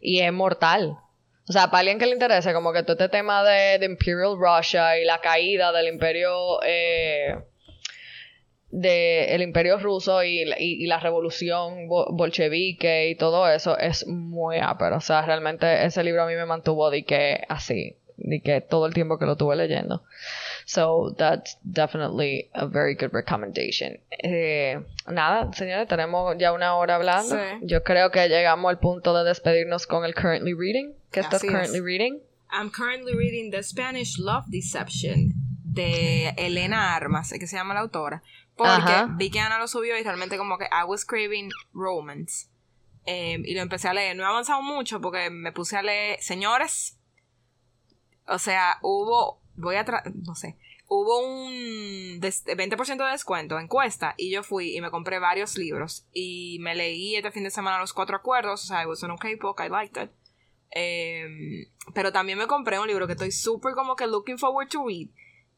Y 0.00 0.20
es 0.20 0.32
mortal. 0.32 0.96
O 1.48 1.52
sea, 1.52 1.66
para 1.66 1.80
alguien 1.80 1.98
que 1.98 2.06
le 2.06 2.12
interese 2.12 2.54
como 2.54 2.72
que 2.72 2.82
todo 2.82 2.92
este 2.92 3.08
tema 3.10 3.44
de, 3.44 3.84
Imperial 3.84 4.38
Russia 4.38 4.98
y 4.98 5.04
la 5.04 5.20
caída 5.20 5.70
del 5.72 5.88
imperio 5.88 6.62
eh, 6.64 7.36
de 8.70 9.38
imperio 9.42 9.78
ruso 9.78 10.24
y, 10.24 10.50
y, 10.58 10.86
la 10.86 10.98
revolución 10.98 11.88
bolchevique 11.88 13.10
y 13.10 13.16
todo 13.16 13.46
eso 13.50 13.76
es 13.76 14.06
muy 14.06 14.56
pero 14.78 14.96
o 14.96 15.00
sea 15.00 15.20
realmente 15.26 15.84
ese 15.84 16.02
libro 16.02 16.22
a 16.22 16.26
mí 16.26 16.34
me 16.34 16.46
mantuvo 16.46 16.88
de 16.88 17.04
que 17.04 17.42
así 17.50 17.98
ni 18.16 18.40
que 18.40 18.60
todo 18.60 18.86
el 18.86 18.94
tiempo 18.94 19.18
que 19.18 19.26
lo 19.26 19.36
tuve 19.36 19.56
leyendo. 19.56 20.02
So 20.64 21.14
that's 21.16 21.58
definitely 21.62 22.50
a 22.54 22.66
very 22.66 22.94
good 22.94 23.12
recommendation. 23.12 23.98
Eh, 24.10 24.80
nada, 25.06 25.52
señores, 25.52 25.88
tenemos 25.88 26.36
ya 26.38 26.52
una 26.52 26.74
hora 26.76 26.96
hablando. 26.96 27.36
Yo 27.62 27.82
creo 27.82 28.10
que 28.10 28.28
llegamos 28.28 28.70
al 28.70 28.78
punto 28.78 29.14
de 29.14 29.24
despedirnos 29.24 29.86
con 29.86 30.04
el 30.04 30.14
currently 30.14 30.54
reading. 30.54 30.94
¿Qué 31.10 31.20
estás 31.20 31.42
currently 31.42 31.80
reading? 31.80 32.20
I'm 32.50 32.70
currently 32.70 33.14
reading 33.14 33.50
The 33.50 33.62
Spanish 33.62 34.18
Love 34.18 34.44
Deception 34.48 35.32
de 35.64 36.30
Elena 36.36 36.94
Armas, 36.94 37.32
que 37.32 37.46
se 37.46 37.56
llama 37.56 37.74
la 37.74 37.80
autora. 37.80 38.22
Porque 38.56 38.92
vi 39.16 39.30
que 39.30 39.40
Ana 39.40 39.58
lo 39.58 39.66
subió 39.66 39.98
y 39.98 40.02
realmente 40.02 40.36
como 40.36 40.58
que 40.58 40.66
I 40.66 40.84
was 40.86 41.04
craving 41.04 41.50
romance. 41.72 42.48
Eh, 43.06 43.38
y 43.44 43.54
lo 43.54 43.62
empecé 43.62 43.88
a 43.88 43.94
leer. 43.94 44.16
No 44.16 44.22
he 44.22 44.26
avanzado 44.26 44.62
mucho 44.62 45.00
porque 45.00 45.30
me 45.30 45.52
puse 45.52 45.76
a 45.76 45.82
leer, 45.82 46.20
señores, 46.20 46.98
o 48.26 48.38
sea, 48.38 48.78
hubo, 48.82 49.40
voy 49.56 49.76
a, 49.76 49.84
no 50.24 50.34
sé, 50.34 50.56
hubo 50.88 51.20
un 51.20 52.20
20% 52.20 53.04
de 53.04 53.10
descuento, 53.10 53.58
encuesta, 53.58 54.14
y 54.16 54.30
yo 54.30 54.42
fui 54.42 54.76
y 54.76 54.80
me 54.80 54.90
compré 54.90 55.18
varios 55.18 55.56
libros 55.56 56.06
y 56.12 56.58
me 56.60 56.74
leí 56.74 57.16
este 57.16 57.30
fin 57.30 57.44
de 57.44 57.50
semana 57.50 57.78
los 57.78 57.92
cuatro 57.92 58.16
acuerdos, 58.16 58.64
o 58.64 58.66
sea, 58.66 58.82
it 58.82 58.88
was 58.88 59.02
an 59.02 59.10
okay 59.12 59.36
book, 59.36 59.60
I 59.64 59.68
liked 59.68 60.02
it. 60.02 60.10
Em, 60.70 61.66
pero 61.94 62.12
también 62.12 62.38
me 62.38 62.46
compré 62.46 62.78
un 62.78 62.88
libro 62.88 63.06
que 63.06 63.12
estoy 63.12 63.30
súper 63.30 63.74
como 63.74 63.94
que 63.94 64.06
looking 64.06 64.38
forward 64.38 64.68
to 64.68 64.86
read 64.86 65.08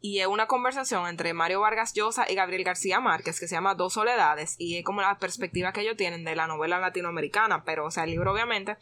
y 0.00 0.18
es 0.18 0.26
una 0.26 0.46
conversación 0.46 1.06
entre 1.06 1.32
Mario 1.32 1.60
Vargas 1.60 1.94
Llosa 1.94 2.28
y 2.28 2.34
Gabriel 2.34 2.64
García 2.64 3.00
Márquez 3.00 3.38
que 3.38 3.46
se 3.46 3.54
llama 3.54 3.74
Dos 3.74 3.94
Soledades 3.94 4.56
y 4.58 4.76
es 4.76 4.84
como 4.84 5.00
la 5.00 5.18
perspectiva 5.18 5.72
que 5.72 5.82
ellos 5.82 5.96
tienen 5.96 6.24
de 6.24 6.34
la 6.34 6.46
novela 6.46 6.78
latinoamericana, 6.78 7.64
pero 7.64 7.86
o 7.86 7.90
sea, 7.90 8.04
el 8.04 8.10
libro 8.10 8.32
obviamente 8.32 8.76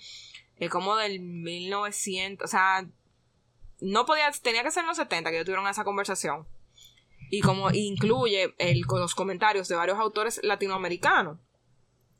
es 0.58 0.70
como 0.70 0.96
del 0.96 1.20
1900, 1.20 2.44
o 2.44 2.48
sea, 2.48 2.86
no 3.82 4.06
podía, 4.06 4.30
tenía 4.42 4.62
que 4.62 4.70
ser 4.70 4.82
en 4.82 4.88
los 4.88 4.96
70 4.96 5.30
que 5.30 5.36
ellos 5.36 5.44
tuvieron 5.44 5.66
esa 5.66 5.84
conversación. 5.84 6.46
Y 7.30 7.40
como 7.40 7.70
incluye 7.70 8.54
el, 8.58 8.82
los 8.88 9.14
comentarios 9.14 9.68
de 9.68 9.74
varios 9.74 9.98
autores 9.98 10.40
latinoamericanos. 10.42 11.38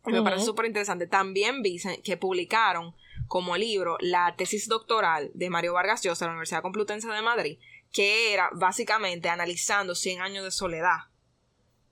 Y 0.07 0.11
me 0.11 0.23
parece 0.23 0.45
súper 0.45 0.67
interesante. 0.67 1.07
También 1.07 1.63
vi 1.63 1.81
que 2.03 2.17
publicaron 2.17 2.95
como 3.29 3.57
libro 3.57 3.97
la 4.01 4.35
tesis 4.37 4.69
doctoral 4.69 5.31
de 5.35 5.51
Mario 5.51 5.75
Vargas 5.75 6.03
Llosa 6.03 6.25
de 6.25 6.31
la 6.31 6.33
Universidad 6.33 6.63
Complutense 6.63 7.09
de 7.09 7.23
Madrid, 7.23 7.59
que 7.93 8.33
era 8.33 8.51
básicamente 8.53 9.29
analizando 9.29 9.95
100 9.95 10.21
años 10.21 10.45
de 10.45 10.51
soledad. 10.51 10.99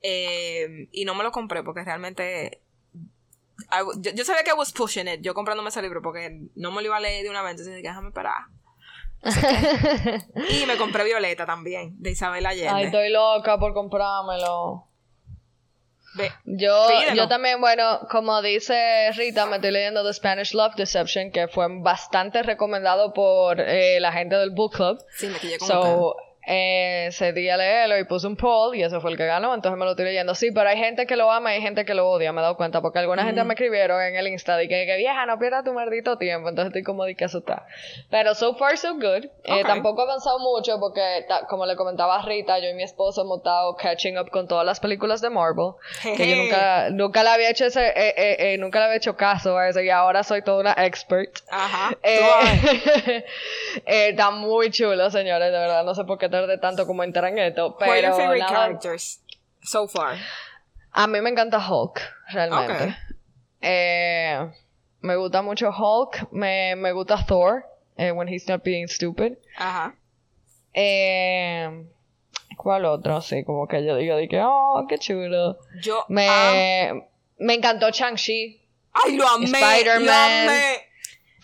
Eh, 0.02 0.88
y 0.90 1.04
no 1.04 1.14
me 1.14 1.22
lo 1.22 1.30
compré 1.30 1.62
porque 1.62 1.84
realmente... 1.84 2.62
yo, 3.98 4.24
sabía 4.24 4.42
que 4.42 4.50
I 4.50 4.54
was 4.54 4.72
pushing 4.72 5.06
it, 5.06 5.20
yo 5.20 5.34
comprándome 5.34 5.68
ese 5.68 5.82
libro 5.82 6.02
porque 6.02 6.48
no 6.56 6.72
me 6.72 6.80
lo 6.80 6.88
iba 6.88 6.96
a 6.96 7.00
leer 7.00 7.22
de 7.22 7.30
una 7.30 7.42
vez, 7.42 7.52
entonces 7.52 7.76
dije, 7.76 7.88
déjame 7.88 8.08
esperar. 8.08 8.46
Y 9.22 10.66
me 10.66 10.76
compré 10.76 11.04
Violeta 11.04 11.46
también, 11.46 11.94
de 11.98 12.10
Isabel 12.10 12.46
Allende. 12.46 12.70
Ay, 12.70 12.84
estoy 12.86 13.10
loca 13.10 13.58
por 13.58 13.74
comprármelo. 13.74 14.86
yo, 16.44 16.88
yo 17.14 17.28
también, 17.28 17.60
bueno, 17.60 18.00
como 18.10 18.40
dice 18.42 19.12
Rita, 19.12 19.46
me 19.46 19.56
estoy 19.56 19.70
leyendo 19.72 20.04
The 20.04 20.14
Spanish 20.14 20.54
Love 20.54 20.74
Deception, 20.74 21.30
que 21.30 21.48
fue 21.48 21.66
bastante 21.80 22.42
recomendado 22.42 23.12
por 23.12 23.60
eh, 23.60 24.00
la 24.00 24.12
gente 24.12 24.36
del 24.36 24.50
book 24.50 24.74
club. 24.74 24.98
Sí, 25.16 25.28
me 25.28 25.38
quillé 25.38 25.58
so, 25.60 26.16
eh, 26.52 27.06
ese 27.06 27.32
día 27.32 27.56
leerlo 27.56 27.96
y 27.96 28.02
puse 28.02 28.26
un 28.26 28.34
poll 28.34 28.74
y 28.74 28.82
ese 28.82 28.98
fue 28.98 29.12
el 29.12 29.16
que 29.16 29.24
ganó, 29.24 29.54
entonces 29.54 29.78
me 29.78 29.84
lo 29.84 29.92
estoy 29.92 30.06
leyendo. 30.06 30.34
Sí, 30.34 30.50
pero 30.50 30.68
hay 30.68 30.76
gente 30.78 31.06
que 31.06 31.14
lo 31.14 31.30
ama 31.30 31.52
y 31.52 31.56
hay 31.56 31.62
gente 31.62 31.84
que 31.84 31.94
lo 31.94 32.10
odia, 32.10 32.32
me 32.32 32.40
he 32.40 32.42
dado 32.42 32.56
cuenta, 32.56 32.80
porque 32.80 32.98
alguna 32.98 33.22
gente 33.22 33.44
me 33.44 33.54
escribieron 33.54 34.02
en 34.02 34.16
el 34.16 34.26
Insta 34.26 34.56
de 34.56 34.66
que, 34.66 34.96
vieja, 34.96 35.26
no 35.26 35.38
pierdas 35.38 35.62
tu 35.62 35.72
maldito 35.72 36.18
tiempo, 36.18 36.48
entonces 36.48 36.70
estoy 36.70 36.82
como 36.82 37.04
de 37.04 37.14
que 37.14 37.26
eso 37.26 37.38
está. 37.38 37.66
Pero 38.10 38.34
so 38.34 38.56
far 38.56 38.76
so 38.76 38.94
good. 38.94 39.26
Eh, 39.44 39.62
tampoco 39.64 40.02
he 40.02 40.04
avanzado 40.06 40.40
mucho 40.40 40.80
porque, 40.80 41.24
como 41.48 41.66
le 41.66 41.76
comentaba 41.76 42.18
a 42.18 42.22
Rita, 42.22 42.58
yo 42.58 42.68
y 42.68 42.74
mi 42.74 42.82
esposo 42.82 43.22
hemos 43.22 43.38
estado 43.38 43.76
catching 43.76 44.18
up 44.18 44.28
con 44.30 44.48
todas 44.48 44.66
las 44.66 44.80
películas 44.80 45.20
de 45.20 45.30
Marvel, 45.30 45.74
que 46.16 46.28
yo 46.28 46.34
nunca, 46.34 46.90
nunca 46.90 47.22
le 47.22 47.28
había 47.28 47.50
hecho 47.50 47.66
ese, 47.66 47.86
eh, 47.94 48.54
eh, 48.54 48.58
nunca 48.58 48.80
le 48.80 48.86
había 48.86 48.96
hecho 48.96 49.16
caso 49.16 49.56
a 49.56 49.68
eso 49.68 49.80
y 49.80 49.90
ahora 49.90 50.24
soy 50.24 50.42
toda 50.42 50.58
una 50.60 50.72
expert. 50.84 51.30
Ajá. 51.48 51.96
está 53.86 54.32
muy 54.32 54.70
chulo, 54.70 55.10
señores, 55.10 55.52
de 55.52 55.58
verdad, 55.58 55.84
no 55.84 55.94
sé 55.94 56.02
por 56.04 56.18
qué 56.18 56.28
de 56.46 56.58
tanto 56.58 56.86
como 56.86 57.02
entrar 57.02 57.32
en 57.32 57.38
esto. 57.38 57.76
Pero 57.78 58.14
favorite 58.14 58.46
characters 58.46 59.20
so 59.62 59.86
far? 59.86 60.18
A 60.92 61.06
mí 61.06 61.20
me 61.20 61.30
encanta 61.30 61.58
Hulk, 61.58 62.00
realmente. 62.32 62.96
Eh, 63.60 64.50
me 65.00 65.16
gusta 65.16 65.42
mucho 65.42 65.70
Hulk, 65.70 66.32
me, 66.32 66.74
me 66.76 66.92
gusta 66.92 67.24
Thor, 67.24 67.64
eh, 67.96 68.10
when 68.10 68.28
he's 68.28 68.48
not 68.48 68.64
being 68.64 68.88
stupid. 68.88 69.36
Ajá. 69.56 69.94
Eh, 70.74 71.86
¿Cuál 72.56 72.84
otro? 72.84 73.20
Sí, 73.20 73.44
como 73.44 73.66
que 73.66 73.84
yo 73.84 73.96
digo, 73.96 74.16
que, 74.28 74.40
oh, 74.42 74.86
qué 74.88 74.98
chulo. 74.98 75.58
Yo 75.80 76.04
me, 76.08 77.08
me 77.38 77.54
encantó 77.54 77.90
Chang-Chi. 77.90 78.60
¡Ay, 78.92 79.16
lo 79.16 79.26
amé! 79.28 79.46
Spider-Man. 79.46 80.48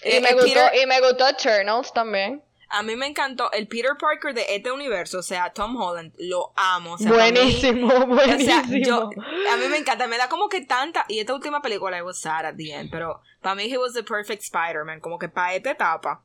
Y, 0.04 0.20
me 0.20 0.32
gustó, 0.34 0.60
y 0.82 0.86
me 0.86 1.00
gustó 1.00 1.28
Eternals 1.28 1.92
también. 1.92 2.42
A 2.68 2.82
mí 2.82 2.96
me 2.96 3.06
encantó 3.06 3.50
el 3.52 3.68
Peter 3.68 3.92
Parker 3.98 4.34
de 4.34 4.44
este 4.48 4.72
universo, 4.72 5.18
o 5.18 5.22
sea, 5.22 5.52
Tom 5.52 5.76
Holland, 5.76 6.12
lo 6.18 6.52
amo. 6.56 6.96
buenísimo, 6.98 8.06
buenísimo. 8.06 8.34
O 8.34 8.38
sea, 8.38 8.64
yo, 8.82 9.10
a 9.52 9.56
mí 9.56 9.68
me 9.68 9.76
encanta, 9.76 10.06
me 10.08 10.18
da 10.18 10.28
como 10.28 10.48
que 10.48 10.62
tanta, 10.62 11.04
y 11.08 11.20
esta 11.20 11.34
última 11.34 11.62
película, 11.62 11.96
I 11.96 12.02
was 12.02 12.20
sad 12.20 12.44
at 12.44 12.56
the 12.56 12.72
end, 12.72 12.90
pero 12.90 13.20
para 13.40 13.54
mí 13.54 13.70
he 13.72 13.78
was 13.78 13.94
the 13.94 14.02
perfect 14.02 14.42
Spider-Man, 14.42 15.00
como 15.00 15.18
que 15.18 15.28
para 15.28 15.54
esta 15.54 15.70
etapa. 15.70 16.24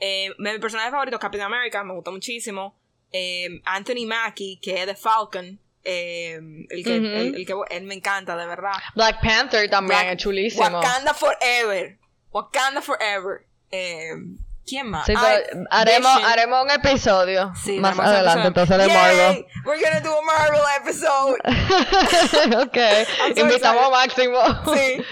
Eh, 0.00 0.30
mi 0.38 0.58
personaje 0.58 0.90
favorito, 0.90 1.18
Captain 1.18 1.44
America, 1.44 1.84
me 1.84 1.94
gustó 1.94 2.12
muchísimo. 2.12 2.76
Eh, 3.12 3.60
Anthony 3.64 4.06
Mackie, 4.06 4.58
que 4.60 4.80
es 4.80 4.86
de 4.86 4.96
Falcon, 4.96 5.60
eh, 5.84 6.40
el, 6.70 6.84
que, 6.84 6.96
el, 6.96 7.46
que 7.46 7.54
él 7.70 7.84
me 7.84 7.94
encanta, 7.94 8.36
de 8.36 8.46
verdad. 8.46 8.72
Black 8.94 9.20
Panther 9.22 9.68
también 9.68 10.08
es 10.08 10.16
chulísimo. 10.16 10.64
Wakanda 10.64 11.14
Forever. 11.14 11.98
Wakanda 12.32 12.80
Forever. 12.80 13.46
¿Quién 14.66 14.88
más? 14.88 15.04
Sí, 15.04 15.12
haremos, 15.70 16.24
haremos 16.24 16.64
un 16.64 16.70
episodio 16.70 17.52
más 17.80 17.98
adelante, 17.98 18.48
entonces 18.48 18.78
de 18.78 18.88
Marvel. 18.88 19.46
We're 19.66 19.82
gonna 19.82 20.00
do 20.00 20.18
a 20.18 20.22
Marvel 20.22 20.60
episode. 20.80 21.38
ok, 22.62 23.36
invitamos 23.36 23.84
a 23.84 23.90
Máximo. 23.90 24.38
Sí. 24.74 25.04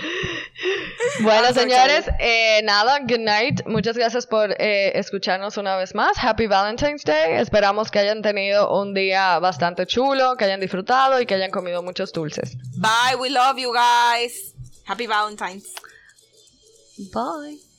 bueno, 1.22 1.52
señores, 1.52 2.06
eh, 2.18 2.62
nada, 2.64 3.00
good 3.00 3.20
night. 3.20 3.66
Muchas 3.66 3.96
gracias 3.96 4.26
por 4.26 4.52
eh, 4.52 4.98
escucharnos 4.98 5.58
una 5.58 5.76
vez 5.76 5.94
más. 5.94 6.16
Happy 6.18 6.46
Valentine's 6.46 7.04
Day. 7.04 7.34
Esperamos 7.34 7.90
que 7.90 7.98
hayan 7.98 8.22
tenido 8.22 8.72
un 8.80 8.94
día 8.94 9.38
bastante 9.38 9.86
chulo, 9.86 10.36
que 10.36 10.44
hayan 10.46 10.60
disfrutado 10.60 11.20
y 11.20 11.26
que 11.26 11.34
hayan 11.34 11.50
comido 11.50 11.82
muchos 11.82 12.12
dulces. 12.12 12.56
Bye, 12.78 13.16
we 13.18 13.28
love 13.28 13.58
you 13.58 13.72
guys. 13.72 14.54
Happy 14.86 15.06
Valentine's. 15.06 15.74
Bye. 17.12 17.71